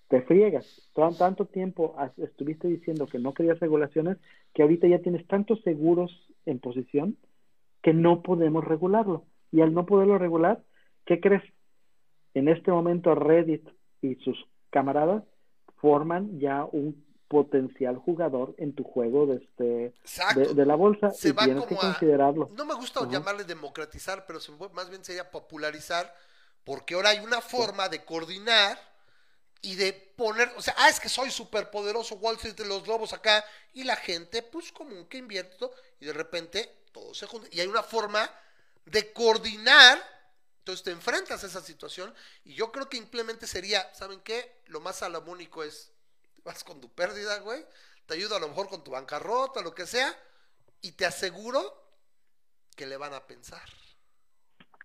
[0.07, 4.17] te friegas, Tan- tanto tiempo has- estuviste diciendo que no querías regulaciones,
[4.53, 6.11] que ahorita ya tienes tantos seguros
[6.45, 7.17] en posición
[7.81, 9.23] que no podemos regularlo.
[9.51, 10.61] Y al no poderlo regular,
[11.05, 11.43] ¿qué crees?
[12.33, 13.67] En este momento Reddit
[14.01, 14.37] y sus
[14.69, 15.23] camaradas
[15.77, 19.93] forman ya un potencial jugador en tu juego de este
[20.35, 22.49] de, de la bolsa Se y va tienes que como a- considerarlo.
[22.53, 23.09] No me gusta Ajá.
[23.11, 26.13] llamarle democratizar, pero se- más bien sería popularizar,
[26.65, 28.77] porque ahora hay una forma de coordinar
[29.61, 32.87] y de poner, o sea, ah, es que soy súper poderoso, Wall Street de los
[32.87, 37.27] lobos acá, y la gente, pues común que invierte todo, y de repente todo se
[37.27, 37.47] junta.
[37.51, 38.29] Y hay una forma
[38.85, 40.01] de coordinar,
[40.59, 42.13] entonces te enfrentas a esa situación,
[42.43, 44.61] y yo creo que simplemente sería, ¿saben qué?
[44.65, 45.90] Lo más salomónico es,
[46.43, 47.65] vas con tu pérdida, güey,
[48.05, 50.15] te ayudo a lo mejor con tu bancarrota, lo que sea,
[50.81, 51.81] y te aseguro
[52.75, 53.61] que le van a pensar.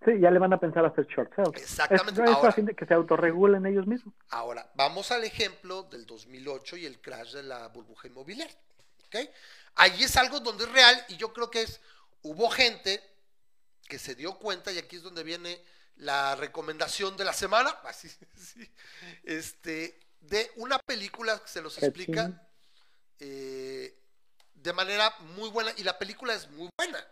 [0.04, 1.50] Sí, ya le van a pensar hacer short sales.
[1.62, 2.22] Exactamente.
[2.22, 4.14] Es, Ahora- a fin de que se autorregulen ellos mismos.
[4.28, 8.56] Ahora, vamos al ejemplo del 2008 y el crash de la burbuja inmobiliaria.
[9.06, 9.16] ¿ok?
[9.76, 11.80] Ahí es algo donde es real y yo creo que es,
[12.22, 13.02] hubo gente
[13.88, 15.60] que se dio cuenta, y aquí es donde viene
[15.96, 18.70] la recomendación de la semana, así, sí,
[19.22, 22.48] este, de una película que se los explica
[23.18, 23.98] eh,
[24.55, 27.05] de manera muy buena, y la película es muy buena.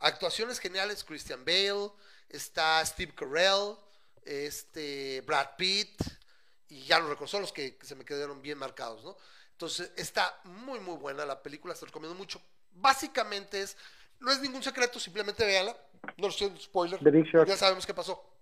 [0.00, 1.90] Actuaciones geniales, Christian Bale,
[2.28, 3.76] está Steve Carell,
[4.24, 6.02] este, Brad Pitt,
[6.68, 9.16] y ya lo recuerdo, son los que, que se me quedaron bien marcados, ¿no?
[9.52, 12.42] Entonces, está muy, muy buena la película, se recomiendo mucho.
[12.72, 13.76] Básicamente es,
[14.18, 15.76] no es ningún secreto, simplemente véanla,
[16.18, 17.00] no es un spoiler,
[17.46, 18.35] ya sabemos qué pasó.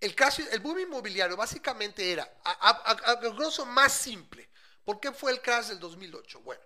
[0.00, 4.48] El caso, el boom inmobiliario básicamente era, a, a- grosso más simple,
[4.84, 6.40] ¿por qué fue el crash del 2008?
[6.40, 6.62] Bueno,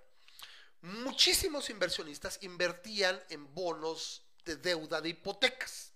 [0.82, 5.92] muchísimos inversionistas invertían en bonos de deuda de hipotecas.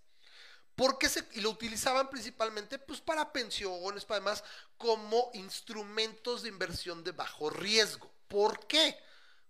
[0.76, 4.44] Porque se, y lo utilizaban principalmente pues, para pensiones, para demás,
[4.78, 8.12] como instrumentos de inversión de bajo riesgo.
[8.28, 8.98] ¿Por qué?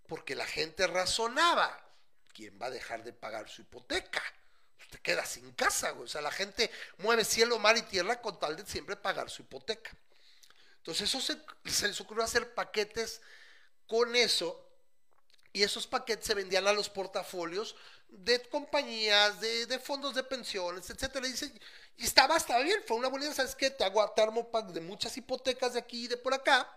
[0.08, 1.80] Porque la gente razonaba.
[2.34, 4.22] ¿Quién va a dejar de pagar su hipoteca?
[4.86, 6.04] Usted queda sin casa, güey.
[6.04, 9.42] O sea, la gente mueve cielo, mar y tierra con tal de siempre pagar su
[9.42, 9.90] hipoteca.
[10.78, 11.36] Entonces, eso se,
[11.86, 13.20] les ocurrió hacer paquetes
[13.88, 14.64] con eso
[15.52, 17.74] y esos paquetes se vendían a los portafolios
[18.08, 21.26] de compañías, de, fondos de pensiones, etcétera.
[21.26, 21.34] Y,
[21.96, 23.70] y estaba, estaba bien, fue una buena idea, ¿sabes qué?
[23.70, 24.22] Te hago te
[24.52, 26.70] pack de muchas hipotecas de aquí y de por acá.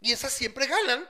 [0.00, 1.06] Y esas siempre ganan,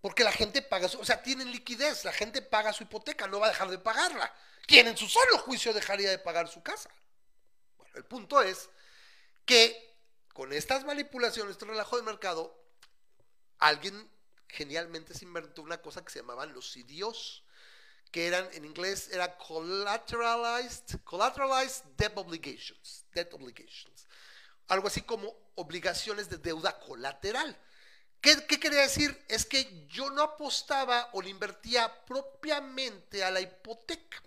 [0.00, 3.46] porque la gente paga, o sea, tienen liquidez, la gente paga su hipoteca, no va
[3.46, 4.34] a dejar de pagarla.
[4.68, 6.90] ¿Quién en su solo juicio dejaría de pagar su casa?
[7.78, 8.68] Bueno, el punto es
[9.46, 9.96] que
[10.34, 12.54] con estas manipulaciones, este relajo de mercado,
[13.58, 14.10] alguien
[14.46, 17.44] genialmente se inventó una cosa que se llamaban los CDOs,
[18.10, 24.06] que eran en inglés era collateralized, collateralized debt obligations, debt obligations,
[24.66, 27.58] algo así como obligaciones de deuda colateral.
[28.20, 29.18] ¿Qué, qué quería decir?
[29.28, 34.22] Es que yo no apostaba o le invertía propiamente a la hipoteca.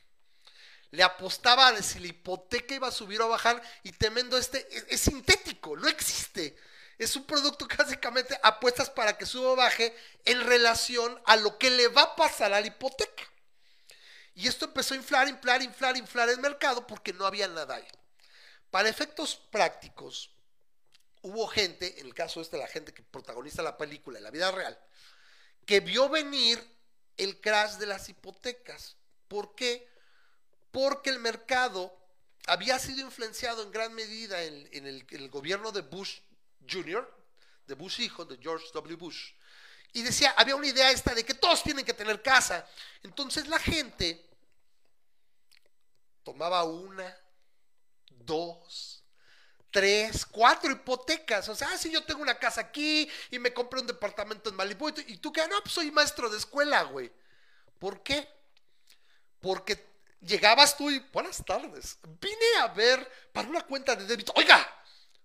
[0.92, 4.86] Le apostaba a si la hipoteca iba a subir o bajar y temendo este, es,
[4.90, 6.58] es sintético, no existe.
[6.98, 9.96] Es un producto que básicamente apuestas para que suba o baje
[10.26, 13.24] en relación a lo que le va a pasar a la hipoteca.
[14.36, 17.88] Y esto empezó a inflar, inflar, inflar, inflar el mercado porque no había nada ahí.
[18.70, 20.32] Para efectos prácticos,
[21.22, 24.52] hubo gente, en el caso este, la gente que protagoniza la película en la vida
[24.52, 24.80] real,
[25.66, 26.64] que vio venir
[27.18, 28.96] el crash de las hipotecas.
[29.28, 29.91] ¿Por qué?
[30.72, 31.96] Porque el mercado
[32.48, 36.20] había sido influenciado en gran medida en, el, gobierno de Bush
[36.70, 37.22] Jr.,
[37.68, 38.96] de Bush hijo, de George W.
[38.96, 39.32] Bush.
[39.94, 42.68] Y decía, había una idea esta de que todos tienen que tener casa.
[43.04, 44.26] Entonces la gente
[46.24, 47.16] tomaba una,
[48.10, 49.04] dos,
[49.70, 51.48] tres, cuatro hipotecas.
[51.50, 54.56] O sea, ah, si yo tengo una casa aquí y me compré un departamento en
[54.56, 57.12] Malibu y tú, que no, pues soy maestro de escuela, güey.
[57.80, 58.30] ¿Por qué?
[59.40, 59.91] Porque
[60.22, 61.98] llegabas tú y buenas tardes.
[62.20, 64.32] Vine a ver para una cuenta de débito.
[64.36, 64.66] Oiga,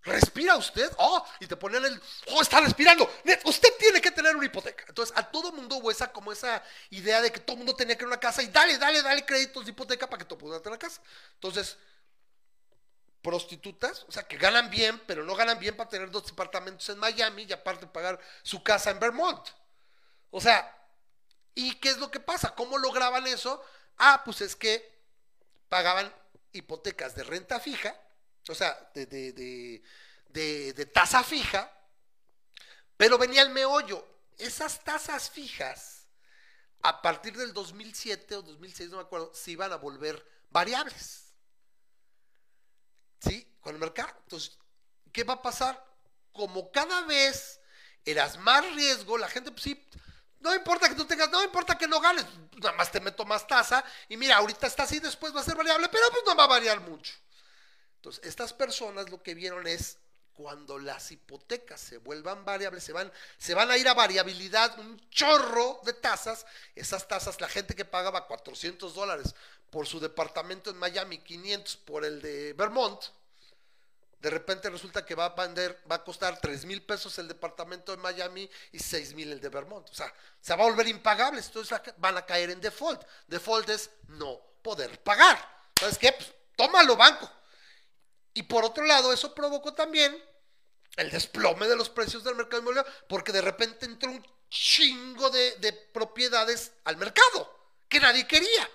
[0.02, 0.90] ¿respira usted?
[0.98, 3.10] Oh, y te ponían el, oh, está respirando.
[3.44, 4.84] Usted tiene que tener una hipoteca.
[4.88, 8.00] Entonces, a todo mundo hubo esa, como esa idea de que todo mundo tenía que
[8.00, 10.78] tener una casa y dale, dale, dale créditos de hipoteca para que todo pudiera tener
[10.78, 11.00] una casa.
[11.34, 11.76] Entonces,
[13.22, 16.98] prostitutas, o sea, que ganan bien, pero no ganan bien para tener dos departamentos en
[16.98, 19.48] Miami y aparte pagar su casa en Vermont.
[20.30, 20.72] O sea,
[21.58, 22.54] ¿Y qué es lo que pasa?
[22.54, 23.64] ¿Cómo lograban eso?
[23.98, 24.96] Ah, pues es que
[25.68, 26.12] pagaban
[26.52, 27.94] hipotecas de renta fija,
[28.48, 29.82] o sea, de, de, de,
[30.28, 31.72] de, de tasa fija,
[32.96, 34.06] pero venía el meollo.
[34.38, 36.06] Esas tasas fijas,
[36.82, 41.32] a partir del 2007 o 2006, no me acuerdo, se iban a volver variables.
[43.20, 43.56] ¿Sí?
[43.60, 44.12] Con el mercado.
[44.24, 44.58] Entonces,
[45.12, 45.84] ¿qué va a pasar?
[46.32, 47.60] Como cada vez
[48.04, 49.88] eras más riesgo, la gente, pues sí,
[50.40, 52.24] no importa que tú tengas, no importa que no ganes,
[52.56, 55.56] nada más te meto más tasa y mira, ahorita está así, después va a ser
[55.56, 57.14] variable, pero pues no va a variar mucho.
[57.96, 59.98] Entonces, estas personas lo que vieron es
[60.36, 65.00] cuando las hipotecas se vuelvan variables, se van, se van a ir a variabilidad, un
[65.08, 66.44] chorro de tasas,
[66.74, 69.34] esas tasas, la gente que pagaba 400 dólares
[69.70, 73.02] por su departamento en Miami, 500 por el de Vermont,
[74.26, 78.78] de repente resulta que va a costar 3 mil pesos el departamento de Miami y
[78.80, 79.88] 6 mil el de Vermont.
[79.88, 83.04] O sea, se va a volver impagables, entonces van a caer en default.
[83.28, 85.38] Default es no poder pagar.
[85.78, 86.10] ¿Sabes qué?
[86.10, 87.30] Pues tómalo, banco.
[88.34, 90.20] Y por otro lado, eso provocó también
[90.96, 95.88] el desplome de los precios del mercado inmobiliario, porque de repente entró un chingo de
[95.92, 97.48] propiedades al mercado
[97.88, 98.68] que nadie quería.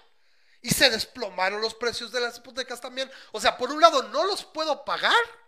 [0.61, 3.11] Y se desplomaron los precios de las hipotecas también.
[3.31, 5.40] O sea, por un lado no los puedo pagar.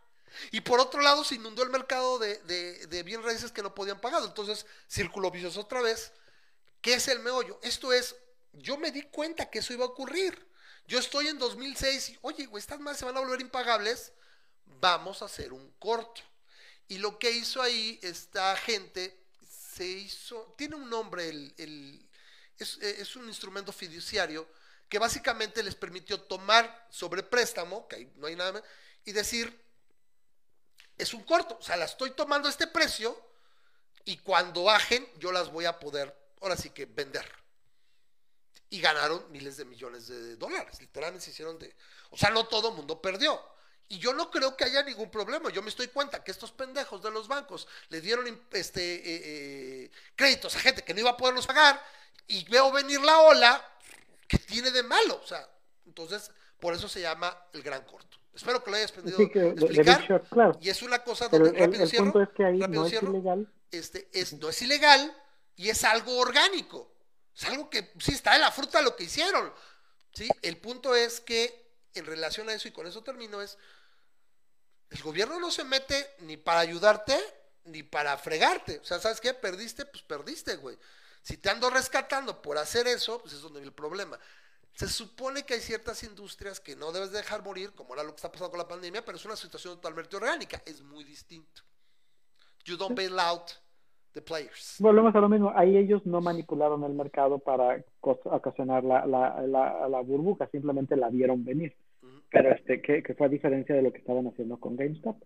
[0.51, 3.73] Y por otro lado se inundó el mercado de, de, de bien raíces que no
[3.73, 4.23] podían pagar.
[4.23, 6.11] Entonces, círculo vicioso otra vez.
[6.81, 7.60] ¿Qué es el meollo?
[7.64, 8.15] Esto es,
[8.53, 10.47] yo me di cuenta que eso iba a ocurrir.
[10.85, 14.11] Yo estoy en 2006 y, oye, güey, estas más se van a volver impagables.
[14.65, 16.22] Vamos a hacer un corto.
[16.88, 22.10] Y lo que hizo ahí esta gente, se hizo, tiene un nombre, el, el,
[22.60, 24.47] es, es un instrumento fiduciario
[24.89, 28.64] que básicamente les permitió tomar sobre préstamo, que ahí no hay nada más,
[29.05, 29.62] y decir,
[30.97, 33.19] es un corto, o sea, la estoy tomando a este precio
[34.05, 37.29] y cuando bajen yo las voy a poder, ahora sí que vender.
[38.69, 41.75] Y ganaron miles de millones de dólares, literalmente se hicieron de...
[42.09, 43.39] O sea, no todo el mundo perdió.
[43.89, 45.51] Y yo no creo que haya ningún problema.
[45.51, 49.01] Yo me estoy cuenta que estos pendejos de los bancos le dieron este, eh,
[49.85, 51.83] eh, créditos a gente que no iba a poderlos pagar
[52.27, 53.73] y veo venir la ola
[54.27, 55.19] ¿qué tiene de malo?
[55.23, 55.47] O sea,
[55.85, 58.17] entonces, por eso se llama el gran corto.
[58.34, 60.23] Espero que lo hayas aprendido Sí, que de- de explicar.
[60.30, 60.57] Claro.
[60.61, 63.53] Y es una cosa donde, rápido el cierro, punto es que ahí no es ilegal.
[63.72, 65.15] este, es, no es ilegal
[65.55, 66.91] y es algo orgánico.
[67.35, 69.53] Es algo que sí está en la fruta lo que hicieron.
[70.14, 70.27] ¿sí?
[70.41, 73.57] El punto es que en relación a eso, y con eso termino, es
[74.89, 77.18] el gobierno no se mete ni para ayudarte
[77.65, 78.80] ni para fregarte.
[78.80, 79.34] O sea, ¿sabes qué?
[79.34, 80.77] Perdiste, pues perdiste, güey.
[81.22, 84.19] Si te ando rescatando por hacer eso, pues es donde viene el problema.
[84.73, 88.17] Se supone que hay ciertas industrias que no debes dejar morir, como era lo que
[88.17, 90.61] está pasando con la pandemia, pero es una situación totalmente orgánica.
[90.65, 91.61] Es muy distinto.
[92.65, 93.51] You don't bail out
[94.13, 94.77] the players.
[94.79, 95.51] Volvemos a lo mismo.
[95.55, 101.09] Ahí ellos no manipularon el mercado para ocasionar la, la, la, la burbuja, simplemente la
[101.09, 101.75] vieron venir.
[102.31, 105.17] Pero este, que, que fue a diferencia de lo que estaban haciendo con GameStop.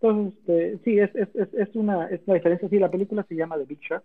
[0.00, 2.68] Entonces, este, sí, es, es, es, es una, es la diferencia.
[2.68, 4.04] Sí, la película se llama The Big Short.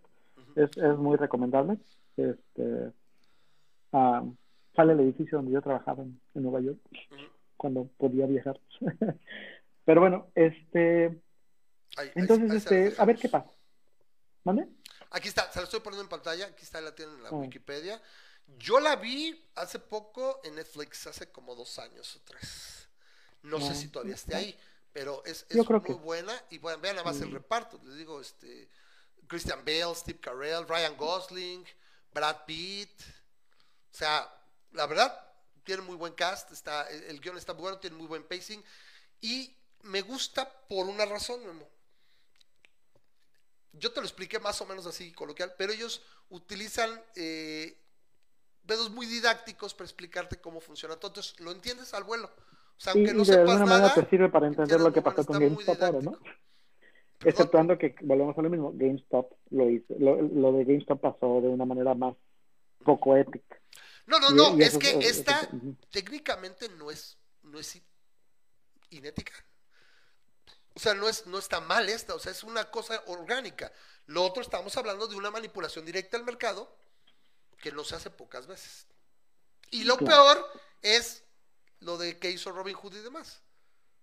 [0.55, 1.77] Es, es muy recomendable.
[2.15, 2.91] Este,
[3.91, 4.23] ah,
[4.75, 6.79] sale el edificio donde yo trabajaba en, en Nueva York,
[7.57, 8.59] cuando podía viajar.
[9.85, 11.21] Pero bueno, este,
[11.97, 13.49] Ahí- entonces, ahí este, a ver qué pasa.
[14.43, 14.67] ¿Mande?
[15.11, 17.33] Aquí está, se la estoy poniendo en pantalla, aquí está, la tienen en la Ah.
[17.35, 18.01] Wikipedia.
[18.57, 22.89] Yo la vi hace poco en Netflix, hace como dos años o tres.
[23.43, 24.57] No sé Ah, si todavía esté ahí,
[24.91, 26.33] pero es, es muy que- buena.
[26.49, 27.33] Y bueno, vean nada más el Mm.
[27.33, 27.79] reparto.
[27.83, 28.69] Les digo, este,
[29.27, 31.63] Christian Bale, Steve Carell, Ryan Gosling,
[32.13, 32.89] Brad Pitt.
[33.91, 34.27] O sea,
[34.73, 35.17] la verdad,
[35.63, 38.61] tiene muy buen cast, está, el, guion está bueno, tiene muy buen pacing.
[39.21, 41.67] Y me gusta por una razón, Memo.
[43.73, 47.77] Yo te lo expliqué más o menos así coloquial, pero ellos utilizan eh,
[48.65, 50.95] pedos muy didácticos para explicarte cómo funciona.
[50.95, 51.09] todo.
[51.09, 52.27] Entonces, lo entiendes al vuelo.
[52.27, 55.01] O sea, aunque y no de sepas alguna manera te sirve para entender lo que
[55.01, 56.11] pasó con GameStop ahora, ¿no?
[56.11, 56.33] Perdón.
[57.25, 61.47] Exceptuando que volvemos a lo mismo, GameStop lo hizo, lo, lo de GameStop pasó de
[61.47, 62.15] una manera más
[62.83, 63.62] poco épica.
[64.05, 65.49] No, no, no, es que es- esta
[65.91, 67.77] técnicamente no es, no es
[68.89, 69.33] inética.
[70.75, 73.71] O sea, no, es, no está mal esta, o sea, es una cosa orgánica.
[74.07, 76.75] Lo otro estamos hablando de una manipulación directa al mercado
[77.59, 78.87] que no se hace pocas veces.
[79.71, 80.51] Y lo peor
[80.81, 81.23] es
[81.79, 83.41] lo de que hizo Robin Hood y demás.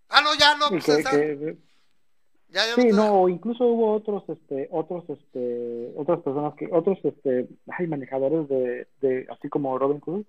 [0.08, 1.10] Ah, no, ya no, pues que- está.
[1.10, 1.56] que-
[2.52, 7.48] Ya, ya sí, no, incluso hubo otros, este, otros, este, otras personas que, otros, este,
[7.68, 10.24] ay, manejadores de, de, así como Robin Hood,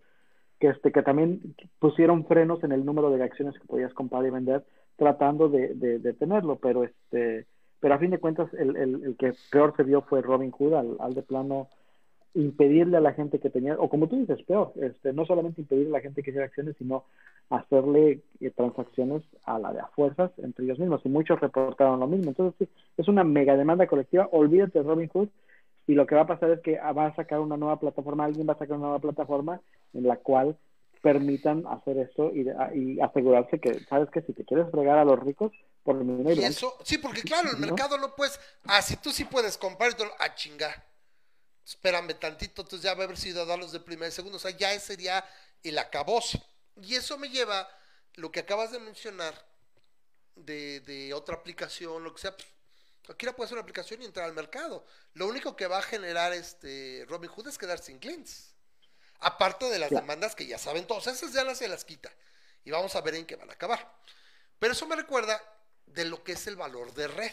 [0.59, 4.29] que este, que también pusieron frenos en el número de acciones que podías comprar y
[4.29, 4.63] vender,
[4.97, 7.47] tratando de, de, de tenerlo, pero este,
[7.79, 10.75] pero a fin de cuentas el, el, el que peor se vio fue Robin Hood,
[10.75, 11.69] al, al de plano
[12.33, 15.89] impedirle a la gente que tenía, o como tú dices, peor, este, no solamente impedirle
[15.89, 17.05] a la gente que hiciera acciones, sino
[17.49, 21.01] hacerle eh, transacciones a la de a fuerzas entre ellos mismos.
[21.03, 22.29] Y muchos reportaron lo mismo.
[22.29, 24.29] Entonces, sí, es una mega demanda colectiva.
[24.31, 25.29] Olvídate de Robin Hood.
[25.87, 28.47] Y lo que va a pasar es que va a sacar una nueva plataforma, alguien
[28.47, 29.59] va a sacar una nueva plataforma
[29.93, 30.55] en la cual
[31.01, 35.19] permitan hacer esto y, y asegurarse que, ¿sabes que Si te quieres fregar a los
[35.19, 35.51] ricos,
[35.83, 39.25] por el y eso, sí, porque claro, el mercado no puedes, ah, si tú sí
[39.25, 40.90] puedes comprar, a ah, chingar
[41.65, 44.77] espérame tantito, entonces ya va a haber ciudadanos de primer y segundo, o sea, ya
[44.79, 45.25] sería
[45.63, 46.41] el acabose.
[46.81, 47.69] Y eso me lleva,
[48.15, 49.45] lo que acabas de mencionar,
[50.35, 52.47] de, otra aplicación, lo que sea, pues,
[53.05, 54.85] cualquiera puede hacer una aplicación y entrar al mercado.
[55.13, 58.53] Lo único que va a generar este Robin Hood es quedar sin clientes.
[59.19, 62.11] Aparte de las demandas que ya saben todos, esas ya las se las quita.
[62.63, 63.99] Y vamos a ver en qué van a acabar.
[64.57, 65.41] Pero eso me recuerda
[65.85, 67.31] de lo que es el valor de red.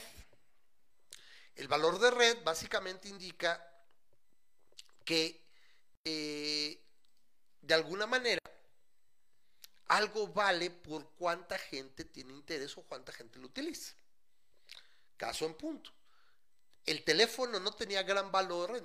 [1.54, 3.64] El valor de red básicamente indica
[5.08, 5.40] que
[6.04, 6.84] eh,
[7.62, 8.42] de alguna manera
[9.86, 13.94] algo vale por cuánta gente tiene interés o cuánta gente lo utiliza.
[15.16, 15.90] Caso en punto.
[16.84, 18.82] El teléfono no tenía gran valor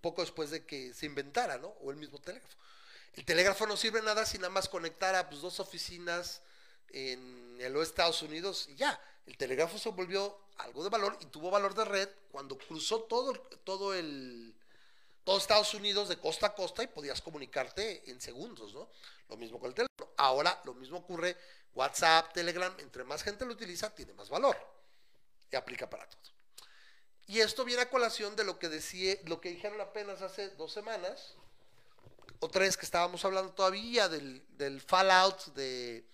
[0.00, 1.68] poco después de que se inventara, ¿no?
[1.68, 2.52] O el mismo teléfono.
[3.12, 6.42] El telégrafo no sirve nada si nada más conectar a pues, dos oficinas
[6.88, 9.00] en de Estados Unidos y ya.
[9.26, 13.32] El telégrafo se volvió algo de valor y tuvo valor de red cuando cruzó todo,
[13.62, 14.56] todo el,
[15.24, 18.88] todo Estados Unidos de costa a costa y podías comunicarte en segundos, ¿no?
[19.28, 20.10] Lo mismo con el teléfono.
[20.18, 21.36] Ahora lo mismo ocurre
[21.74, 24.56] WhatsApp, Telegram, entre más gente lo utiliza, tiene más valor.
[25.50, 26.20] Y aplica para todo.
[27.26, 30.72] Y esto viene a colación de lo que decía, lo que dijeron apenas hace dos
[30.72, 31.34] semanas,
[32.40, 36.06] o tres que estábamos hablando todavía del, del fallout de,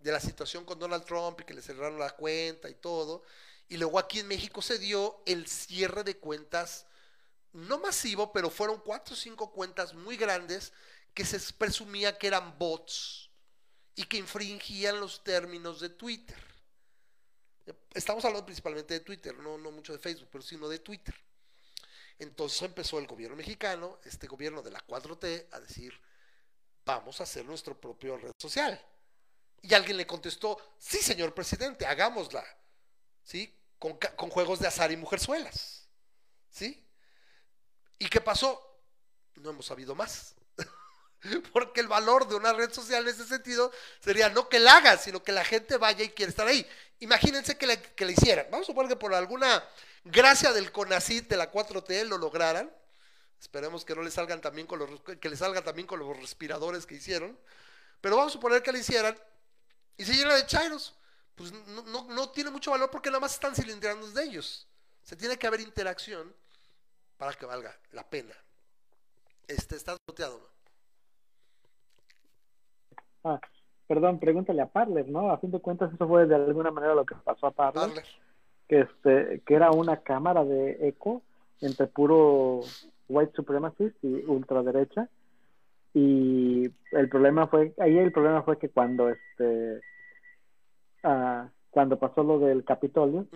[0.00, 3.22] de la situación con Donald Trump y que le cerraron la cuenta y todo.
[3.68, 6.86] Y luego aquí en México se dio el cierre de cuentas
[7.54, 10.72] no masivo, pero fueron cuatro o cinco cuentas muy grandes
[11.14, 13.30] que se presumía que eran bots
[13.94, 16.36] y que infringían los términos de Twitter.
[17.94, 21.14] Estamos hablando principalmente de Twitter, no, mucho de Facebook, pero sino de Twitter.
[22.18, 25.98] Entonces empezó el gobierno mexicano, este gobierno de la 4T, a decir,
[26.84, 28.84] vamos a hacer nuestro propio red social.
[29.62, 32.44] Y alguien le contestó, sí, señor presidente, hagámosla.
[33.22, 33.56] ¿Sí?
[33.78, 35.88] Con, con juegos de azar y mujerzuelas.
[36.50, 36.83] ¿Sí?
[37.98, 38.60] ¿Y qué pasó?
[39.36, 40.34] No hemos sabido más.
[41.52, 44.98] Porque el valor de una red social en ese sentido sería no que la haga,
[44.98, 46.66] sino que la gente vaya y quiera estar ahí.
[47.00, 48.46] Imagínense que le, que le hicieran.
[48.50, 49.64] Vamos a suponer que por alguna
[50.04, 52.70] gracia del CONACIT de la 4T lo lograran.
[53.40, 56.86] Esperemos que no le salgan también con los que le salga también con los respiradores
[56.86, 57.38] que hicieron.
[58.00, 59.18] Pero vamos a suponer que le hicieran
[59.96, 60.94] y se llena de chairos.
[61.34, 64.66] Pues no, no tiene mucho valor porque nada más están cilindrando de ellos.
[65.02, 66.34] Se tiene que haber interacción
[67.16, 68.34] para que valga la pena.
[69.46, 70.54] Este, ¿Estás boteado, no?
[73.24, 73.40] Ah,
[73.86, 75.30] perdón, pregúntale a Parler, ¿no?
[75.30, 78.04] A fin de cuentas eso fue de alguna manera lo que pasó a Parler,
[78.68, 81.22] que este que era una cámara de eco
[81.60, 82.60] entre puro
[83.08, 85.08] white supremacist y ultraderecha
[85.92, 89.80] y el problema fue ahí el problema fue que cuando este
[91.02, 93.26] ah, cuando pasó lo del Capitolio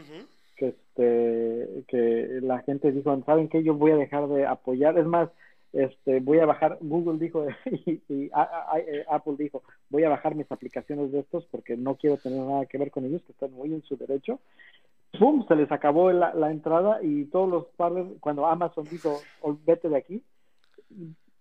[0.58, 4.98] que este que la gente dijo saben que yo voy a dejar de apoyar.
[4.98, 5.30] Es más
[5.72, 7.46] este voy a bajar Google dijo
[7.86, 8.30] y, eh,
[9.10, 12.78] Apple dijo voy a bajar mis aplicaciones de estos porque no quiero tener nada que
[12.78, 14.40] ver con ellos que están muy en su derecho.
[15.18, 15.46] ¡Pum!
[15.48, 19.20] se les acabó la, la entrada y todos los padres cuando Amazon dijo
[19.64, 20.22] vete de aquí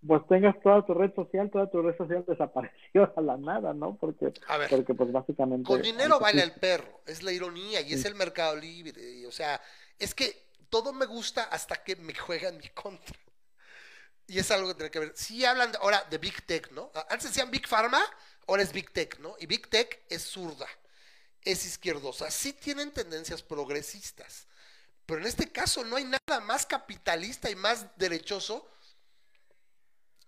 [0.06, 3.96] pues tengas toda tu red social, toda tu red social desapareció a la nada, ¿no?
[3.96, 4.32] Porque,
[4.70, 5.66] porque pues básicamente...
[5.66, 9.60] Con dinero baila el perro, es la ironía y es el mercado libre, o sea,
[9.98, 13.16] es que todo me gusta hasta que me juegan mi contra.
[14.26, 15.12] Y es algo que tiene que ver.
[15.16, 16.92] Si hablan ahora de Big Tech, ¿no?
[17.08, 18.02] Antes decían Big Pharma,
[18.46, 19.34] ahora es Big Tech, ¿no?
[19.40, 20.66] Y Big Tech es zurda,
[21.42, 22.30] es izquierdosa.
[22.30, 24.46] Sí tienen tendencias progresistas,
[25.06, 28.68] pero en este caso no hay nada más capitalista y más derechoso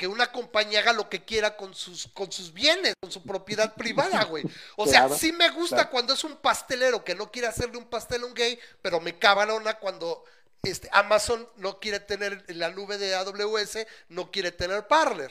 [0.00, 3.74] que una compañía haga lo que quiera con sus, con sus bienes, con su propiedad
[3.76, 4.42] privada, güey.
[4.76, 8.22] O sea, sí me gusta cuando es un pastelero que no quiere hacerle un pastel
[8.22, 10.24] a un gay, pero me cabrona cuando
[10.62, 15.30] este, Amazon no quiere tener la nube de AWS, no quiere tener Parler.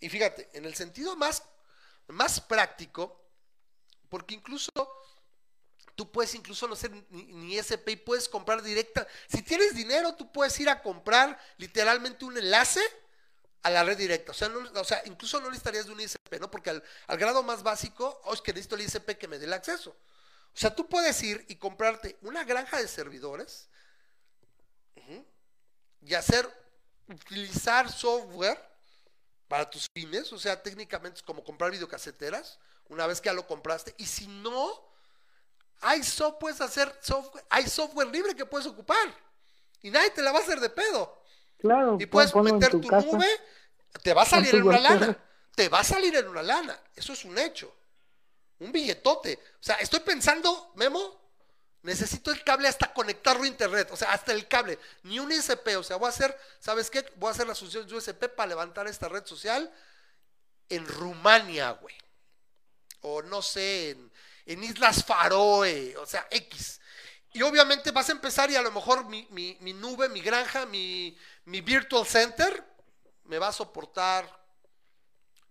[0.00, 1.42] Y fíjate, en el sentido más,
[2.06, 3.20] más práctico,
[4.08, 4.72] porque incluso
[5.96, 9.06] tú puedes incluso no ser ni, ni, SP y puedes comprar directa.
[9.28, 12.80] Si tienes dinero, tú puedes ir a comprar literalmente un enlace
[13.62, 14.32] a la red directa.
[14.32, 16.50] O sea, o sea, incluso no necesitarías de un ISP, ¿no?
[16.50, 16.82] Porque al,
[17.18, 19.90] grado más básico, oh, es que necesito el ISP que me dé el acceso.
[19.90, 23.68] O sea, tú puedes ir y comprarte una granja de servidores
[26.04, 26.48] y hacer
[27.08, 28.58] utilizar software
[29.48, 32.58] para tus fines, o sea, técnicamente es como comprar videocaseteras,
[32.88, 34.82] una vez que ya lo compraste, y si no,
[35.80, 39.14] hay, so- puedes hacer software, hay software libre que puedes ocupar,
[39.82, 41.21] y nadie te la va a hacer de pedo.
[41.62, 43.28] Claro, Y puedes meter tu nube,
[44.02, 45.16] te va a salir en una lana.
[45.54, 46.76] Te va a salir en una lana.
[46.96, 47.72] Eso es un hecho.
[48.58, 49.38] Un billetote.
[49.60, 51.20] O sea, estoy pensando, Memo,
[51.82, 53.88] necesito el cable hasta conectarlo a internet.
[53.92, 54.76] O sea, hasta el cable.
[55.04, 55.76] Ni un ISP.
[55.78, 57.06] O sea, voy a hacer, ¿sabes qué?
[57.14, 59.72] Voy a hacer las funciones de USP para levantar esta red social
[60.68, 61.94] en Rumania, güey.
[63.02, 64.12] O no sé, en,
[64.46, 65.96] en Islas Faroe.
[65.98, 66.80] O sea, X.
[67.32, 70.66] Y obviamente vas a empezar y a lo mejor mi, mi- mi nube, mi granja,
[70.66, 72.64] mi, mi virtual center
[73.24, 74.28] me va a soportar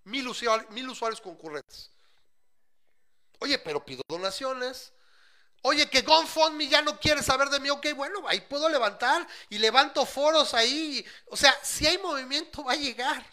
[0.06, 1.90] mil, usuari- mil usuarios concurrentes.
[3.40, 4.94] Oye, pero pido donaciones.
[5.64, 7.70] Oye, que GoFundMe ya no quiere saber de mí.
[7.70, 11.06] Ok, bueno, ahí puedo levantar y levanto foros ahí.
[11.28, 13.26] O sea, si hay movimiento, va a llegar.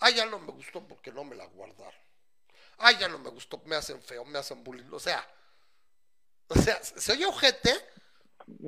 [0.00, 1.94] Ah, ya no me gustó porque no me la guardaron.
[2.78, 4.88] Ah, ya no me gustó, me hacen feo, me hacen bullying.
[4.92, 5.26] O sea,
[6.48, 7.72] o sea, se oye ojete,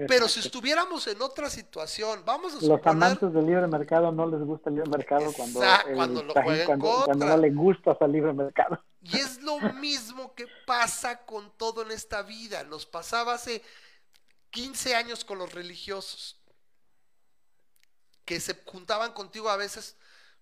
[0.06, 2.88] pero si estuviéramos en otra situación, vamos a Los suponer.
[2.88, 6.44] amantes del libre mercado no les gusta el libre mercado cuando, el cuando lo país-
[6.44, 7.28] juega en cuando, cuando contra.
[7.28, 8.84] no le gusta al libre mercado.
[9.02, 12.62] Y es lo mismo que pasa con todo en esta vida.
[12.64, 13.62] Nos pasaba hace
[14.50, 16.36] 15 años con los religiosos.
[18.26, 19.96] Que se juntaban contigo a veces.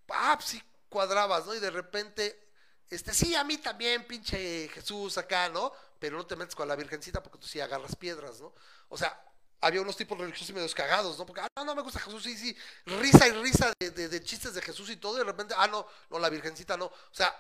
[0.09, 1.55] Ah, pues sí, cuadrabas, ¿no?
[1.55, 2.49] Y de repente,
[2.91, 5.73] este, sí, a mí también, pinche Jesús acá, ¿no?
[5.99, 8.55] Pero no te metes con la virgencita porque tú sí agarras piedras, ¿no?
[8.89, 9.21] O sea,
[9.61, 11.27] había unos tipos religiosos medio cagados, ¿no?
[11.27, 12.57] Porque, ah, no, no me gusta Jesús, sí, sí,
[12.87, 15.67] risa y risa de, de- de chistes de Jesús y todo, y de repente, ah,
[15.67, 16.87] no, no, la virgencita no.
[16.87, 17.35] O sea,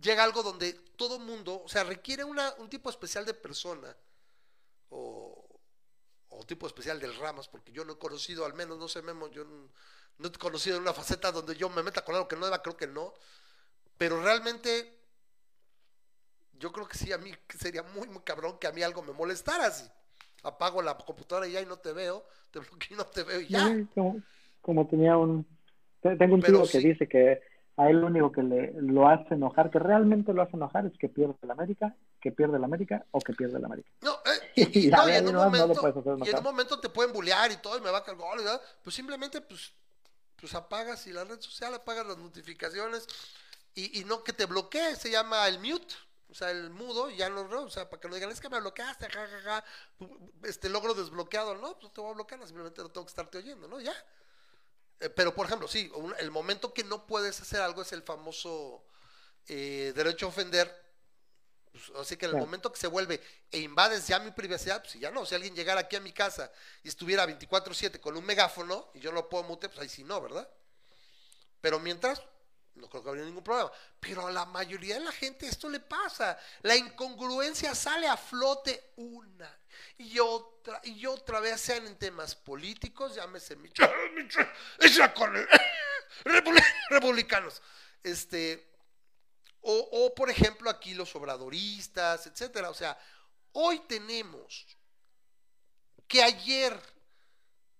[0.00, 3.94] llega algo donde todo mundo, o sea, requiere una, un tipo especial de persona
[4.90, 5.60] o,
[6.30, 9.28] o tipo especial del Ramas, porque yo no he conocido, al menos, no sé, Memo,
[9.28, 9.68] yo no,
[10.18, 12.76] no he conocido una faceta donde yo me meta con algo que no deba, creo
[12.76, 13.12] que no,
[13.98, 15.01] pero realmente
[16.62, 19.12] yo creo que sí, a mí sería muy, muy cabrón que a mí algo me
[19.12, 19.84] molestara así.
[20.44, 23.40] Apago la computadora y ya y no te veo, te bloqueo y no te veo
[23.40, 23.64] y ya.
[23.94, 24.22] Como,
[24.60, 25.46] como tenía un...
[26.00, 26.86] te- Tengo un Pero tío que sí.
[26.88, 27.40] dice que
[27.76, 30.96] a él lo único que le, lo hace enojar, que realmente lo hace enojar, es
[30.98, 33.88] que pierde el América, que pierde el América o que pierde el América.
[34.00, 36.28] No, eh, y, y- no, y en un no, no lo momento, puedes hacer y
[36.28, 38.94] en un momento te pueden bullear y todo, y me va a y da, pues
[38.96, 39.72] simplemente pues,
[40.36, 43.06] pues apagas y la red social apagas las notificaciones
[43.74, 45.94] y, y no que te bloquee, se llama el mute,
[46.32, 48.48] o sea, el mudo, ya no, no, o sea, para que no digan, es que
[48.48, 49.64] me bloqueaste, ja, ja, ja,
[50.44, 53.38] este logro desbloqueado, no, pues no te voy a bloquear, simplemente no tengo que estarte
[53.38, 53.80] oyendo, ¿no?
[53.80, 53.94] Ya.
[55.00, 58.02] Eh, pero, por ejemplo, sí, un- el momento que no puedes hacer algo es el
[58.02, 58.84] famoso
[59.48, 60.82] eh, derecho a ofender.
[61.72, 64.94] Pues, así que en el momento que se vuelve e invades ya mi privacidad, pues
[64.94, 65.26] ya no.
[65.26, 66.50] Si alguien llegara aquí a mi casa
[66.84, 70.04] y estuviera 24-7 con un megáfono y yo no lo puedo mutear, pues ahí sí
[70.04, 70.48] no, ¿verdad?
[71.60, 72.22] Pero mientras,
[72.74, 73.70] no creo que habría ningún problema.
[74.00, 76.38] Pero a la mayoría de la gente esto le pasa.
[76.62, 79.58] La incongruencia sale a flote una
[79.98, 83.56] y otra y otra vez, sean en temas políticos, llámese
[86.90, 87.62] republicanos.
[88.02, 88.70] Este,
[89.60, 92.70] o, o, por ejemplo aquí los obradoristas, etcétera.
[92.70, 92.98] O sea,
[93.52, 94.66] hoy tenemos
[96.08, 96.78] que ayer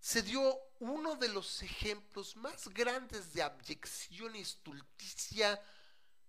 [0.01, 5.63] se dio uno de los ejemplos más grandes de abyección estulticia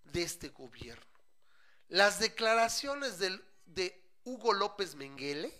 [0.03, 1.19] de este gobierno.
[1.89, 5.59] Las declaraciones de Hugo López Menguele.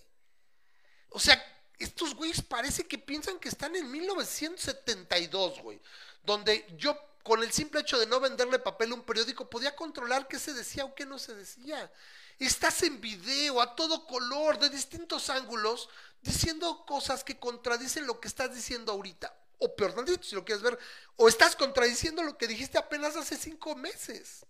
[1.08, 1.42] O sea,
[1.80, 5.80] estos güeyes parece que piensan que están en 1972, güey.
[6.22, 10.28] Donde yo, con el simple hecho de no venderle papel a un periódico, podía controlar
[10.28, 11.92] qué se decía o qué no se decía.
[12.38, 15.88] Estás en video, a todo color, de distintos ángulos,
[16.24, 19.34] diciendo cosas que contradicen lo que estás diciendo ahorita.
[19.58, 20.78] O peor tantito, si lo quieres ver,
[21.16, 24.44] o estás contradiciendo lo que dijiste apenas hace cinco meses.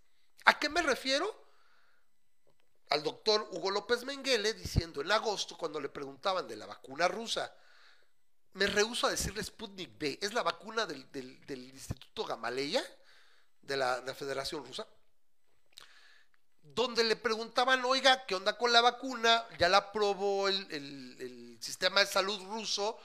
[0.47, 1.45] ¿A qué me refiero?
[2.91, 7.53] Al doctor Hugo López Menguele diciendo en agosto, cuando le preguntaban de la vacuna rusa,
[8.55, 12.83] me rehuso a decirle Sputnik B, es la vacuna del, del- Instituto Gamaleya,
[13.63, 14.87] de la, de la Federación Rusa,
[16.63, 19.45] donde le preguntaban, oiga, ¿qué onda con la vacuna?
[19.59, 22.99] Ya la aprobó el, el- el sistema de salud ruso,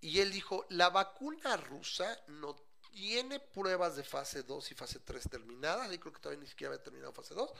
[0.00, 2.56] y él dijo, la vacuna rusa no
[2.90, 6.74] tiene pruebas de fase 2 y fase 3 terminadas, y creo que todavía ni siquiera
[6.74, 7.50] había terminado fase 2,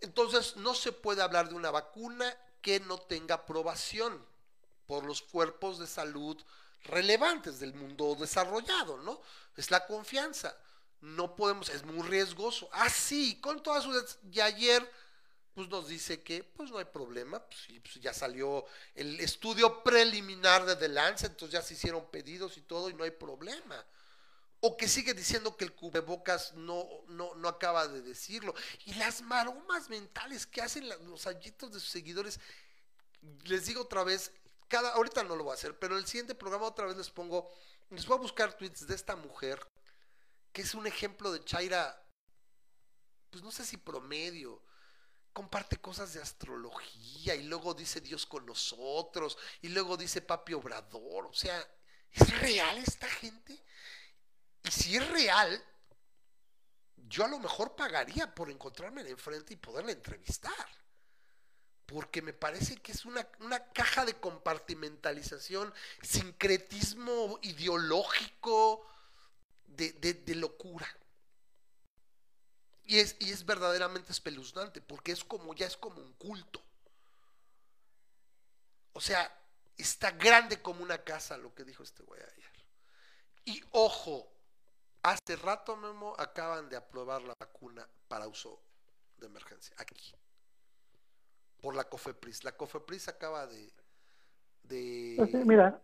[0.00, 4.24] entonces no se puede hablar de una vacuna que no tenga aprobación
[4.86, 6.40] por los cuerpos de salud
[6.84, 9.20] relevantes del mundo desarrollado, ¿no?
[9.56, 10.56] Es la confianza.
[11.00, 12.68] No podemos, es muy riesgoso.
[12.72, 14.18] Así, con todas sus...
[14.30, 14.88] Y ayer
[15.54, 18.64] pues nos dice que pues no hay problema, pues, pues, ya salió
[18.94, 23.10] el estudio preliminar de The entonces ya se hicieron pedidos y todo y no hay
[23.10, 23.84] problema.
[24.60, 28.54] O que sigue diciendo que el cubrebocas no, no, no acaba de decirlo.
[28.86, 32.38] Y las maromas mentales que hacen los hallitos de sus seguidores.
[33.44, 34.30] Les digo otra vez,
[34.68, 37.52] cada, ahorita no lo voy a hacer, pero el siguiente programa otra vez les pongo,
[37.90, 39.60] les voy a buscar tweets de esta mujer,
[40.52, 42.00] que es un ejemplo de Chaira,
[43.30, 44.62] pues no sé si promedio,
[45.32, 51.26] comparte cosas de astrología y luego dice Dios con nosotros y luego dice Papi Obrador,
[51.26, 51.66] o sea,
[52.10, 53.62] ¿es real esta gente?
[54.64, 55.64] Y si es real,
[56.96, 60.52] yo a lo mejor pagaría por encontrarme enfrente y poderla entrevistar.
[61.86, 68.86] Porque me parece que es una, una caja de compartimentalización, sincretismo ideológico
[69.66, 70.88] de, de- de locura.
[72.92, 76.60] Y es, y es verdaderamente espeluznante, porque es como, ya es como un culto.
[78.92, 79.34] O sea,
[79.78, 82.50] está grande como una casa lo que dijo este güey ayer.
[83.46, 84.30] Y ojo,
[85.02, 88.60] hace rato, Memo, acaban de aprobar la vacuna para uso
[89.16, 90.12] de emergencia, aquí.
[91.62, 92.44] Por la COFEPRIS.
[92.44, 93.72] La COFEPRIS acaba de...
[94.64, 95.80] de Pues mira,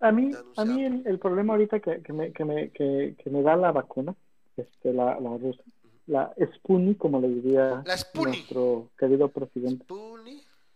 [0.00, 3.30] a mí, a mí el, el problema ahorita que, que, me, que, me, que, que
[3.30, 4.14] me da la vacuna,
[4.58, 5.62] este, la, la rusa,
[6.06, 9.84] la Sputnik, como le diría La nuestro querido presidente,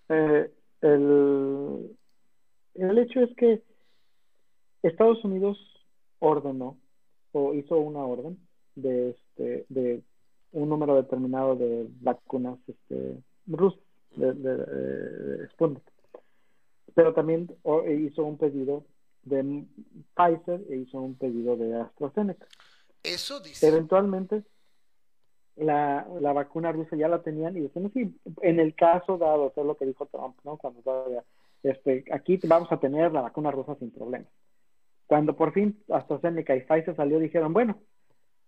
[0.09, 0.51] eh,
[0.81, 1.97] el,
[2.75, 3.63] el hecho es que
[4.83, 5.59] Estados Unidos
[6.21, 6.79] ordenó
[7.33, 8.39] o hizo una orden
[8.75, 10.03] de este de
[10.53, 13.81] un número determinado de vacunas este rusas
[14.17, 15.83] de, de, de Sputnik.
[16.95, 18.85] Pero también o- hizo un pedido
[19.25, 19.65] de
[20.15, 22.47] Pfizer e hizo un pedido de AstraZeneca.
[23.03, 23.69] Eso dice.
[23.69, 24.43] eventualmente
[25.59, 29.61] la, la vacuna rusa ya la tenían y decían, sí, en el caso dado, eso
[29.61, 30.57] es lo que dijo Trump, ¿no?
[30.57, 31.25] Cuando todavía,
[31.63, 34.31] este, aquí vamos a tener la vacuna rusa sin problemas.
[35.07, 37.79] Cuando por fin AstraZeneca y Pfizer salió, dijeron, bueno,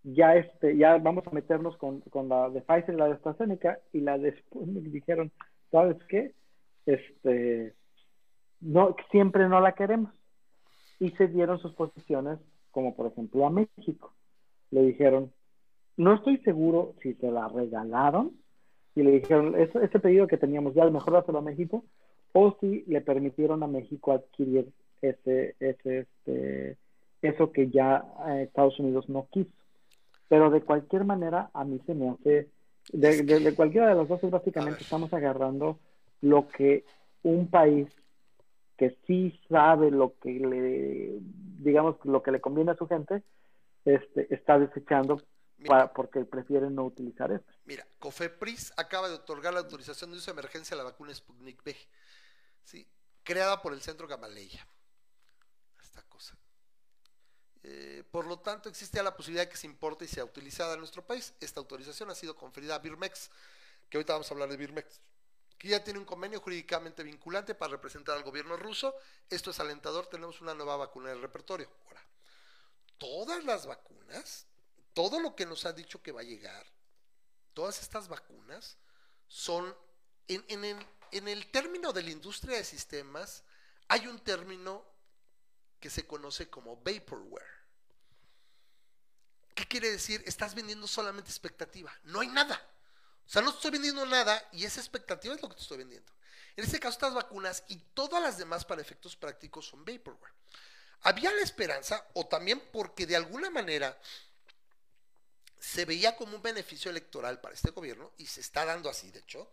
[0.02, 3.80] ya este, ya vamos a meternos con, con la de Pfizer y la de AstraZeneca
[3.92, 5.32] y la de Sputnik dijeron,
[5.70, 6.34] ¿sabes qué?
[6.86, 7.74] Este,
[8.60, 10.12] no, siempre no la queremos.
[10.98, 12.38] Y se dieron sus posiciones,
[12.70, 14.14] como por ejemplo a México.
[14.70, 15.32] Le dijeron,
[15.96, 18.32] no estoy seguro si se la regalaron
[18.94, 21.84] y le dijeron, ese, ese pedido que teníamos ya, a lo mejor dáselo a México,
[22.32, 24.68] o si le permitieron a México adquirir
[25.02, 26.76] ese, ese, este,
[27.22, 29.50] eso que ya eh, Estados Unidos no quiso.
[30.28, 32.48] Pero de cualquier manera, a mí se me hace,
[32.92, 35.78] de, de- de cualquiera de las dos, básicamente estamos agarrando
[36.20, 36.84] lo que
[37.22, 37.88] un país
[38.76, 41.18] que sí sabe lo que le,
[41.62, 43.22] digamos, lo que le conviene a su gente,
[43.84, 45.20] este, está desechando
[45.60, 47.52] Mira, para, porque prefieren no utilizar esto.
[47.66, 51.60] Mira, COFEPRIS acaba de otorgar la autorización de uso de emergencia a la vacuna Sputnik
[51.64, 51.76] V,
[52.64, 52.86] ¿sí?
[53.22, 54.66] creada por el Centro Gamaleya.
[55.82, 56.34] Esta cosa.
[57.62, 60.80] Eh, por lo tanto, existe la posibilidad de que se importe y sea utilizada en
[60.80, 61.34] nuestro país.
[61.40, 63.30] Esta autorización ha sido conferida a Birmex,
[63.90, 64.98] que ahorita vamos a hablar de Birmex,
[65.58, 68.94] que ya tiene un convenio jurídicamente vinculante para representar al gobierno ruso.
[69.28, 71.68] Esto es alentador, tenemos una nueva vacuna en el repertorio.
[71.84, 72.02] Ahora,
[72.96, 74.46] todas las vacunas,
[74.94, 76.66] todo lo que nos han dicho que va a llegar,
[77.54, 78.76] todas estas vacunas
[79.28, 79.76] son,
[80.28, 83.44] en, el, en el término de la industria de sistemas,
[83.88, 84.84] hay un término
[85.78, 87.60] que se conoce como vaporware.
[89.54, 90.22] ¿Qué quiere decir?
[90.26, 91.92] Estás vendiendo solamente expectativa.
[92.04, 92.60] No hay nada.
[93.26, 95.78] O sea, no te estoy vendiendo nada y esa expectativa es lo que te estoy
[95.78, 96.12] vendiendo.
[96.56, 100.32] En este caso, estas vacunas y todas las demás para efectos prácticos son vaporware.
[101.02, 103.98] Había la esperanza, o también porque de alguna manera
[105.60, 109.20] se veía como un beneficio electoral para este gobierno, y se está dando así, de
[109.20, 109.52] hecho,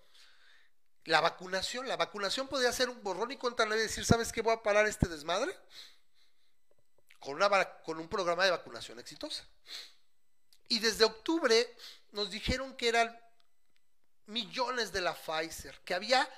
[1.07, 1.87] la vacunación.
[1.87, 4.41] La vacunación podía ser un borrón y nueva y decir, ¿sabes qué?
[4.41, 5.55] Voy a parar este desmadre
[7.19, 7.49] con, una,
[7.83, 9.45] con un programa de vacunación exitosa.
[10.69, 11.75] Y desde octubre
[12.11, 13.17] nos dijeron que eran
[14.25, 16.29] millones de la Pfizer, que había,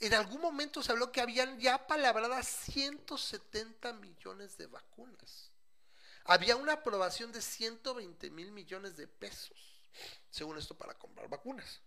[0.00, 5.50] en algún momento se habló que habían ya palabradas 170 millones de vacunas.
[6.28, 9.56] Había una aprobación de 120 mil millones de pesos,
[10.30, 11.80] según esto, para comprar vacunas.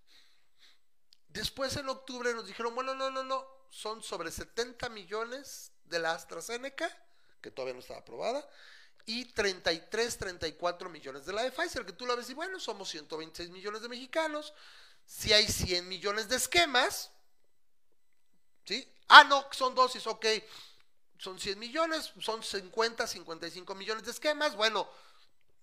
[1.27, 6.13] Después en octubre nos dijeron, bueno, no, no, no, son sobre 70 millones de la
[6.13, 6.89] AstraZeneca,
[7.39, 8.49] que todavía no estaba aprobada,
[9.05, 12.89] y 33, 34 millones de la de Pfizer, que tú la ves y bueno, somos
[12.89, 14.55] 126 millones de mexicanos,
[15.05, 17.11] si hay 100 millones de esquemas,
[18.65, 18.91] ¿sí?
[19.07, 20.25] Ah, no, son dosis, ok,
[21.21, 24.89] son 100 millones, son 50, 55 millones de esquemas, bueno,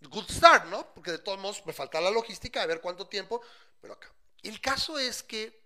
[0.03, 0.95] good start, ¿no?
[0.95, 3.43] Porque de todos modos me falta la logística, a ver cuánto tiempo,
[3.81, 4.09] pero acá.
[4.41, 5.65] El caso es que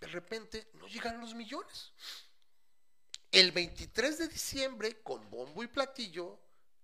[0.00, 1.92] de repente no llegaron los millones.
[3.30, 6.40] El 23 de diciembre, con bombo y platillo,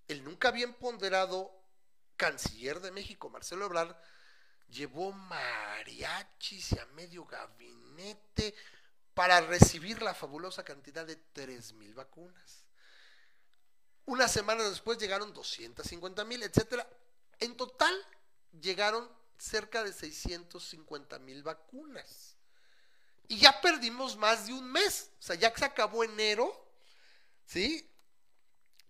[0.06, 1.50] el nunca bien ponderado
[2.16, 3.96] canciller de México, Marcelo Ebrard,
[4.68, 8.54] llevó mariachis y a medio gabinete
[9.20, 12.64] para recibir la fabulosa cantidad de 3 mil vacunas.
[14.06, 16.88] Una semana después llegaron 250 mil, etcétera.
[17.38, 17.94] En total
[18.62, 19.06] llegaron
[19.36, 22.34] cerca de 650 mil vacunas.
[23.28, 25.10] Y ya perdimos más de un mes.
[25.18, 26.50] O sea, ya se acabó enero.
[27.44, 27.86] ¿Sí?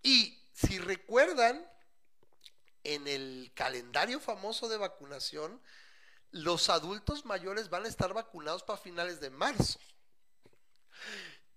[0.01, 1.69] Y si recuerdan,
[2.85, 5.61] en el calendario famoso de vacunación,
[6.31, 9.81] los adultos mayores van a estar vacunados para finales de marzo.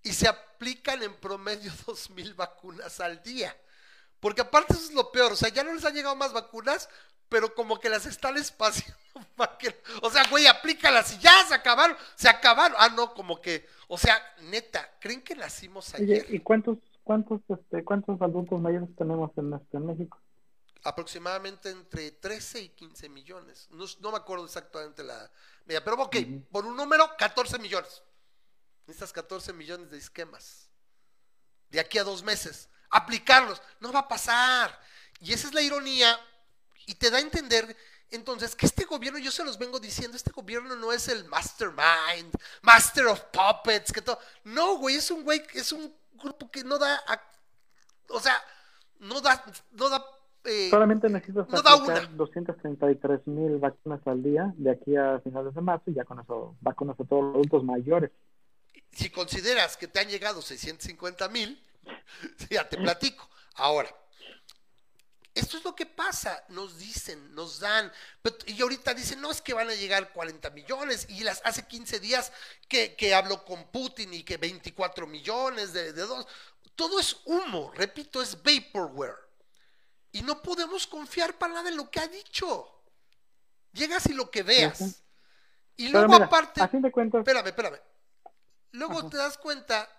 [0.03, 3.55] Y se aplican en promedio dos mil vacunas al día.
[4.19, 6.87] Porque aparte eso es lo peor, o sea, ya no les han llegado más vacunas,
[7.27, 8.97] pero como que las están espaciando.
[10.01, 12.77] o sea, güey, aplícalas y ya se acabaron, se acabaron.
[12.79, 16.25] Ah, no, como que, o sea, neta, ¿creen que nacimos Oye, ayer?
[16.33, 20.19] ¿y cuántos, cuántos, este, cuántos adultos mayores tenemos en, este, en México?
[20.83, 23.67] aproximadamente entre 13 y 15 millones.
[23.71, 25.31] No, no me acuerdo exactamente la
[25.65, 26.15] media, pero ok,
[26.51, 28.03] por un número, 14 millones.
[28.87, 30.69] Necesitas 14 millones de esquemas.
[31.69, 32.69] De aquí a dos meses.
[32.89, 33.61] Aplicarlos.
[33.79, 34.77] No va a pasar.
[35.19, 36.17] Y esa es la ironía.
[36.85, 37.75] Y te da a entender
[38.11, 42.31] entonces que este gobierno, yo se los vengo diciendo, este gobierno no es el mastermind,
[42.61, 44.19] master of puppets, que todo.
[44.43, 47.21] No, güey, es un güey, es un grupo que no da, a-
[48.09, 48.39] o sea,
[48.99, 50.05] no da, no da
[50.43, 52.01] eh, Solamente necesitas no da una.
[52.05, 56.55] 233 mil vacunas al día de aquí a finales de marzo y ya con eso
[56.61, 58.11] vacunas a todos los adultos mayores.
[58.95, 61.63] Si consideras que te han llegado 650 mil,
[62.49, 63.29] ya te platico.
[63.55, 63.93] Ahora,
[65.35, 67.91] esto es lo que pasa, nos dicen, nos dan,
[68.21, 71.65] pero- y ahorita dicen, no es que van a llegar 40 millones, y las hace
[71.67, 72.31] 15 días
[72.67, 76.27] que, que hablo con Putin y que 24 millones de, de dos,
[76.75, 79.15] todo es humo, repito, es vaporware.
[80.11, 82.69] Y no podemos confiar para nada en lo que ha dicho.
[83.71, 85.01] Llegas y lo que veas.
[85.75, 86.61] Y Pero luego mira, aparte...
[86.61, 87.79] a fin de cuentas, Espérame, espérame.
[88.73, 89.09] Luego Ajá.
[89.09, 89.89] te das cuenta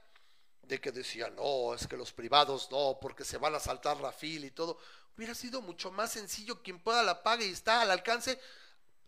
[0.62, 4.12] de que decían, no, es que los privados no, porque se van a saltar la
[4.12, 4.78] fila y todo.
[5.16, 8.40] Hubiera sido mucho más sencillo quien pueda la pague y está al alcance,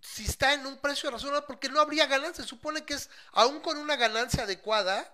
[0.00, 2.44] si está en un precio razonable, porque no habría ganancia.
[2.44, 5.12] Se supone que es, aún con una ganancia adecuada,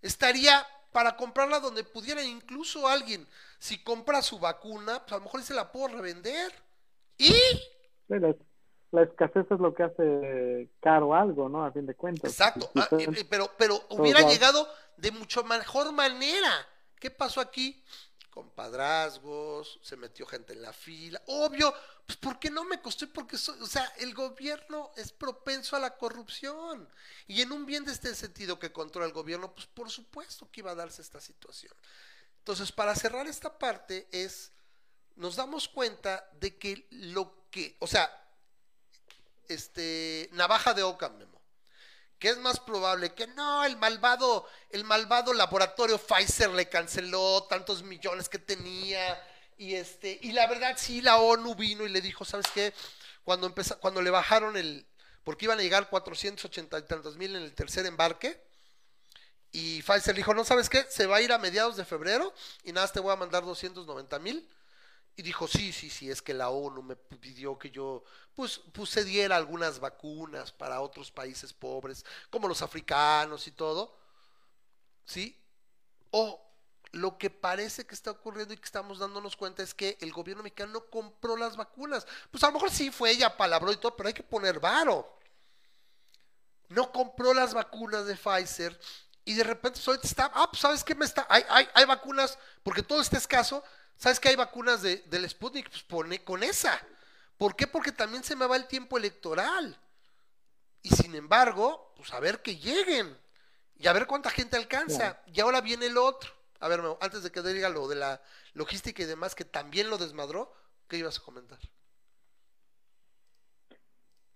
[0.00, 3.28] estaría para comprarla donde pudiera incluso alguien,
[3.58, 6.54] si compra su vacuna, pues a lo mejor se la puedo revender.
[7.18, 7.34] Y
[8.96, 11.66] la escasez es lo que hace caro algo, ¿no?
[11.66, 12.30] A fin de cuentas.
[12.30, 14.66] Exacto, ah, eh, pero, pero hubiera llegado
[14.96, 16.50] de mucho mejor manera.
[16.98, 17.84] ¿Qué pasó aquí?
[18.30, 21.20] Compadrazgos, se metió gente en la fila.
[21.26, 21.74] Obvio,
[22.06, 25.98] pues porque no me costó, porque soy, o sea, el gobierno es propenso a la
[25.98, 26.88] corrupción.
[27.26, 30.60] Y en un bien de este sentido que controla el gobierno, pues por supuesto que
[30.60, 31.74] iba a darse esta situación.
[32.38, 34.52] Entonces, para cerrar esta parte es,
[35.16, 38.22] nos damos cuenta de que lo que, o sea,
[39.48, 41.40] este, navaja de Ockham, Memo.
[42.18, 47.82] Que es más probable que no, el malvado, el malvado laboratorio Pfizer le canceló tantos
[47.82, 49.22] millones que tenía.
[49.58, 52.72] Y este, y la verdad, sí, la ONU vino y le dijo, ¿sabes qué?
[53.24, 54.86] Cuando empezó, cuando le bajaron el,
[55.24, 58.40] porque iban a llegar 480 y tantos mil en el tercer embarque,
[59.52, 60.84] y Pfizer dijo, no, ¿sabes qué?
[60.90, 64.18] Se va a ir a mediados de febrero y nada, te voy a mandar 290
[64.18, 64.46] mil.
[65.16, 68.90] Y dijo, sí, sí, sí, es que la ONU me pidió que yo, pues, pues
[68.90, 73.96] cediera algunas vacunas para otros países pobres, como los africanos y todo.
[75.06, 75.40] ¿Sí?
[76.10, 76.42] O
[76.92, 80.42] lo que parece que está ocurriendo y que estamos dándonos cuenta es que el gobierno
[80.42, 82.06] mexicano no compró las vacunas.
[82.30, 85.18] Pues a lo mejor sí fue ella, palabró y todo, pero hay que poner varo.
[86.68, 88.78] No compró las vacunas de Pfizer
[89.24, 92.38] y de repente pues, está, ah, pues sabes qué me está, hay, hay, hay vacunas,
[92.62, 93.62] porque todo está escaso,
[93.96, 96.78] sabes que hay vacunas de, del Sputnik, pues pone con esa.
[97.38, 97.66] ¿Por qué?
[97.66, 99.76] Porque también se me va el tiempo electoral.
[100.82, 103.16] Y sin embargo, pues a ver que lleguen.
[103.78, 105.20] Y a ver cuánta gente alcanza.
[105.26, 106.30] Y ahora viene el otro.
[106.60, 108.22] A ver, antes de que diga lo de la
[108.54, 110.52] logística y demás, que también lo desmadró,
[110.88, 111.58] ¿qué ibas a comentar?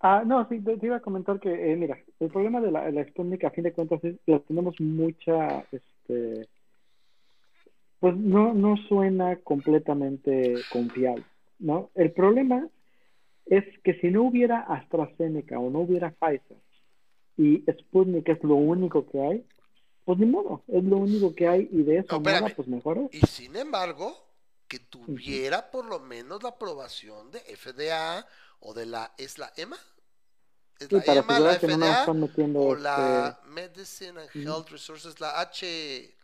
[0.01, 2.91] Ah, no, sí, te, te iba a comentar que, eh, mira, el problema de la,
[2.91, 6.49] la Sputnik, a fin de cuentas, es que tenemos mucha, este,
[8.01, 11.25] pues no, no suena completamente confiable,
[11.59, 11.91] ¿no?
[11.95, 12.67] El problema
[13.47, 16.57] es que si no hubiera AstraZeneca o no hubiera Pfizer
[17.37, 19.47] y Sputnik es lo único que hay,
[20.05, 23.09] pues ni modo, es lo único que hay y de eso No, nada, pues mejor.
[23.13, 24.15] Y sin embargo,
[24.67, 28.27] que tuviera por lo menos la aprobación de FDA
[28.61, 29.77] o de la, ¿es la EMA?
[30.79, 34.21] Es Sí, la para EMA, la que no FDA están metiendo o este, la Medicine
[34.21, 36.15] and Health Resources, la H,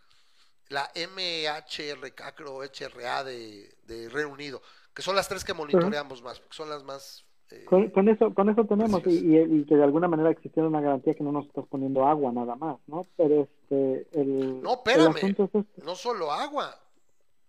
[0.69, 4.61] la MHRK, creo, HRA de, de Reino Unido,
[4.95, 7.25] que son las tres que monitoreamos más, porque son las más...
[7.51, 11.15] eh, Con, con eso, con eso tenemos, y, que de alguna manera existiera una garantía
[11.15, 13.07] que no nos estás poniendo agua nada más, ¿no?
[13.17, 15.17] Pero este, el, No, espérame.
[15.17, 15.65] es este.
[15.85, 16.81] no solo agua,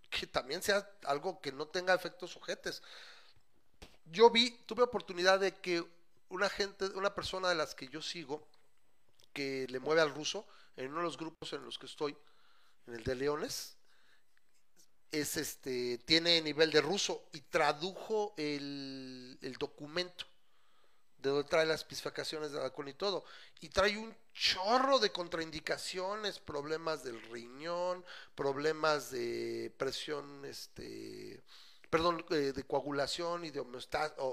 [0.09, 2.83] que también sea algo que no tenga efectos ojetes.
[4.11, 5.83] Yo vi, tuve oportunidad de que
[6.29, 8.43] una gente, una persona de las que yo sigo,
[9.33, 10.45] que le mueve al ruso,
[10.77, 12.15] en uno de los grupos en los que estoy,
[12.87, 13.75] en el de Leones,
[15.11, 20.25] es este, tiene nivel de ruso y tradujo el, el documento
[21.17, 23.23] de donde trae las especificaciones de la vacuna y todo.
[23.61, 28.05] Y trae un chorro de contraindicaciones, problemas del riñón,
[28.35, 31.41] problemas de presión, este,
[31.89, 34.27] perdón, eh, de coagulación y de homeostasis, o,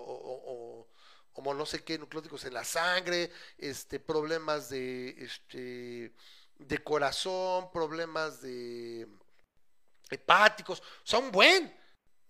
[1.37, 6.13] o- no sé qué, nucleóticos en la sangre, este, problemas de, este,
[6.59, 9.09] de corazón, problemas de
[10.11, 11.85] hepáticos, o sea, un buen.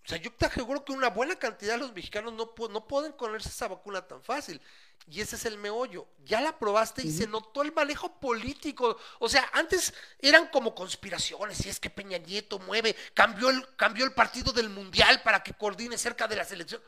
[0.05, 3.15] O sea, yo te aseguro que una buena cantidad de los mexicanos no, no pueden
[3.15, 4.61] ponerse esa vacuna tan fácil.
[5.07, 6.07] Y ese es el meollo.
[6.25, 8.99] Ya la probaste y se notó el manejo político.
[9.19, 11.65] O sea, antes eran como conspiraciones.
[11.65, 15.55] Y es que Peña Nieto mueve, cambió el, cambió el partido del mundial para que
[15.55, 16.83] coordine cerca de la selección.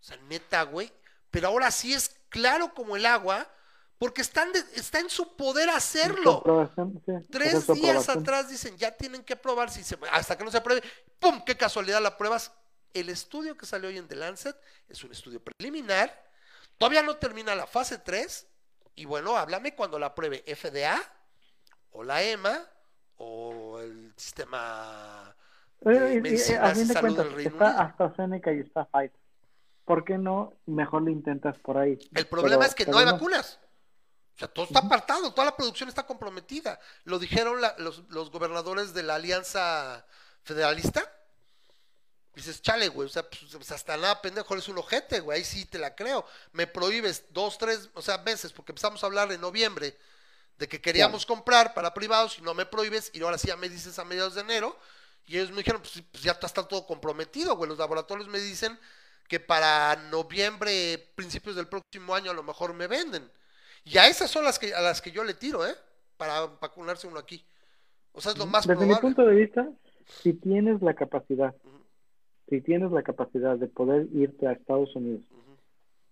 [0.00, 0.90] O sea, neta, güey.
[1.30, 3.50] Pero ahora sí es claro como el agua,
[4.02, 6.42] porque están de- está en su poder hacerlo.
[7.06, 10.56] Sí, Tres días atrás dicen, ya tienen que aprobar, si se, hasta que no se
[10.56, 10.82] apruebe,
[11.20, 11.40] ¡pum!
[11.46, 12.50] ¡Qué casualidad la pruebas!
[12.92, 14.56] El estudio que salió hoy en The Lancet
[14.88, 16.12] es un estudio preliminar,
[16.78, 18.48] todavía no termina la fase 3,
[18.96, 21.00] y bueno, háblame cuando la apruebe FDA,
[21.92, 22.58] o la EMA,
[23.18, 25.32] o el sistema
[25.82, 27.82] Eh, de y- y, medicina a y de salud cuentas, del Reino está.
[27.82, 29.12] AstraZeneca y está Pfizer.
[29.84, 31.96] ¿Por qué no mejor lo intentas por ahí?
[32.16, 33.60] El problema Pero- es que no hay vacunas.
[34.34, 36.80] O sea, todo está apartado, toda la producción está comprometida.
[37.04, 40.04] Lo dijeron la- los, los gobernadores de la Alianza
[40.42, 41.10] Federalista.
[42.34, 45.44] Dices, chale, güey, o sea, pues, pues, hasta nada, pendejo, eres un ojete, güey, ahí
[45.44, 46.26] sí te la creo.
[46.52, 49.98] Me prohíbes dos, tres, o sea, meses, porque empezamos a hablar en noviembre
[50.56, 53.68] de que queríamos comprar para privados y no me prohíbes, y ahora sí ya me
[53.68, 54.78] dices a mediados de enero,
[55.26, 58.80] y ellos me dijeron, pues, pues ya está todo comprometido, güey, los laboratorios me dicen
[59.28, 63.30] que para noviembre, principios del próximo año a lo mejor me venden.
[63.84, 65.74] Y a esas son las que, a las que yo le tiro, ¿eh?
[66.16, 67.44] Para vacunarse uno aquí.
[68.12, 69.68] O sea, es lo más Desde mi punto de vista,
[70.22, 71.54] si tienes la capacidad,
[72.48, 75.22] si tienes la capacidad de poder irte a Estados Unidos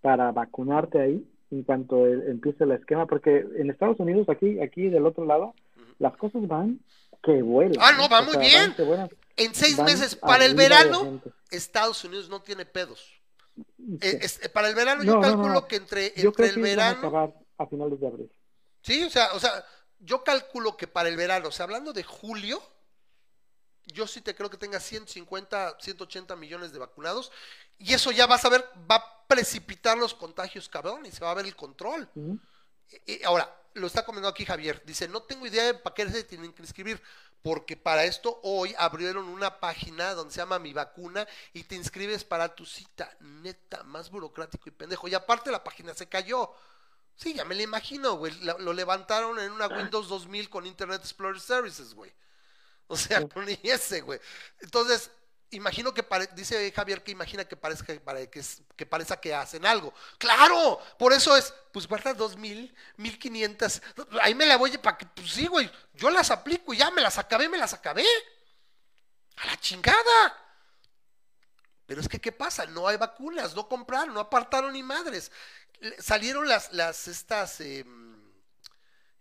[0.00, 4.88] para vacunarte ahí, en cuanto el- empiece el esquema, porque en Estados Unidos, aquí, aquí
[4.88, 5.54] del otro lado,
[5.98, 6.80] las cosas van
[7.22, 7.76] que vuelan.
[7.80, 8.60] Ah, no, va O muy sea, bien.
[8.68, 9.10] van que vuelan.
[9.36, 11.20] En seis meses, para el verano.
[11.50, 13.20] Estados Unidos no tiene pedos.
[14.00, 15.66] Eh, es- eh, para el verano No, yo calculo no.
[15.66, 17.34] que entre, Yo entre creo el que verano...
[17.60, 18.32] a finales de abril.
[18.82, 19.64] Sí, o sea, o sea,
[19.98, 22.62] yo calculo que para el verano, o sea, hablando de julio,
[23.84, 27.30] yo sí te creo que tenga 150, 180 millones de vacunados,
[27.78, 31.32] y eso ya vas a ver, va a precipitar los contagios, cabrón, y se va
[31.32, 32.08] a ver el control.
[32.14, 32.38] Ujú.
[33.04, 36.24] Y ahora, lo está comentando aquí Javier, dice, no tengo idea de para qué se
[36.24, 37.00] tienen que inscribir,
[37.42, 42.24] porque para esto hoy abrieron una página donde se llama Mi Vacuna y te inscribes
[42.24, 45.08] para tu cita, neta, más burocrático y pendejo.
[45.08, 46.54] Y aparte la página se cayó.
[47.20, 51.38] Sí, ya me lo imagino, güey, lo levantaron en una Windows 2000 con Internet Explorer
[51.38, 52.10] Services, güey.
[52.86, 54.18] O sea, ni ese, güey.
[54.60, 55.10] Entonces,
[55.50, 59.20] imagino que pare- dice Javier que imagina que parezca que, pare- que, es- que parezca
[59.20, 59.92] que hacen algo.
[60.16, 60.80] ¡Claro!
[60.98, 63.82] Por eso es, pues guarda dos mil, mil quinientas.
[64.22, 65.70] Ahí me la voy para que, pues sí, güey.
[65.92, 68.06] Yo las aplico y ya me las acabé, me las acabé.
[69.36, 70.49] A la chingada.
[71.90, 72.66] Pero es que, ¿qué pasa?
[72.66, 75.32] No hay vacunas, no compraron, no apartaron ni madres.
[75.98, 78.14] Salieron las, las, estas, em,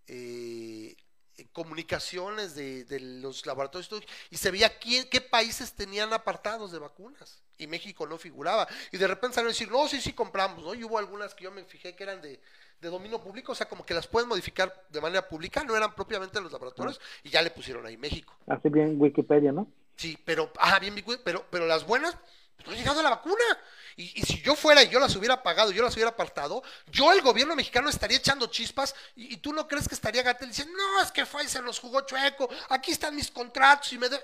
[0.06, 0.96] eh,
[1.38, 3.90] eh, comunicaciones de, de los laboratorios
[4.30, 8.98] y se veía quién, qué países tenían apartados de vacunas y México no figuraba y
[8.98, 11.52] de repente salieron a decir no sí sí compramos no y hubo algunas que yo
[11.52, 12.40] me fijé que eran de,
[12.80, 15.96] de dominio público o sea como que las pueden modificar de manera pública no eran
[15.96, 19.68] propiamente los laboratorios y ya le pusieron ahí México Así bien Wikipedia, ¿no?
[20.00, 22.16] Sí, pero, ah, bien, bien, pero, pero las buenas,
[22.64, 23.44] pues no ha llegado la vacuna.
[23.96, 27.12] Y, y si yo fuera y yo las hubiera pagado, yo las hubiera apartado, yo
[27.12, 30.74] el gobierno mexicano estaría echando chispas y, y tú no crees que estaría Gatel diciendo,
[30.78, 34.20] no, es que Pfizer nos jugó chueco, aquí están mis contratos y me de...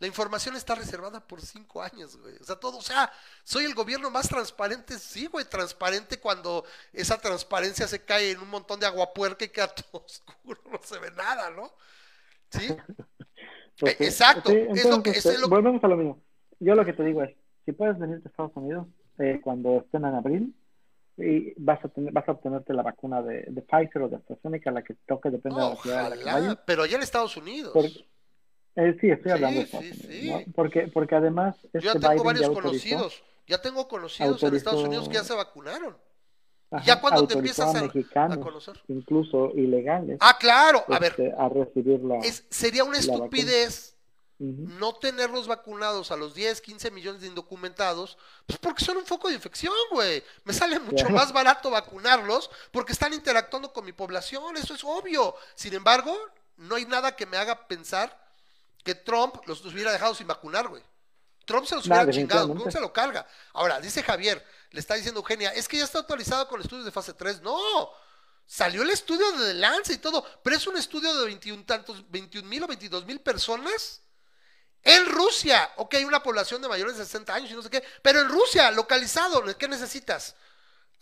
[0.00, 2.34] La información está reservada por cinco años, güey.
[2.40, 3.12] O sea, todo, o sea,
[3.44, 6.64] soy el gobierno más transparente, sí, güey, transparente cuando
[6.94, 10.80] esa transparencia se cae en un montón de agua puerca y queda todo oscuro, no
[10.82, 11.72] se ve nada, ¿no?
[12.50, 12.74] ¿Sí?
[13.78, 15.96] Pues sí, exacto, sí, es lo que- entonces, eso es lo que- Volvemos a lo
[15.96, 16.22] mismo.
[16.60, 17.34] Yo lo que te digo es,
[17.64, 18.86] si puedes venirte a Estados Unidos
[19.18, 20.54] eh, cuando estén en abril,
[21.16, 24.70] y vas a tener, vas a obtenerte la vacuna de, de Pfizer o de AstraZeneca,
[24.70, 26.58] la que toque, depende de la ciudad a la que Ojalá, vayas.
[26.64, 27.74] pero allá en Estados Unidos.
[28.76, 30.30] Eh, sí, estoy Sí, hablando de sí, Estados Unidos, sí.
[30.46, 30.52] ¿no?
[30.54, 34.54] Porque, porque además Yo este ya tengo Biden varios ya conocidos, ya tengo conocidos en
[34.54, 35.96] Estados Unidos que ya se vacunaron.
[36.70, 38.80] ajá, ya cuando te empiezas a- a conocer.
[38.88, 43.28] incluso ilegales, Ah, claro, a ver, este, a recibir la, es, sería una la
[44.40, 49.28] no tenerlos vacunados a los 10, 15 millones de indocumentados, pues porque son un foco
[49.28, 50.24] de infección, güey.
[50.44, 51.14] Me sale mucho Claro.
[51.14, 55.34] más barato vacunarlos porque están interactuando con mi población, eso es obvio.
[55.54, 56.16] Sin embargo,
[56.56, 58.18] no hay nada que me haga pensar
[58.82, 60.82] que Trump los hubiera dejado sin vacunar, güey.
[61.44, 62.46] Trump se los hubiera chingado.
[62.54, 63.26] Trump se lo carga.
[63.52, 66.92] Ahora, dice Javier, le está diciendo Eugenia, es que ya está actualizado con estudios de
[66.92, 67.42] fase 3.
[67.42, 67.90] No,
[68.46, 72.08] salió el estudio de The Lancet y todo, pero es un estudio de 21 tantos,
[72.10, 74.00] 21 mil o 22 mil personas
[74.82, 78.20] en Rusia, ok, una población de mayores de 60 años y no sé qué, pero
[78.20, 80.34] en Rusia, localizado, ¿qué necesitas?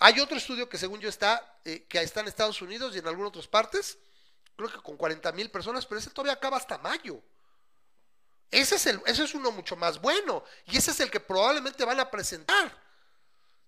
[0.00, 3.06] Hay otro estudio que según yo está, eh, que está en Estados Unidos y en
[3.06, 3.98] algunas otras partes,
[4.56, 7.20] creo que con 40 mil personas, pero ese todavía acaba hasta mayo.
[8.50, 11.84] Ese es, el, ese es uno mucho más bueno y ese es el que probablemente
[11.84, 12.74] van a presentar.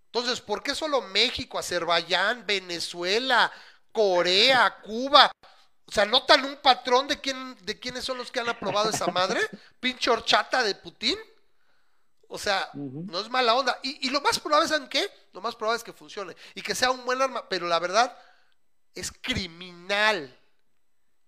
[0.06, 3.52] Entonces, ¿por qué solo México, Azerbaiyán, Venezuela,
[3.92, 5.30] Corea, Cuba?
[5.90, 9.08] O sea, ¿notan un patrón de quién, de quiénes son los que han aprobado esa
[9.08, 9.40] madre?
[9.80, 11.18] Pinche horchata de Putin.
[12.28, 13.76] O sea, no es mala onda.
[13.82, 15.10] Y, y lo más probable, ¿saben qué?
[15.32, 18.16] Lo más probable es que funcione y que sea un buen arma, pero la verdad
[18.94, 20.38] es criminal.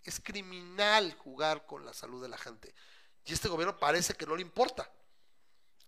[0.05, 2.73] Es criminal jugar con la salud de la gente.
[3.25, 4.89] Y este gobierno parece que no le importa.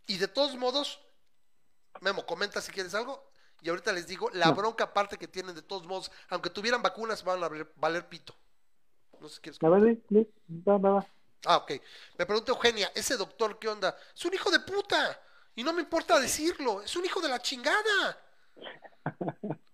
[0.07, 1.01] Y de todos modos,
[2.01, 3.31] Memo, comenta si quieres algo.
[3.63, 4.55] Y ahorita les digo, la No.
[4.55, 8.37] bronca aparte que tienen de todos modos, aunque tuvieran vacunas, van a valer pito.
[9.25, 9.99] No sé si quieres A ver,
[10.69, 11.07] va, va, va.
[11.47, 11.73] Ah, ok.
[12.19, 13.97] Me pregunta Eugenia, ese doctor, ¿qué onda?
[14.15, 15.19] Es un hijo de puta.
[15.55, 16.83] Y no me importa decirlo.
[16.83, 18.23] Es un hijo de la chingada.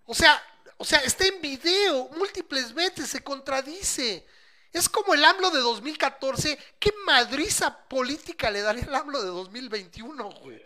[0.05, 0.41] O sea,
[0.77, 4.25] o sea, está en video múltiples veces, se contradice.
[4.71, 6.57] Es como el AMLO de 2014.
[6.79, 10.63] ¿Qué madriza política le daría el AMLO de 2021, güey?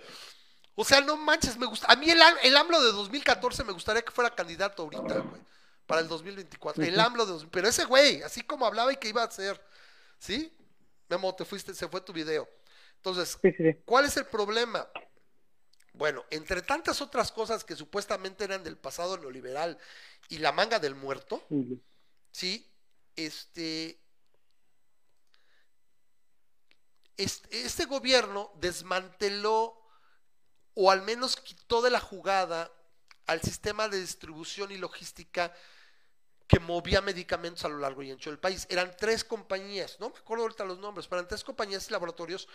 [0.75, 1.91] O sea, no manches, me gusta.
[1.91, 5.41] A mí el, el AMLO de 2014 me gustaría que fuera candidato ahorita, güey.
[5.85, 6.83] Para el 2024.
[6.83, 7.31] El AMLO de...
[7.33, 9.59] dos- Pero ese güey, así como hablaba y que iba a hacer.
[10.19, 10.51] ¿Sí?
[11.09, 12.49] Memo, te fuiste, se fue tu video.
[12.97, 13.79] Entonces, Sí, sí, sí.
[13.85, 14.87] ¿cuál es el problema?
[15.93, 19.77] Bueno, entre tantas otras cosas que supuestamente eran del pasado neoliberal
[20.29, 21.45] y la manga del muerto,
[22.31, 22.69] Sí.
[23.15, 23.97] Este,
[27.17, 29.81] este, este gobierno desmanteló
[30.73, 32.69] o al menos quitó de la jugada
[33.27, 35.53] al sistema de distribución y logística
[36.47, 38.67] que movía medicamentos a lo largo y ancho del país.
[38.69, 42.47] Eran tres compañías, no me acuerdo ahorita los nombres, pero eran tres compañías y laboratorios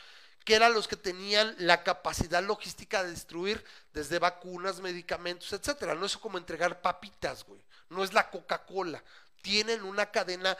[0.44, 5.94] que eran los que tenían la capacidad logística de distribuir desde vacunas, medicamentos, etcétera.
[5.94, 7.62] No es como entregar papitas, güey.
[7.90, 9.02] No es la Coca-Cola.
[9.42, 10.56] Tienen una cadena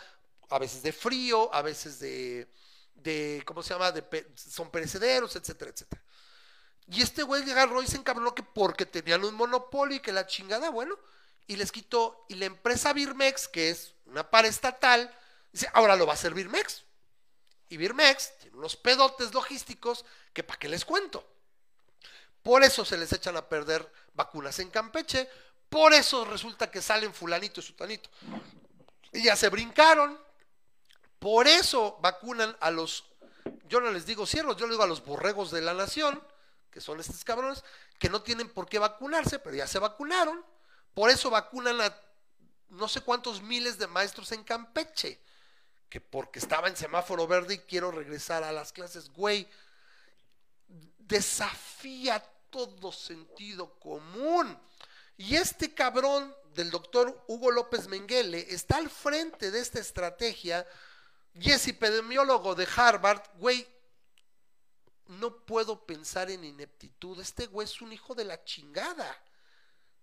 [0.51, 2.49] a veces de frío, a veces de,
[2.97, 3.93] de ¿cómo se llama?
[3.93, 4.05] De
[4.37, 6.03] son perecederos, etcétera, etcétera.
[6.89, 10.27] Y este güey agarró y se encabronó que porque tenían un monopolio y que la
[10.27, 10.99] chingada, bueno,
[11.51, 12.27] y les quitó.
[12.29, 15.13] Y la empresa Birmex, que es una paraestatal,
[15.51, 16.85] dice, ahora lo va a hacer Birmex.
[17.69, 21.27] Y Birmex tiene unos pedotes logísticos que para qué les cuento.
[22.45, 25.29] Por eso se les echan a perder vacunas en Campeche.
[25.69, 28.09] Por eso resulta que salen fulanito y sutanito.
[29.11, 30.21] Y ya se brincaron.
[31.19, 33.07] Por eso vacunan a los,
[33.65, 36.23] yo no les digo ciervos, yo les digo a los borregos de la nación,
[36.71, 37.65] que son estos cabrones,
[37.99, 40.45] que no tienen por qué vacunarse, pero ya se vacunaron.
[40.95, 41.97] Por eso vacunan a
[42.71, 45.21] no sé cuántos miles de maestros en Campeche,
[45.89, 49.49] que porque estaba en semáforo verde y quiero regresar a las clases, güey,
[50.99, 54.57] desafía todo sentido común.
[55.17, 60.67] Y este cabrón del doctor Hugo López Menguele está al frente de esta estrategia
[61.35, 63.67] y es epidemiólogo de Harvard, güey.
[65.07, 67.21] No puedo pensar en ineptitud.
[67.21, 69.21] Este güey es un hijo de la chingada.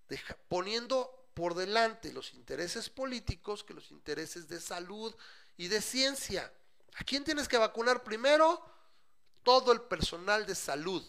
[0.07, 5.15] Deja- poniendo por delante los intereses políticos que los intereses de salud
[5.57, 6.51] y de ciencia.
[6.95, 8.63] ¿A quién tienes que vacunar primero?
[9.43, 11.05] Todo el personal de salud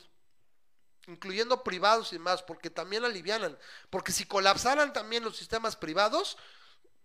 [1.07, 3.57] incluyendo privados y más, porque también alivianan.
[3.89, 6.37] Porque si colapsaran también los sistemas privados,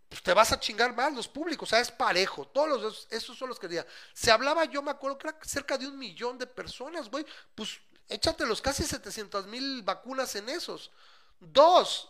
[0.10, 2.46] pues te vas a chingar más los públicos, o sea, es parejo.
[2.48, 3.88] Todos los, esos son los que diría.
[4.14, 7.26] Se hablaba, yo me acuerdo que era cerca de un millón de personas, güey.
[7.56, 7.80] Pues
[8.10, 10.92] échate los casi 700 mil vacunas en esos.
[11.52, 12.10] Dos,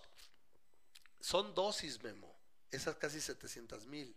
[1.19, 2.35] son dosis, Memo,
[2.71, 4.15] esas casi 700 mil.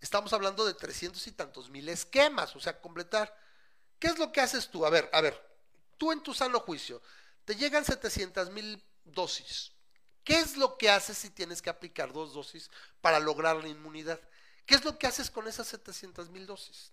[0.00, 3.36] Estamos hablando de 300 y tantos mil esquemas, o sea, completar.
[3.98, 4.86] ¿Qué es lo que haces tú?
[4.86, 5.38] A ver, a ver,
[5.98, 7.02] tú en tu sano juicio,
[7.44, 9.72] te llegan 700 mil dosis.
[10.24, 12.70] ¿Qué es lo que haces si tienes que aplicar dos dosis
[13.00, 14.20] para lograr la inmunidad?
[14.64, 16.92] ¿Qué es lo que haces con esas 700 mil dosis?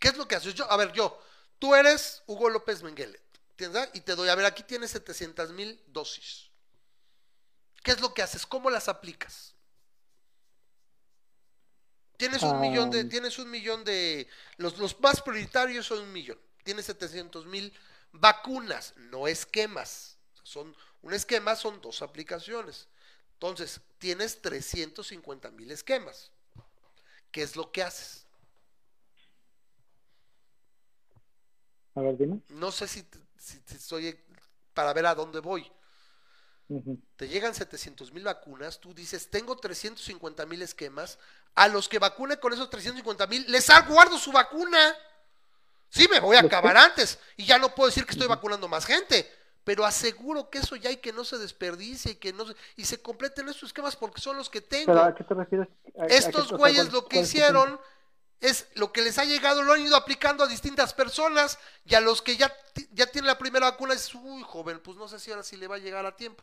[0.00, 0.54] ¿Qué es lo que haces?
[0.54, 1.22] Yo, a ver, yo,
[1.58, 3.20] tú eres Hugo López Menguele,
[3.50, 3.90] ¿entiendes?
[3.92, 6.50] Y te doy, a ver, aquí tienes 700 mil dosis.
[7.84, 8.46] ¿Qué es lo que haces?
[8.46, 9.54] ¿Cómo las aplicas?
[12.16, 13.08] Tienes un millón de, Ah.
[13.08, 16.38] tienes un millón de, los, los más prioritarios son un millón.
[16.64, 17.72] Tienes 700 mil
[18.12, 20.16] vacunas, no esquemas.
[20.42, 22.88] Son, un esquema son dos aplicaciones.
[23.34, 26.30] Entonces, tienes 350 mil esquemas.
[27.32, 28.26] ¿Qué es lo que haces?
[31.94, 32.40] A ver, dime.
[32.48, 33.04] No sé si,
[33.38, 34.18] si, si estoy
[34.74, 35.70] para ver a dónde voy.
[37.16, 41.18] Te llegan 700 mil vacunas, tú dices, tengo 350 mil esquemas,
[41.56, 44.94] a los que vacune con esos 350 mil, les guardo su vacuna.
[45.88, 48.86] Sí, me voy a acabar antes y ya no puedo decir que estoy vacunando más
[48.86, 49.28] gente,
[49.64, 52.84] pero aseguro que eso ya hay que no se desperdicie y que no se, y
[52.84, 54.86] se completen estos esquemas porque son los que tengo.
[54.92, 55.66] ¿Pero a qué te refieres?
[55.98, 57.80] ¿A- a qué- Estos o sea, güeyes lo que hicieron
[58.40, 62.00] es lo que les ha llegado, lo han ido aplicando a distintas personas y a
[62.00, 62.52] los que ya,
[62.92, 65.68] ya tienen la primera vacuna, dices, uy, joven, pues no sé si ahora sí le
[65.68, 66.42] va a llegar a tiempo.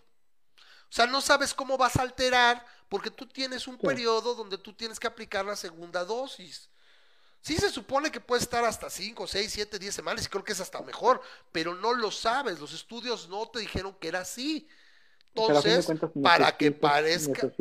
[0.90, 3.86] O sea, no sabes cómo vas a alterar porque tú tienes un Sí.
[3.86, 6.70] periodo donde tú tienes que aplicar la segunda dosis.
[7.42, 10.54] Sí se supone que puede estar hasta 5, 6, 7, 10 semanas y creo que
[10.54, 11.22] es hasta mejor,
[11.52, 14.68] pero no lo sabes, los estudios no te dijeron que era así.
[15.34, 17.52] Entonces, cuentas para que parezca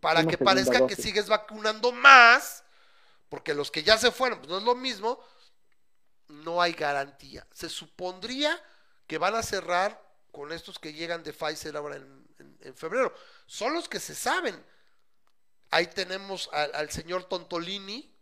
[0.00, 2.64] para que parezca que sigues vacunando más,
[3.30, 5.24] porque los que ya se fueron, pues no es lo mismo,
[6.28, 7.46] no hay garantía.
[7.52, 8.62] Se supondría
[9.06, 10.00] que van a cerrar
[10.32, 12.26] con estos que llegan de Pfizer ahora en,
[12.60, 13.14] en- febrero.
[13.46, 14.62] Son los que se saben.
[15.70, 18.14] Ahí tenemos al, al señor Tontolini,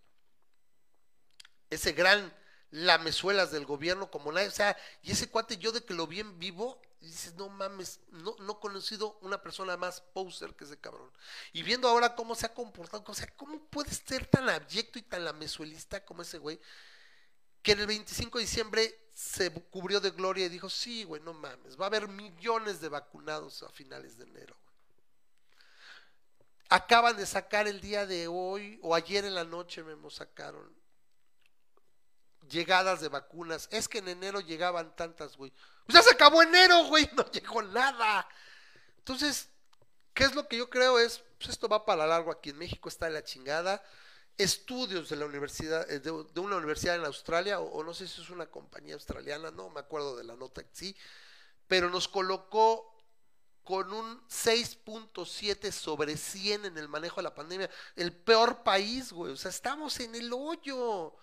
[1.71, 2.35] ese gran
[2.71, 6.21] lamezuelas del gobierno como nadie, o sea, y ese cuate yo de que lo vi
[6.21, 10.79] en vivo, dices, no mames, no, no he conocido una persona más poser que ese
[10.79, 11.11] cabrón.
[11.53, 15.03] Y viendo ahora cómo se ha comportado, o sea, ¿cómo puede ser tan abyecto y
[15.03, 16.61] tan lamezuelista como ese güey?
[17.63, 21.33] Que en el 25 de diciembre se cubrió de gloria y dijo, sí, güey, no
[21.33, 24.57] mames, va a haber millones de vacunados a finales de enero.
[24.65, 24.77] güey".
[26.71, 30.78] Acaban de sacar el día de hoy, o ayer en la noche, me sacaron
[32.49, 33.69] llegadas de vacunas.
[33.71, 35.53] Es que en enero llegaban tantas, güey.
[35.87, 38.29] Pues ya se acabó enero, güey, no llegó nada.
[38.99, 39.49] Entonces,
[40.15, 40.99] ¿qué es lo que yo creo?
[40.99, 43.83] Es, pues esto va para largo aquí en México, está de la chingada.
[44.37, 48.07] Estudios de la universidad, eh, de, de una universidad en Australia, o, o no sé
[48.07, 50.97] si es una compañía australiana, no me acuerdo de la nota sí,
[51.67, 52.95] pero nos colocó
[53.69, 57.69] con un 6.7 sobre 100 en el manejo de la pandemia.
[57.97, 59.35] El peor país, güey.
[59.35, 61.15] O sea, estamos en el hoyo.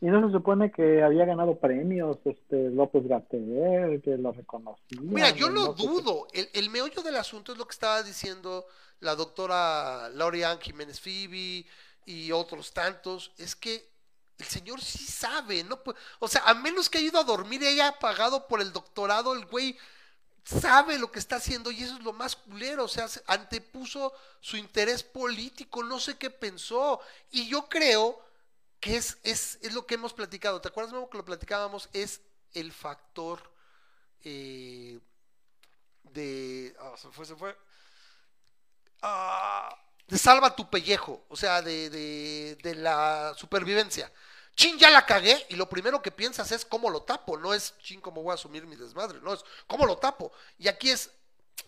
[0.00, 5.00] Y no se supone que había ganado premios este López Gatel, que lo reconocía.
[5.00, 6.28] Mira, yo lo no dudo.
[6.32, 8.64] El, el meollo del asunto es lo que estaba diciendo
[9.00, 11.66] la doctora Laurean Jiménez Fibi
[12.06, 13.32] y otros tantos.
[13.38, 13.88] Es que
[14.38, 15.80] el señor sí sabe, ¿no?
[16.20, 19.34] O sea, a menos que haya ido a dormir y haya pagado por el doctorado,
[19.34, 19.76] el güey
[20.44, 22.84] sabe lo que está haciendo y eso es lo más culero.
[22.84, 27.00] O sea, se- antepuso su interés político, no sé qué pensó.
[27.32, 28.20] Y yo creo
[28.80, 30.60] que es, es, es lo que hemos platicado.
[30.60, 31.88] ¿Te acuerdas, Memo, que lo platicábamos?
[31.92, 32.20] Es
[32.54, 33.40] el factor
[34.24, 35.00] eh,
[36.04, 36.76] de.
[36.80, 37.56] ah, se fue, se fue.
[39.02, 39.76] Ah,
[40.06, 44.10] de salva tu pellejo, o sea, de, de, la supervivencia.
[44.56, 47.74] Chin, ya la cagué, y lo primero que piensas es cómo lo tapo, no es
[47.78, 50.32] chin, cómo voy a asumir mi desmadre, no es cómo lo tapo.
[50.58, 51.10] Y aquí es,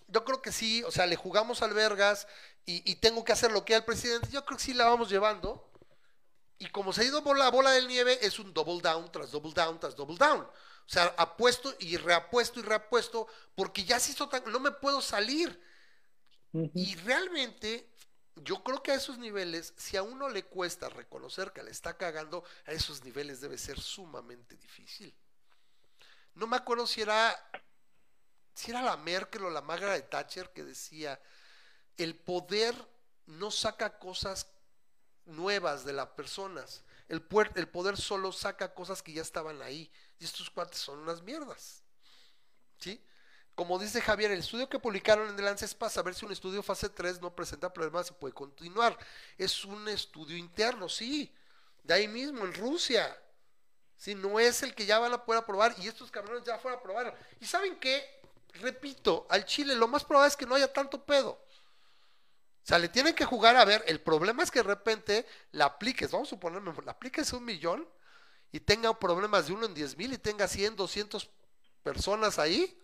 [0.08, 2.26] yo creo que sí, o sea, le jugamos al Vergas
[2.66, 5.10] y, y tengo que hacer lo que el presidente, yo creo que sí la vamos
[5.10, 5.69] llevando.
[6.60, 9.30] Y como se ha ido por la bola del nieve, es un double down tras
[9.30, 10.42] double down tras double down.
[10.42, 15.00] O sea, apuesto y reapuesto y reapuesto, porque ya se hizo tan, no me puedo
[15.00, 15.58] salir.
[16.52, 17.88] Y realmente,
[18.36, 21.96] yo creo que a esos niveles, si a uno le cuesta reconocer que le está
[21.96, 25.16] cagando, a esos niveles debe ser sumamente difícil.
[26.34, 27.42] No me acuerdo si era,
[28.54, 31.18] si era la Merkel o la Margaret Thatcher que decía,
[31.96, 32.74] el poder
[33.24, 34.46] no saca cosas
[35.30, 36.82] nuevas de las personas.
[37.08, 37.24] El,
[37.54, 39.90] el poder solo saca cosas que ya estaban ahí.
[40.18, 41.82] Y estos cuates son unas mierdas.
[42.78, 43.02] ¿Sí?
[43.54, 46.62] Como dice Javier, el estudio que publicaron en The Lancet para saber si un estudio
[46.62, 48.96] fase 3 no presenta problemas y puede continuar.
[49.36, 51.34] Es un estudio interno, sí.
[51.82, 53.16] De ahí mismo, en Rusia.
[53.96, 56.78] Si no es el que ya van a poder aprobar y estos cabrones ya fueron
[56.78, 57.18] a aprobar.
[57.38, 58.22] ¿Y saben qué?
[58.54, 61.38] Repito, al Chile lo más probable es que no haya tanto pedo.
[62.62, 65.64] O sea, le tienen que jugar a ver, el problema es que de repente la
[65.64, 67.88] apliques, vamos a suponer, la apliques un millón
[68.52, 71.30] y tenga problemas de uno en diez mil y tenga 100, 200
[71.82, 72.78] personas ahí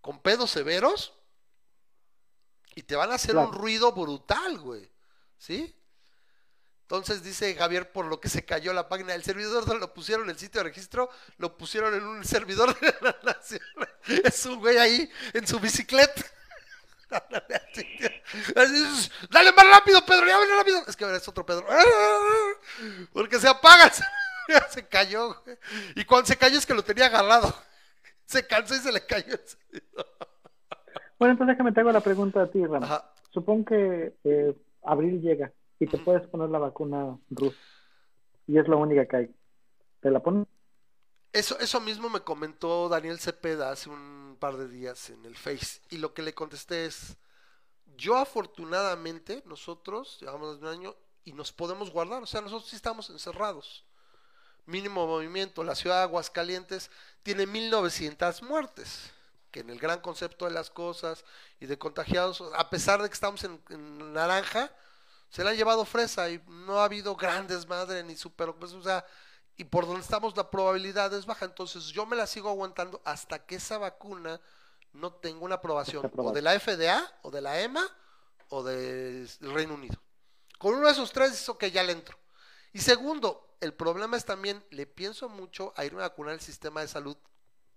[0.00, 1.12] con pedos severos
[2.74, 4.90] y te van a hacer un ruido brutal, güey.
[5.38, 5.74] ¿Sí?
[6.82, 10.30] Entonces dice Javier, por lo que se cayó la página del servidor, lo pusieron en
[10.30, 11.08] el sitio de registro,
[11.38, 13.60] lo pusieron en un servidor de la nación.
[14.24, 16.24] Es un güey ahí en su bicicleta.
[19.30, 20.82] Dale más rápido, Pedro, ya ven rápido.
[20.86, 21.66] Es que es otro Pedro.
[23.12, 23.90] Porque se apaga,
[24.70, 25.42] se cayó.
[25.96, 27.52] Y cuando se cayó es que lo tenía agarrado.
[28.26, 29.34] Se cansó y se le cayó.
[31.18, 32.84] Bueno, entonces déjame te hago la pregunta a ti, Ram.
[32.84, 33.10] Ajá.
[33.30, 35.50] Supón que eh, abril llega
[35.80, 37.56] y te puedes poner la vacuna rusa
[38.46, 39.34] y es la única que hay.
[40.00, 40.46] ¿Te la pones?
[41.32, 45.80] Eso, eso mismo me comentó Daniel Cepeda hace un par de días en el Face.
[45.90, 47.16] Y lo que le contesté es,
[47.96, 52.22] yo afortunadamente, nosotros llevamos un año y nos podemos guardar.
[52.22, 53.84] O sea, nosotros sí estamos encerrados.
[54.66, 55.62] Mínimo movimiento.
[55.62, 56.90] La ciudad de Aguascalientes
[57.22, 59.10] tiene 1900 muertes.
[59.52, 61.24] Que en el gran concepto de las cosas
[61.60, 64.72] y de contagiados, a pesar de que estamos en, naranja,
[65.28, 68.82] se la han llevado fresa y no ha habido grandes madre ni super, pues, o
[68.82, 69.04] sea,
[69.60, 71.44] y por donde estamos la probabilidad es baja.
[71.44, 74.40] Entonces yo me la sigo aguantando hasta que esa vacuna
[74.94, 77.86] no tenga una aprobación o de la FDA o de la EMA
[78.48, 80.00] o del Reino Unido.
[80.58, 82.16] Con uno de esos tres es que ya le entro.
[82.72, 86.80] Y segundo, el problema es también, le pienso mucho a irme a vacunar el sistema
[86.80, 87.18] de salud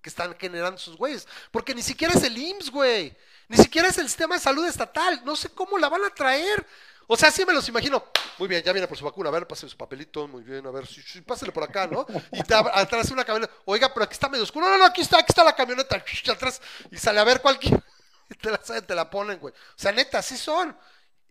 [0.04, 1.28] que están generando sus güeyes.
[1.50, 3.18] Porque ni siquiera es el IMSS, güey.
[3.48, 5.22] Ni siquiera es el sistema de salud estatal.
[5.26, 6.68] No sé cómo la van a traer.
[7.08, 8.04] O sea, sí me los imagino.
[8.38, 9.30] Muy bien, ya viene por su vacuna.
[9.30, 10.28] A ver, pase su papelito.
[10.28, 12.06] Muy bien, a ver, sí, sí, pásele por acá, ¿no?
[12.32, 13.54] Y te atrás una camioneta.
[13.66, 14.68] Oiga, pero aquí está medio oscuro.
[14.68, 16.04] No, no, aquí está, aquí está la camioneta.
[16.30, 16.62] Atrás.
[16.92, 17.82] Y sale a ver cualquier.
[18.42, 19.54] Te la, te la ponen, güey.
[19.54, 20.76] O sea, neta, así son.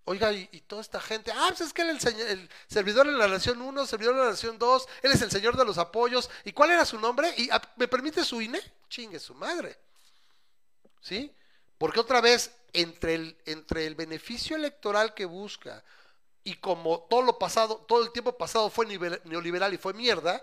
[0.04, 3.28] Oiga, y, toda esta gente, ah, pues es que es el, el servidor de la
[3.28, 6.28] Nación 1, servidor de la Nación 2, él es el señor de los apoyos.
[6.44, 7.32] ¿Y cuál era su nombre?
[7.36, 8.60] ¿Y ah, me permite su INE?
[8.88, 9.78] Chingue su madre.
[11.00, 11.32] ¿Sí?
[11.78, 15.84] Porque otra vez, entre el, entre el beneficio electoral que busca
[16.44, 20.42] y como todo lo pasado, todo el tiempo pasado fue neoliberal y fue mierda,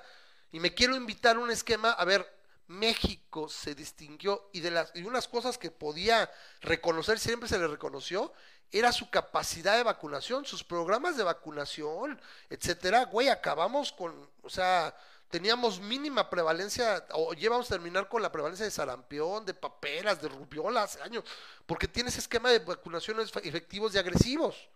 [0.51, 2.25] y me quiero invitar a un esquema, a ver,
[2.67, 6.31] México se distinguió y de las y unas cosas que podía
[6.61, 8.31] reconocer, siempre se le reconoció,
[8.71, 12.19] era su capacidad de vacunación, sus programas de vacunación,
[12.49, 13.05] etcétera.
[13.05, 14.95] Güey, acabamos con, o sea,
[15.29, 20.27] teníamos mínima prevalencia, o llevamos a terminar con la prevalencia de sarampión, de paperas, de
[20.27, 21.23] rubiola hace años,
[21.65, 24.69] porque tienes esquema de vacunaciones fe- efectivos y agresivos.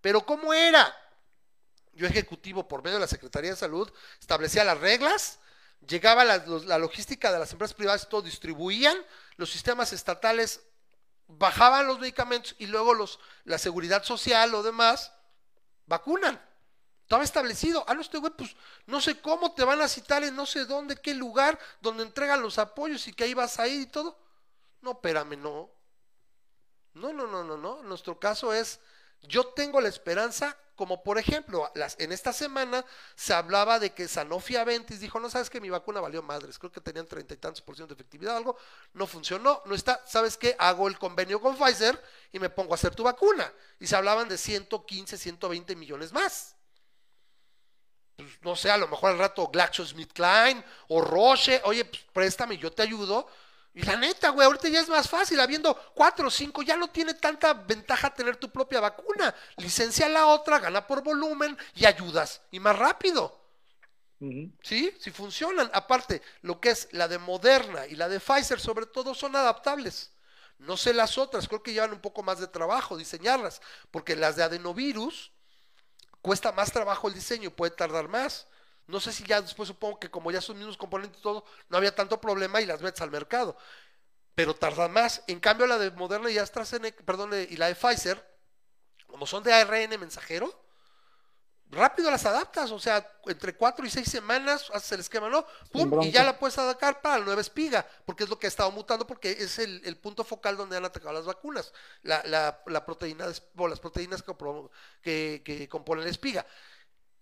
[0.00, 0.94] Pero ¿cómo era?
[1.92, 5.38] Yo ejecutivo por medio de la Secretaría de Salud establecía las reglas,
[5.86, 8.96] llegaba la, la logística de las empresas privadas, todo distribuían,
[9.36, 10.60] los sistemas estatales
[11.38, 15.12] bajaban los medicamentos y luego los, la seguridad social o demás
[15.86, 16.40] vacunan.
[17.02, 17.84] Estaba establecido.
[17.88, 18.54] Ah, no, este güey, pues
[18.86, 22.40] no sé cómo te van a citar en no sé dónde, qué lugar, donde entregan
[22.40, 24.16] los apoyos y que ahí vas a ir y todo.
[24.80, 25.70] No, espérame, no.
[26.94, 27.82] No, no, no, no, no.
[27.82, 28.80] Nuestro caso es,
[29.22, 32.84] yo tengo la esperanza, como por ejemplo, las, en esta semana
[33.14, 36.72] se hablaba de que Sanofi Aventis dijo, no sabes que mi vacuna valió madres, creo
[36.72, 38.56] que tenían treinta y tantos por ciento de efectividad, algo,
[38.94, 40.56] no funcionó, no está, ¿sabes qué?
[40.58, 42.02] Hago el convenio con Pfizer
[42.32, 43.52] y me pongo a hacer tu vacuna.
[43.78, 46.56] Y se hablaban de 115, 120 millones más.
[48.20, 52.72] Pues, no sé, a lo mejor al rato GlaxoSmithKline o Roche, oye, pues préstame, yo
[52.72, 53.26] te ayudo.
[53.72, 56.90] Y la neta, güey, ahorita ya es más fácil, habiendo cuatro o cinco, ya no
[56.90, 59.34] tiene tanta ventaja tener tu propia vacuna.
[59.58, 62.42] Licencia la otra, gana por volumen y ayudas.
[62.50, 63.38] Y más rápido.
[64.62, 64.94] ¿Sí?
[64.98, 65.70] Si funcionan.
[65.72, 70.12] Aparte, lo que es la de Moderna y la de Pfizer, sobre todo, son adaptables.
[70.58, 74.36] No sé las otras, creo que llevan un poco más de trabajo diseñarlas, porque las
[74.36, 75.32] de adenovirus
[76.20, 78.46] cuesta más trabajo el diseño, puede tardar más.
[78.90, 81.76] No sé si ya después supongo que como ya son mismos componentes y todo, no
[81.78, 83.56] había tanto problema y las metes al mercado.
[84.34, 85.22] Pero tarda más.
[85.28, 88.24] En cambio, la de Moderna y AstraZeneca, perdón, y la de Pfizer,
[89.06, 90.64] como son de ARN mensajero,
[91.70, 95.46] rápido las adaptas, o sea, entre cuatro y seis semanas haces el esquema, ¿no?
[95.70, 98.48] Pum, y ya la puedes adaptar para la nueva espiga, porque es lo que ha
[98.48, 101.72] estado mutando, porque es el, el punto focal donde han atacado las vacunas,
[102.02, 106.44] la, la, la proteína, de- o las proteínas que, pro- que, que componen la espiga.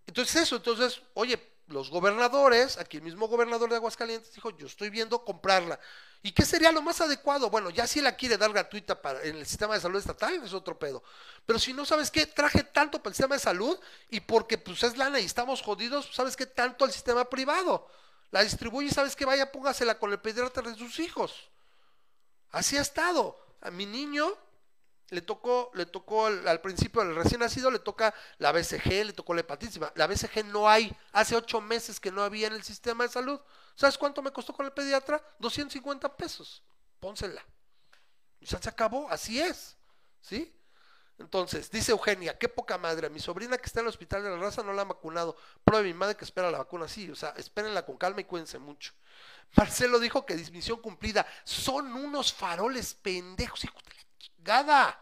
[0.06, 1.38] Entonces eso, entonces, oye,
[1.68, 5.78] los gobernadores, aquí el mismo gobernador de Aguascalientes dijo, yo estoy viendo comprarla.
[6.22, 7.50] ¿Y qué sería lo más adecuado?
[7.50, 10.52] Bueno, ya si la quiere dar gratuita para, en el sistema de salud estatal, es
[10.52, 11.02] otro pedo.
[11.46, 12.26] Pero si no, ¿sabes qué?
[12.26, 13.78] Traje tanto para el sistema de salud
[14.10, 16.46] y porque pues es lana y estamos jodidos, ¿sabes qué?
[16.46, 17.86] Tanto al sistema privado.
[18.30, 19.24] La distribuye ¿sabes qué?
[19.24, 21.48] Vaya, póngasela con el pediatra de sus hijos.
[22.50, 23.38] Así ha estado.
[23.60, 24.36] A mi niño
[25.10, 29.35] le tocó, le tocó al, principio al recién nacido, le toca la BCG, le tocó
[29.35, 29.80] la hepatitis.
[29.94, 33.40] La BCG no hay, hace ocho meses que no había en el sistema de salud.
[33.74, 35.22] ¿Sabes cuánto me costó con el pediatra?
[35.39, 36.62] 250 pesos.
[37.01, 37.44] Pónsela.
[38.43, 39.76] Sea, se acabó, así es.
[40.20, 40.55] ¿Sí?
[41.18, 44.36] Entonces, dice Eugenia, qué poca madre, mi sobrina que está en el hospital de la
[44.36, 45.36] raza no la han vacunado.
[45.64, 48.59] Pruebe mi madre que espera la vacuna, sí, o sea, espérenla con calma y cuídense
[48.59, 48.93] mucho.
[49.56, 51.26] Marcelo dijo que dismisión cumplida.
[51.43, 53.64] Son unos faroles pendejos,
[54.18, 54.98] chingada.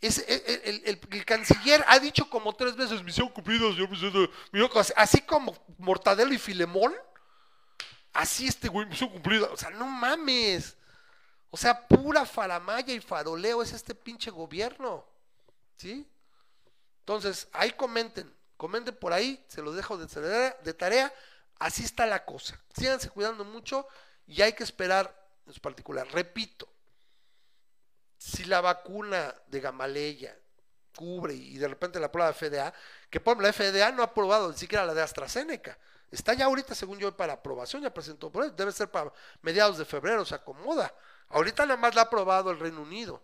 [0.00, 4.30] Es, el, el- el- canciller ha dicho como tres veces, misión cumplida, señor presidente.
[4.96, 6.94] Así como Mortadelo y Filemón,
[8.12, 9.46] así este güey, misión cumplida.
[9.50, 10.76] O sea, no mames.
[11.50, 15.06] O sea, pura faramaya y faroleo es este pinche gobierno.
[15.78, 16.06] ¿Sí?
[17.00, 21.14] Entonces, ahí comenten, comenten por ahí, se los dejo de tarea, de tarea.
[21.58, 22.60] Así está la cosa.
[22.76, 23.86] Síganse cuidando mucho
[24.26, 25.14] y hay que esperar
[25.46, 26.06] en su particular.
[26.12, 26.68] Repito,
[28.24, 30.34] si la vacuna de Gamaleya
[30.96, 32.72] cubre y de repente la prueba de FDA,
[33.10, 35.78] que por ejemplo la FDA no ha aprobado ni siquiera la de AstraZeneca.
[36.10, 39.84] Está ya ahorita, según yo, para aprobación, ya presentó por debe ser para mediados de
[39.84, 40.94] febrero, se acomoda.
[41.28, 43.22] Ahorita nada más la ha aprobado el Reino Unido.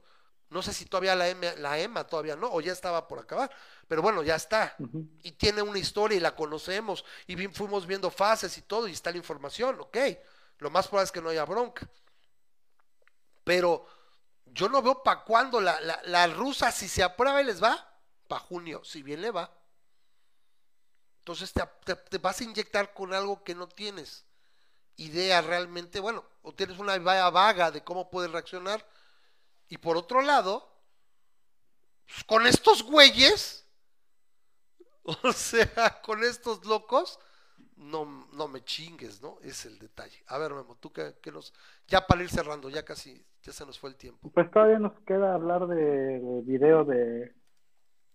[0.50, 3.50] No sé si todavía la, M- la EMA todavía no, o ya estaba por acabar,
[3.88, 4.76] pero bueno, ya está.
[5.22, 9.10] Y tiene una historia y la conocemos, y fuimos viendo fases y todo, y está
[9.12, 9.96] la información, ok.
[10.58, 11.88] Lo más probable es que no haya bronca.
[13.44, 13.86] Pero
[14.52, 17.86] yo no veo para cuándo la, la, la rusa, si se aprueba y les va,
[18.28, 19.50] para junio, si bien le va.
[21.20, 24.24] Entonces te, te- vas a inyectar con algo que no tienes
[24.96, 28.86] idea realmente, bueno, o tienes una idea vaga de cómo puedes reaccionar.
[29.68, 30.68] Y por otro lado,
[32.06, 33.64] pues, con estos güeyes,
[35.22, 37.18] o sea, con estos locos,
[37.80, 39.38] no, no me chingues, ¿no?
[39.42, 40.22] Es el detalle.
[40.28, 41.52] A ver, Memo, tú que, nos...
[41.88, 44.30] Ya para ir cerrando, ya casi, ya se nos fue el tiempo.
[44.34, 45.76] Pues todavía nos queda hablar de,
[46.20, 47.34] de video de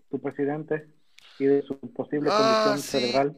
[0.09, 0.87] tu presidente
[1.39, 2.87] y de su posible Ah, condición sí.
[2.99, 3.37] cerebral.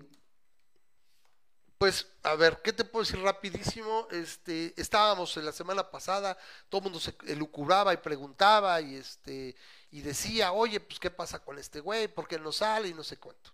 [1.78, 4.08] Pues, a ver, ¿qué te puedo decir rapidísimo?
[4.12, 6.36] Este, estábamos en la semana pasada,
[6.70, 9.56] todo el mundo se elucubraba y preguntaba y este,
[9.92, 12.08] y decía, oye, pues, ¿qué pasa con este güey?
[12.08, 12.88] ¿Por qué no sale?
[12.90, 13.52] Y no sé cuánto.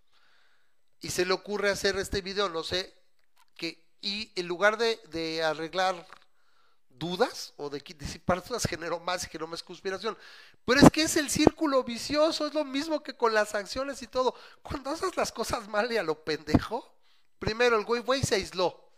[1.03, 2.93] Y se le ocurre hacer este video, no sé,
[3.57, 6.07] que, y en lugar de, arreglar
[6.89, 10.17] dudas o de disipar dudas, generó más y generó más conspiración.
[10.63, 14.07] Pero es que es el círculo vicioso, es lo mismo que con las sanciones y
[14.07, 14.33] todo.
[14.61, 16.95] Cuando haces las cosas mal y a lo pendejo,
[17.37, 18.89] primero el güey, se aisló.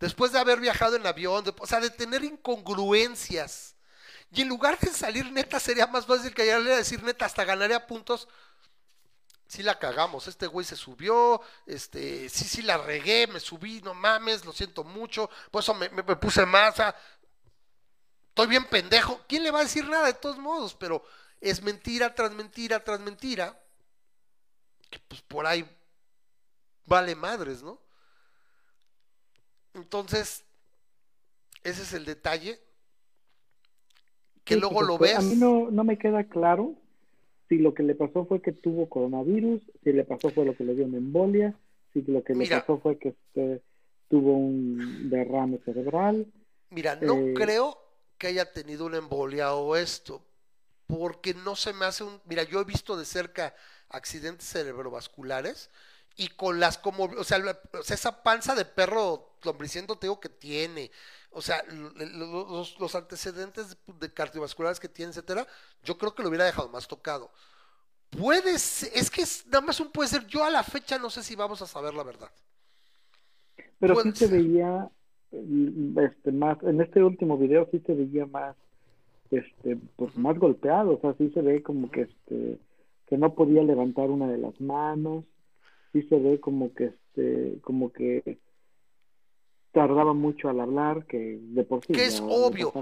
[0.00, 3.76] Después de haber viajado en avión, o sea, de tener incongruencias.
[4.30, 7.86] Y en lugar de salir neta, sería más fácil que a decir neta, hasta ganaría
[7.86, 8.26] puntos.
[9.52, 13.92] Sí la cagamos, este güey se subió, este, sí, sí la regué, me subí, no
[13.92, 16.96] mames, lo siento mucho, por eso me, me- me puse masa,
[18.28, 19.20] estoy bien pendejo.
[19.28, 20.74] ¿Quién le va a decir nada de todos modos?
[20.74, 21.04] Pero
[21.38, 23.54] es mentira tras mentira tras mentira,
[24.88, 25.68] que pues por ahí
[26.86, 27.78] vale madres, ¿no?
[29.74, 30.44] Entonces,
[31.62, 32.58] ese es el detalle.
[34.44, 35.16] Que Sí, luego pues, lo ves.
[35.18, 36.74] A mí no, no me queda claro
[37.52, 40.64] si lo que le pasó fue que tuvo coronavirus, si le pasó fue lo que
[40.64, 41.54] le dio una embolia,
[41.92, 42.56] si lo que Mira.
[42.56, 43.60] le pasó fue que este,
[44.08, 46.32] tuvo un derrame cerebral.
[46.70, 47.76] Mira, no Eh, creo
[48.16, 50.24] que haya tenido una embolia o esto,
[50.86, 52.22] porque no se me hace un...
[52.24, 53.54] Mira, yo he visto de cerca
[53.90, 55.68] accidentes cerebrovasculares
[56.16, 57.04] y con las como...
[57.04, 60.90] O sea, la- o sea, esa panza de perro lombriciento te digo que tiene,
[61.30, 65.46] o sea, los, los antecedentes de cardiovasculares que tiene, etcétera,
[65.82, 67.30] yo creo que lo hubiera dejado más tocado.
[68.10, 71.10] Puede ser, es que es, nada más un puede ser, yo a la fecha no
[71.10, 72.30] sé si vamos a saber la verdad.
[73.78, 74.28] Pero Puede sí se ser.
[74.28, 74.90] veía
[75.32, 78.56] mm, este, más, en este último video sí se veía más,
[79.30, 82.60] este, pues más golpeado, o sea, sí se ve como que este,
[83.08, 85.24] que no podía levantar una de las manos,
[85.92, 88.38] sí se ve como que este, como que
[89.72, 92.72] tardaba mucho al hablar, que de por sí Que es obvio.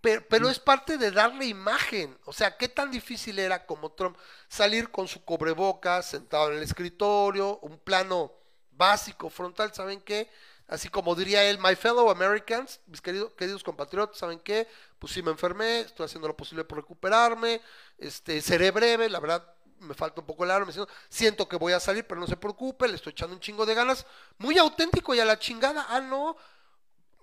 [0.00, 2.16] Pero, pero es parte de darle imagen.
[2.24, 4.16] O sea, ¿qué tan difícil era como Trump
[4.48, 8.32] salir con su cobrebocas, sentado en el escritorio, un plano
[8.70, 10.28] básico, frontal, ¿saben qué?
[10.68, 14.68] Así como diría él, my fellow Americans, mis queridos, queridos compatriotas, ¿saben qué?
[15.00, 17.60] Pues sí me enfermé, estoy haciendo lo posible por recuperarme,
[17.98, 19.44] este, seré breve, la verdad
[19.80, 22.26] me falta un poco el arma, me siento, siento que voy a salir, pero no
[22.26, 24.06] se preocupe, le estoy echando un chingo de ganas,
[24.38, 26.36] muy auténtico y a la chingada, ah no,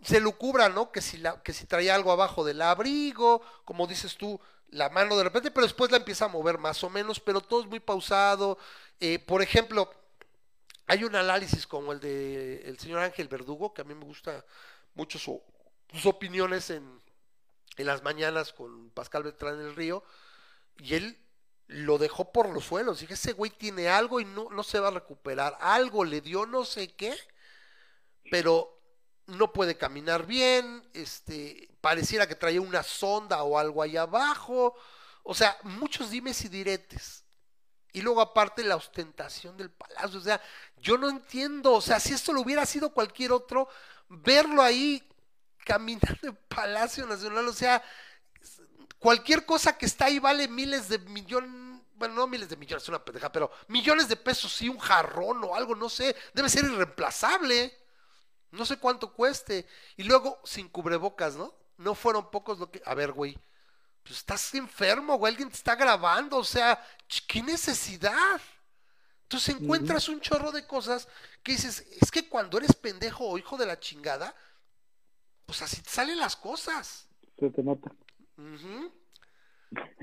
[0.04, 0.92] se lucubra, ¿no?
[0.92, 4.40] Que si, la, que si traía algo abajo del abrigo, como dices tú,
[4.70, 7.62] la mano de repente, pero después la empieza a mover más o menos, pero todo
[7.62, 8.58] es muy pausado.
[9.00, 9.90] Eh, por ejemplo,
[10.88, 14.46] hay un análisis como el de el señor Ángel Verdugo, que a mí me gusta
[14.96, 15.42] mucho su-
[15.94, 17.02] sus opiniones en,
[17.78, 20.04] en las mañanas con Pascal Beltrán en el río
[20.80, 21.18] y él
[21.68, 23.00] lo dejó por los suelos.
[23.00, 25.58] Dije, ese güey tiene algo y no, no se va a recuperar.
[25.60, 27.16] Algo le dio, no sé qué,
[28.32, 28.78] pero
[29.28, 34.76] no puede caminar bien, este, pareciera que traía una sonda o algo ahí abajo.
[35.24, 37.26] O sea, muchos dimes y diretes.
[37.92, 40.20] Y luego aparte la ostentación del palacio.
[40.20, 40.42] O sea,
[40.78, 41.74] yo no entiendo.
[41.74, 43.68] O sea, si esto lo hubiera sido cualquier otro,
[44.08, 45.04] verlo ahí
[45.66, 47.84] caminando en Palacio Nacional, o sea,
[49.00, 52.90] cualquier cosa que está ahí vale miles de millones, bueno, no miles de millones, es
[52.90, 56.66] una pendeja, pero millones de pesos, sí, un jarrón o algo, no sé, debe ser
[56.66, 57.74] irreemplazable.
[58.52, 59.68] No sé cuánto cueste.
[59.98, 61.54] Y luego, sin cubrebocas, ¿no?
[61.78, 62.82] No fueron pocos lo que...
[62.86, 63.38] A ver, güey,
[64.04, 66.82] pues estás enfermo, güey, alguien te está grabando, o sea,
[67.28, 68.42] ¿qué necesidad?
[69.24, 71.10] Entonces encuentras un chorro de cosas
[71.44, 74.34] que dices, es que cuando eres pendejo o hijo de la chingada,
[75.46, 77.08] pues así te salen las cosas.
[77.38, 77.92] Se te nota.
[78.38, 78.92] Ujú.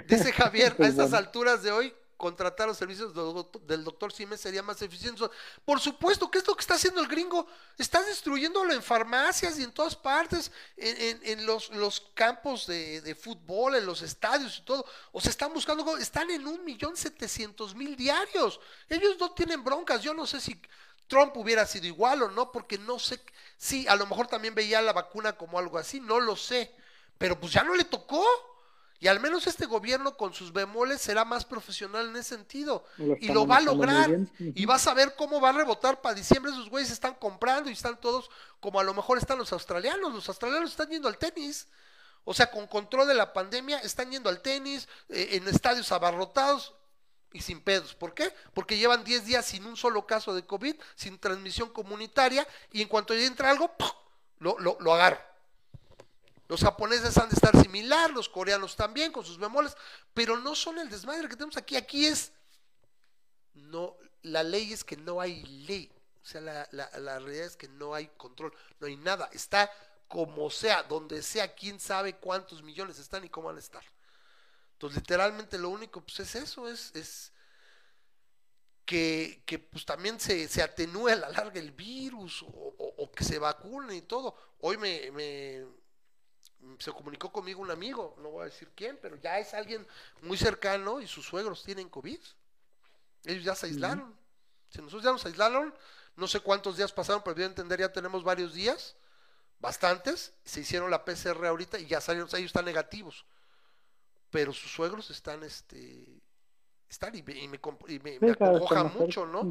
[0.06, 1.26] Dice Javier, a Pues estas bueno.
[1.26, 5.22] alturas de hoy, contratar los servicios del doc- del doctor Siemens sería más eficiente.
[5.64, 7.46] Por supuesto, ¿qué es lo que está haciendo el gringo?
[7.78, 13.00] Está destruyéndolo en farmacias y en todas partes, en, en- en los, los campos de,
[13.00, 14.84] de fútbol, en los estadios y todo.
[15.12, 18.60] O sea, están buscando, están en un millón setecientos mil diarios.
[18.88, 20.02] Ellos no tienen broncas.
[20.02, 20.60] Yo no sé si
[21.08, 23.20] Trump hubiera sido igual o no, porque no sé.
[23.56, 26.74] Sí, a lo mejor también veía la vacuna como algo así, no lo sé.
[27.18, 28.24] Pero pues ya no le tocó.
[29.00, 32.84] Y al menos este gobierno con sus bemoles será más profesional en ese sentido.
[32.96, 34.10] Lo Y lo va a lograr.
[34.38, 36.52] Y vas a ver cómo va a rebotar para diciembre.
[36.52, 38.30] Esos güeyes están comprando y están todos
[38.60, 40.14] como a lo mejor están los australianos.
[40.14, 41.68] Los australianos están yendo al tenis.
[42.24, 46.74] O sea, con control de la pandemia, están yendo al tenis, eh, en estadios abarrotados
[47.32, 47.94] y sin pedos.
[47.94, 48.32] ¿Por qué?
[48.54, 52.88] Porque llevan 10 días sin un solo caso de COVID, sin transmisión comunitaria, y en
[52.88, 53.70] cuanto ya entra algo,
[54.38, 55.20] lo, lo, lo agarro.
[56.48, 59.76] Los japoneses han de estar similar, los coreanos también, con sus bemoles,
[60.12, 61.76] pero no son el desmadre que tenemos aquí.
[61.76, 62.32] Aquí es,
[63.54, 65.90] no, la ley es que no hay ley.
[66.22, 69.28] O sea, la, la, realidad es que no hay control, no hay nada.
[69.32, 69.70] Está
[70.08, 73.84] como sea, donde sea, quién sabe cuántos millones están y cómo van a estar.
[74.72, 77.32] Entonces, literalmente lo único pues es eso, es, es
[78.84, 83.38] que, que, pues también se, se atenúe a la larga el virus o, que se
[83.38, 84.34] vacune y todo.
[84.60, 85.64] Hoy me-
[86.78, 89.86] se comunicó conmigo un amigo, no voy a decir quién, pero ya es alguien
[90.22, 92.20] muy cercano y sus suegros tienen COVID.
[93.24, 94.14] Ellos ya se aislaron.
[94.70, 95.74] Si nosotros ya nos aislaron,
[96.16, 98.96] no sé cuántos días pasaron, pero yo entender ya tenemos varios días,
[99.58, 103.24] bastantes, se hicieron la PCR ahorita y ya salieron, o sea, ellos están negativos.
[104.30, 106.20] Pero sus suegros están, este,
[106.88, 107.98] están y me, y me, y
[108.98, 109.50] mucho, ¿no?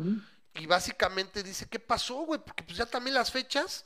[0.55, 2.39] Y básicamente dice, ¿qué pasó, güey?
[2.39, 3.85] Porque pues ya también las fechas,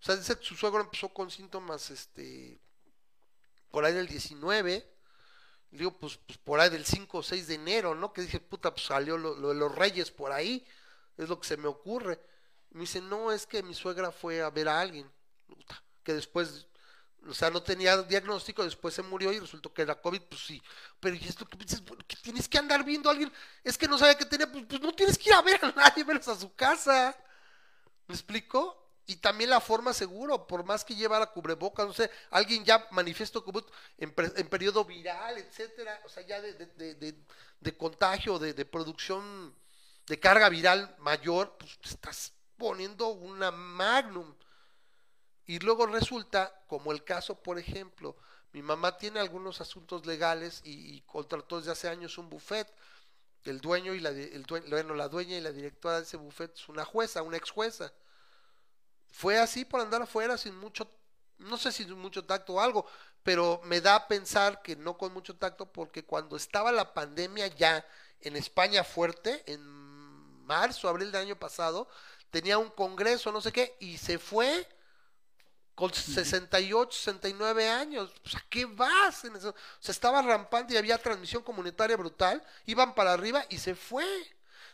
[0.00, 2.60] o sea, dice que su suegro empezó con síntomas, este,
[3.74, 4.88] por ahí del 19,
[5.72, 8.12] y digo, pues, pues por ahí del 5 o 6 de enero, ¿no?
[8.12, 10.64] Que dije, puta, pues salió lo, de los reyes por ahí,
[11.18, 12.20] es lo que se me ocurre.
[12.70, 15.10] Me dice, no, es que mi suegra fue a ver a alguien,
[15.48, 16.68] puta, que después,
[17.26, 20.62] o sea, no tenía diagnóstico, después se murió y resultó que era COVID, pues sí.
[21.00, 23.32] Pero y esto que bueno, que tienes que andar viendo a alguien,
[23.64, 25.72] es que no sabe que tenía, pues, pues no tienes que ir a ver a
[25.72, 27.16] nadie, menos a su casa.
[28.06, 28.83] ¿Me explico?
[29.06, 33.44] Y también la forma seguro, por más que llevara cubrebocas, no sé, alguien ya manifiesto
[33.44, 33.64] COVID
[33.98, 39.54] en, en periodo viral, etcétera, o sea, ya de, contagio, de, producción
[40.06, 44.34] de carga viral mayor, pues estás poniendo una magnum.
[45.46, 48.16] Y luego resulta, como el caso, por ejemplo,
[48.52, 52.72] mi mamá tiene algunos asuntos legales y, contrató desde hace años un buffet.
[53.44, 56.54] El dueño y la, el due- bueno, la dueña y la directora de ese buffet
[56.54, 57.92] es una jueza, una ex jueza.
[59.14, 60.90] Fue así por andar afuera sin mucho,
[61.38, 62.84] no sé si sin mucho tacto o algo,
[63.22, 67.46] pero me da a pensar que no con mucho tacto porque cuando estaba la pandemia
[67.46, 67.86] ya
[68.20, 69.62] en España fuerte, en
[70.44, 71.88] marzo, abril del año pasado,
[72.30, 74.66] tenía un congreso, no sé qué, y se fue
[75.76, 78.12] con 68, 69 años.
[78.20, 79.24] Pues, ¿A qué vas?
[79.24, 79.50] En eso?
[79.50, 82.42] O sea, estaba rampante y había transmisión comunitaria brutal.
[82.66, 84.04] Iban para arriba y se fue.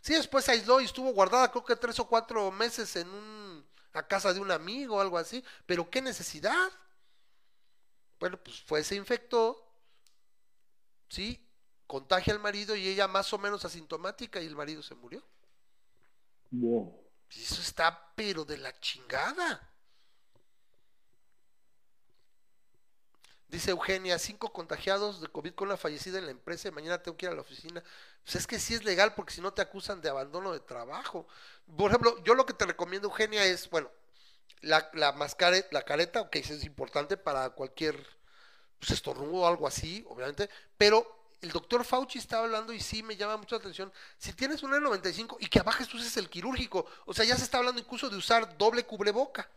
[0.00, 3.69] Sí, después se aisló y estuvo guardada, creo que tres o cuatro meses en un,
[3.92, 5.44] a casa de un amigo o algo así.
[5.66, 6.70] Pero qué necesidad.
[8.18, 9.66] Bueno, pues fue, se infectó.
[11.08, 11.44] Sí,
[11.86, 15.24] contagia al marido y ella más o menos asintomática y el marido se murió.
[16.50, 17.10] Wow.
[17.30, 19.69] Eso está, pero de la chingada.
[23.50, 27.16] Dice Eugenia, cinco contagiados de COVID con una fallecida en la empresa y mañana tengo
[27.16, 27.82] que ir a la oficina.
[28.22, 31.26] Pues es que sí es legal porque si no te acusan de abandono de trabajo.
[31.76, 33.90] Por ejemplo, yo lo que te recomiendo, Eugenia, es, bueno,
[34.60, 35.12] la, la
[35.70, 37.96] la careta, ok, es importante para cualquier
[38.78, 40.48] pues estornudo o algo así, obviamente,
[40.78, 43.92] pero el doctor Fauci estaba hablando y sí me llama mucho la atención.
[44.16, 47.44] Si tienes un N95 y que abajo tú uses el quirúrgico, o sea, ya se
[47.44, 49.50] está hablando incluso de usar doble cubreboca.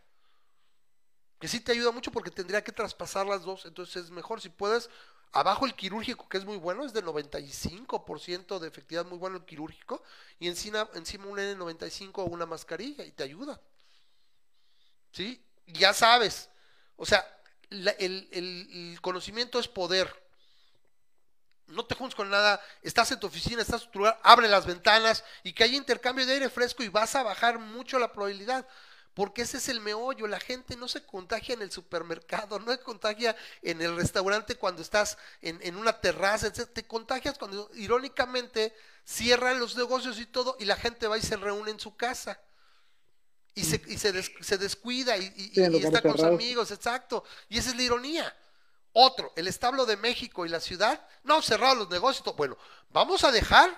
[1.44, 4.48] Que sí te ayuda mucho porque tendría que traspasar las dos, entonces es mejor si
[4.48, 4.88] puedes.
[5.30, 9.44] Abajo el quirúrgico, que es muy bueno, es de 95% de efectividad, muy bueno el
[9.44, 10.02] quirúrgico,
[10.38, 13.60] y encima, encima un N95 o una mascarilla y te ayuda.
[15.12, 15.44] ¿Sí?
[15.66, 16.48] Ya sabes.
[16.96, 17.22] O sea,
[17.68, 20.10] el conocimiento es poder.
[21.66, 24.64] No te juntes con nada, estás en tu oficina, estás en tu lugar, abre las
[24.64, 28.66] ventanas y que haya intercambio de aire fresco y vas a bajar mucho la probabilidad.
[29.14, 32.80] Porque ese es el meollo, la gente no se contagia en el supermercado, no se
[32.80, 36.68] contagia en el restaurante cuando estás en, en una terraza, etc.
[36.72, 38.74] Te contagias cuando irónicamente
[39.04, 42.40] cierran los negocios y todo y la gente va y se reúne en su casa.
[43.54, 46.12] Y se, y se, des- se descuida y, y- Sí, en y lugares está con
[46.12, 47.24] sus amigos, exacto.
[47.48, 48.36] Y esa es la ironía.
[48.92, 52.34] Otro, el establo de México y la ciudad, no, cerrados los negocios.
[52.36, 52.56] Bueno,
[52.90, 53.70] vamos a dejar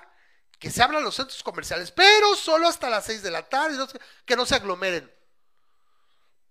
[0.59, 3.77] que se abran los centros comerciales, pero solo hasta las 6 de la tarde,
[4.25, 5.13] que no se aglomeren.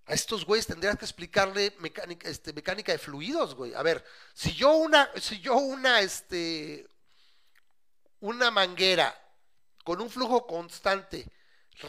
[0.07, 3.73] A estos güeyes tendrías que explicarle mecánica, este, mecánica de fluidos, güey.
[3.73, 4.03] A ver,
[4.33, 6.87] si yo una, si yo una, este,
[8.19, 9.13] una manguera
[9.83, 11.27] con un flujo constante,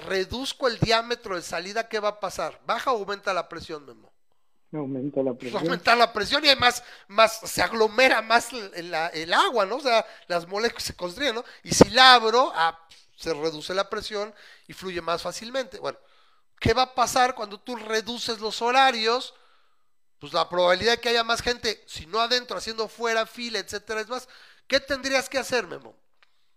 [0.06, 2.60] reduzco el diámetro de salida, ¿qué va a pasar?
[2.66, 4.12] ¿Baja o aumenta la presión, Memo?
[4.72, 5.62] Aumenta la Pues presión.
[5.62, 9.76] aumentar la presión y además más, se aglomera más el, el- la- el agua, ¿no?
[9.76, 11.44] O sea, las moléculas se construyen, ¿no?
[11.62, 12.78] Y si la abro, ah,
[13.16, 14.34] se reduce la presión
[14.66, 15.78] y fluye más fácilmente.
[15.78, 15.98] Bueno,
[16.66, 19.34] ¿qué va a pasar cuando tú reduces los horarios?
[20.18, 24.00] Pues la probabilidad de que haya más gente, si no adentro, haciendo fuera, fila, etcétera,
[24.00, 24.28] es más.
[24.66, 25.94] ¿Qué tendrías que hacer, Memo?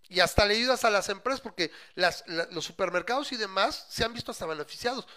[0.08, 4.32] Y hasta le ayudas a las empresas porque los supermercados y demás se han visto
[4.32, 5.08] hasta beneficiados.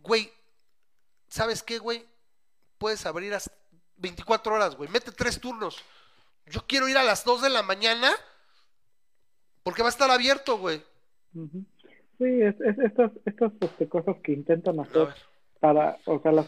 [0.00, 0.32] Güey,
[1.28, 2.04] ¿sabes qué, güey?
[2.78, 3.52] Puedes abrir hasta
[3.96, 4.90] 24 horas, güey.
[4.90, 5.76] Mete tres turnos.
[6.46, 8.12] Yo quiero ir a las 2 de la mañana
[9.62, 10.84] porque va a estar abierto, güey.
[11.34, 11.64] Ujú.
[12.22, 15.08] Sí, es, es- estas, estas este, cosas que intentan hacer
[15.60, 16.46] para, o sea, las,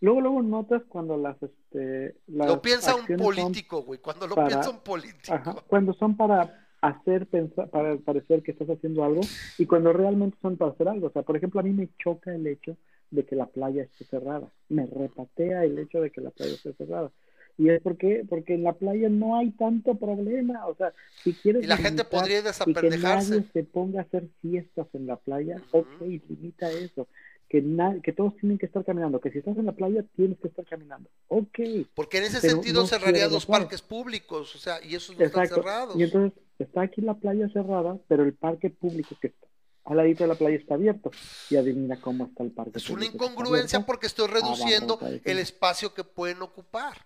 [0.00, 4.00] luego, luego notas cuando las, este, las lo piensa un político, güey.
[4.00, 5.34] Cuando lo para- piensa un político.
[5.34, 9.22] Ajá, cuando son para hacer pensar, para parecer que estás haciendo algo
[9.58, 11.08] y cuando realmente son para hacer algo.
[11.08, 12.76] O sea, por ejemplo, a mí me choca el hecho
[13.10, 14.46] de que la playa esté cerrada.
[14.68, 17.10] Me repatea el hecho de que la playa esté cerrada.
[17.58, 20.66] Y es porque, porque en la playa no hay tanto problema.
[20.66, 20.92] O sea,
[21.24, 23.30] si quieres Y la gente podría y que desapendejarse.
[23.30, 25.78] nadie se ponga a hacer fiestas en la playa, Ujú.
[25.78, 27.08] ok, limita eso.
[27.48, 29.20] Que, na- que todos tienen que estar caminando.
[29.20, 31.08] Que si estás en la playa, tienes que estar caminando.
[31.28, 31.58] Ok.
[31.94, 35.46] Porque en ese sentido no cerraría los parques públicos, o sea, y esos no están
[35.48, 35.96] cerrados.
[35.96, 39.46] Y entonces está aquí la playa cerrada, pero el parque público que está
[39.84, 41.12] al ladito de la playa está abierto.
[41.48, 45.30] Y adivina cómo está el parque Es una incongruencia porque estoy reduciendo Abajo, ahí sí.
[45.30, 46.96] el espacio que pueden ocupar.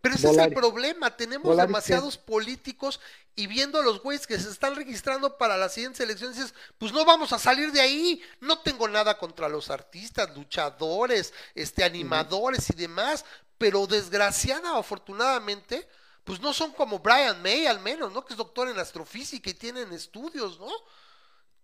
[0.00, 3.00] Pero ese es el problema, tenemos Volaris, demasiados políticos
[3.36, 6.92] y viendo a los güeyes que se están registrando para las siguientes elecciones, dices, pues
[6.92, 8.22] no vamos a salir de ahí.
[8.40, 13.26] No tengo nada contra los artistas, luchadores, este, animadores y demás,
[13.58, 15.86] pero desgraciada o afortunadamente,
[16.24, 18.24] pues no son como Brian May al menos, ¿no?
[18.24, 20.70] Que es doctor en astrofísica y tienen estudios, ¿no?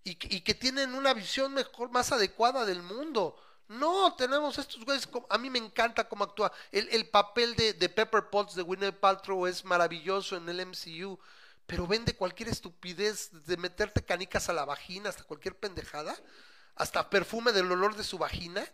[0.08, 3.36] y que tienen una visión mejor, más adecuada del mundo.
[3.68, 6.52] No, tenemos estos güeyes, a mí me encanta cómo actúa.
[6.70, 11.18] El, el papel de, de Pepper Potts de Gwyneth Paltrow es maravilloso en el MCU,
[11.66, 16.16] pero vende cualquier estupidez, de meterte canicas a la vagina, hasta cualquier pendejada,
[16.76, 18.64] hasta perfume del olor de su vagina,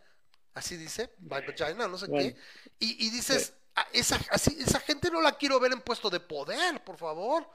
[0.55, 2.31] así dice, my vagina, no sé Bueno.
[2.35, 2.37] qué,
[2.79, 6.21] y, y dices, "Ah, esa, así, esa gente no la quiero ver en puesto de
[6.21, 7.49] poder, por favor.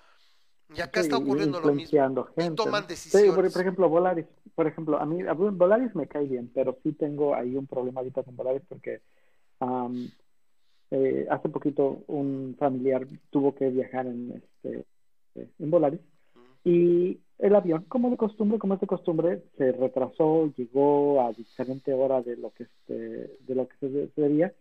[0.76, 1.82] Y acá está ocurriendo lo mismo.
[1.84, 2.88] influenciando Y gente, toman ¿no?
[2.88, 3.36] Sí, decisiones.
[3.36, 4.26] por, por ejemplo, Volaris.
[4.54, 8.02] Por ejemplo, a mí a Volaris me cae bien, pero sí tengo ahí un problema
[8.02, 9.02] ahorita con Volaris porque
[10.92, 14.86] eh, hace poquito un familiar tuvo que viajar en este
[15.36, 16.02] eh, en Volaris
[16.64, 21.94] y el avión, como de costumbre, como es de costumbre, se retrasó, llegó a diferente
[21.94, 24.54] hora de lo que este, de lo que se, debía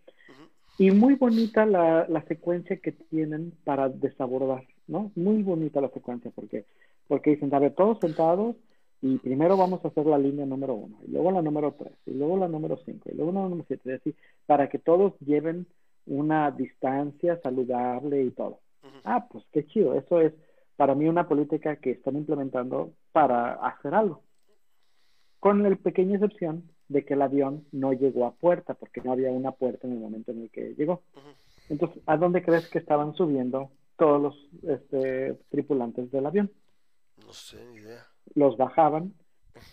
[0.77, 5.11] y muy bonita la, la secuencia que tienen para desabordar, ¿no?
[5.15, 6.65] Muy bonita la secuencia, porque,
[7.07, 8.55] porque dicen, a ver, todos sentados,
[9.01, 12.11] y primero vamos a hacer la línea número uno, y luego la número tres, y
[12.11, 14.15] luego la número cinco, y luego la número siete, y así,
[14.45, 15.67] para que todos lleven
[16.05, 18.59] una distancia saludable y todo.
[19.03, 20.33] Ah, pues qué chido, eso es
[20.77, 24.21] para mí una política que están implementando para hacer algo.
[25.39, 29.31] Con la pequeña excepción de que el avión no llegó a puerta, porque no había
[29.31, 31.01] una puerta en el momento en el que llegó.
[31.69, 36.51] Entonces, ¿a dónde crees que estaban subiendo todos los este, tripulantes del avión?
[37.25, 38.05] No sé, ni idea.
[38.35, 39.13] Los bajaban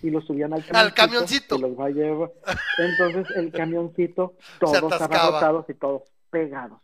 [0.02, 1.56] y los subían al Al camioncito.
[1.56, 2.32] y los va a llevar.
[2.78, 6.80] Entonces, el camioncito, todos abarrotados y todos pegados.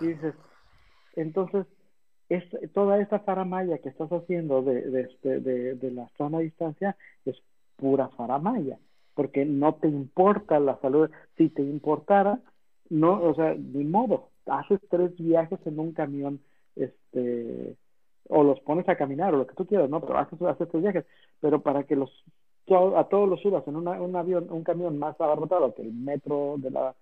[0.00, 0.34] Y dices,
[1.14, 1.66] entonces,
[2.28, 6.40] es, toda esta faramaya que estás haciendo de, de, este, de, de la zona a
[6.40, 6.96] distancia
[7.26, 7.36] es
[7.76, 8.78] pura faramaya,
[9.14, 11.10] porque no te importa la salud.
[11.36, 12.40] Si te importara,
[12.88, 16.40] no, o sea, ni modo, haces tres viajes en un camión,
[16.76, 17.76] este,
[18.28, 20.00] o los pones a caminar, o lo que tú quieras, ¿no?
[20.00, 21.04] Pero haces, haces tres viajes,
[21.40, 22.10] pero para que los
[22.68, 26.54] a todos los subas en una, un avión, un camión más abarrotado que el metro
[26.58, 26.94] de la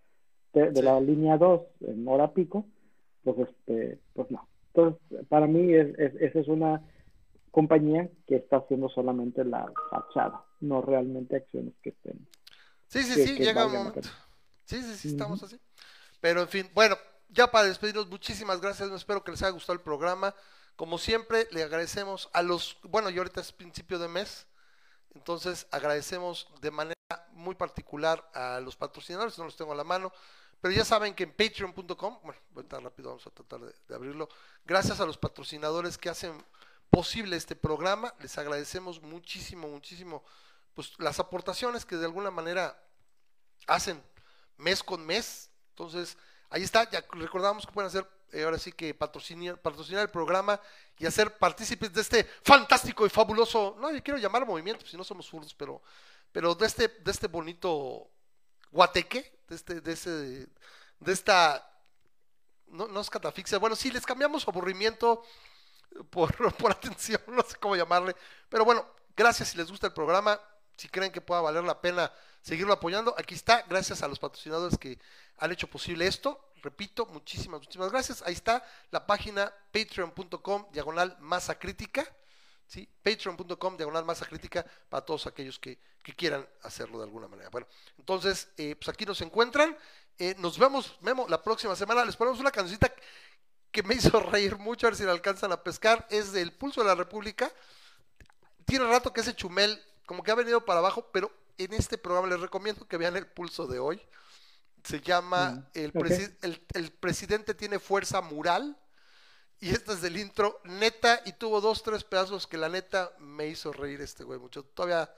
[0.52, 0.82] de, de Sí.
[0.82, 2.64] la línea 2 en hora pico,
[3.22, 4.48] pues este, pues no.
[4.74, 6.82] Entonces, para mí es, es, esa es una
[7.52, 12.26] compañía que está haciendo solamente la fachada, no realmente acciones que estén.
[12.86, 14.01] Sí, sí, que- sí, que llega un momento.
[14.64, 15.56] Sí, sí, sí, estamos así.
[16.20, 16.97] Pero en fin, bueno,
[17.31, 18.90] ya para despedirnos, muchísimas gracias.
[18.90, 20.35] Espero que les haya gustado el programa.
[20.77, 24.47] Como siempre, le agradecemos a los, bueno, y ahorita es principio de mes,
[25.15, 26.94] entonces agradecemos de manera
[27.32, 30.12] muy particular a los patrocinadores, no los tengo a la mano,
[30.61, 34.28] pero ya saben que en patreon.com, bueno, ahorita rápido vamos a tratar de, de abrirlo,
[34.65, 36.43] gracias a los patrocinadores que hacen
[36.89, 40.24] posible este programa, les agradecemos muchísimo, muchísimo,
[40.74, 42.82] pues las aportaciones que de alguna manera
[43.66, 44.02] hacen
[44.57, 45.51] mes con mes.
[45.70, 46.16] Entonces,
[46.51, 49.59] ahí está, ya recordamos que pueden hacer, eh, ahora sí que patrocinar,
[50.02, 50.60] el programa
[50.98, 55.05] y hacer partícipes de este fantástico y fabuloso, no, yo quiero llamar movimiento, si no
[55.05, 55.81] somos furros, pero,
[56.32, 58.10] pero de este, de este bonito
[58.70, 61.66] guateque, de este, de ese, de esta,
[62.66, 65.22] no, no es catafixia, bueno, sí, les cambiamos aburrimiento
[66.10, 68.14] por, por atención, no sé cómo llamarle,
[68.48, 68.85] pero bueno,
[69.16, 70.40] gracias si les gusta el programa,
[70.77, 74.78] si creen que pueda valer la pena seguirlo apoyando, aquí está, gracias a los patrocinadores
[74.78, 74.98] que
[75.38, 76.52] han hecho posible esto.
[76.62, 78.22] Repito, muchísimas, muchísimas gracias.
[78.22, 82.06] Ahí está la página patreon.com diagonal masa crítica.
[82.66, 82.88] ¿sí?
[83.02, 87.48] Patreon.com diagonal masa crítica para todos aquellos que, que quieran hacerlo de alguna manera.
[87.50, 87.66] Bueno,
[87.98, 89.76] entonces, eh, pues aquí nos encuentran.
[90.18, 92.04] Eh, nos vemos, Memo, la próxima semana.
[92.04, 92.92] Les ponemos una cancioncita
[93.70, 96.06] que me hizo reír mucho, a ver si la alcanzan a pescar.
[96.10, 97.50] Es del Pulso de la República.
[98.66, 101.30] Tiene rato que ese chumel como que ha venido para abajo, pero
[101.64, 104.00] en este programa les recomiendo que vean el pulso de hoy.
[104.84, 108.76] Se llama Mm, el, presi- el, el presidente tiene fuerza mural.
[109.62, 113.47] Y este es del intro, neta, y tuvo dos, tres pedazos que la neta me
[113.47, 114.62] hizo reír este güey mucho.
[114.62, 115.14] Todavía,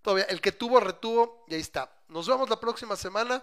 [0.00, 1.92] todavía, el que tuvo, retuvo, y ahí está.
[2.06, 3.42] Nos vemos la próxima semana.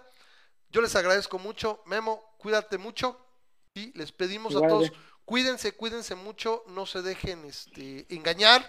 [0.70, 1.82] Yo les agradezco mucho.
[1.84, 3.20] Memo, cuídate mucho.
[3.74, 4.92] Y les pedimos a todos, eh.
[5.26, 8.66] cuídense, cuídense mucho, no se dejen este, engañar.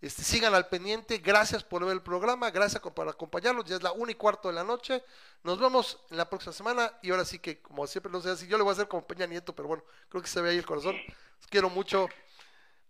[0.00, 1.18] Este, sigan al pendiente.
[1.18, 2.50] Gracias por ver el programa.
[2.50, 3.64] Gracias por acompañarnos.
[3.64, 5.02] Ya es la una y cuarto de la noche.
[5.42, 6.92] Nos vemos en la próxima semana.
[7.02, 9.06] Y ahora sí que, como siempre, no sé si yo le voy a hacer como
[9.06, 10.96] Peña Nieto, pero bueno, creo que se ve ahí el corazón.
[11.38, 12.08] Los quiero mucho.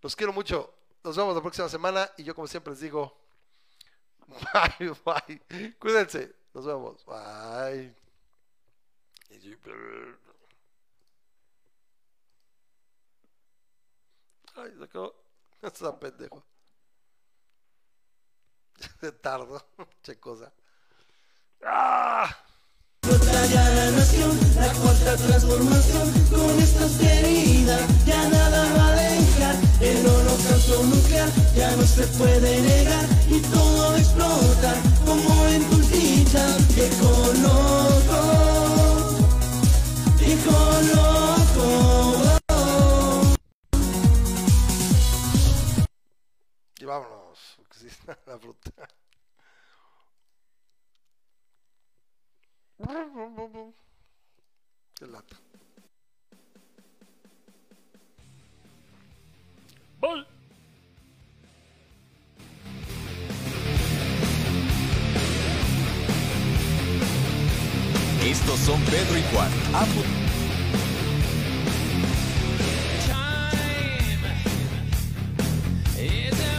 [0.02, 0.72] Los quiero mucho.
[1.04, 2.10] Nos vemos la próxima semana.
[2.16, 3.16] Y yo, como siempre, les digo:
[4.78, 5.74] Bye, bye.
[5.78, 6.34] Cuídense.
[6.54, 7.04] Nos vemos.
[7.06, 7.94] Bye.
[14.56, 15.14] Ay, se acabó.
[19.00, 19.62] Se tardó.
[20.02, 20.52] Che cosa.
[21.64, 22.28] ¡Ah!
[23.02, 30.04] Batalla la nación, la cuarta transformación con esta austeridad ya nada va a dejar el
[30.04, 36.56] holocausto nuclear ya no se puede negar y todo va a explotar como en Tulticha
[36.74, 38.20] viejo loco
[40.18, 41.26] viejo loco
[46.78, 47.55] Y vámonos
[47.86, 48.70] así la fruta.
[54.94, 55.36] Qué lata.
[60.00, 60.26] ¡Bol!
[68.22, 69.52] Estos son Pedro y Juan.
[69.74, 70.04] Ambos.
[75.98, 76.55] It's a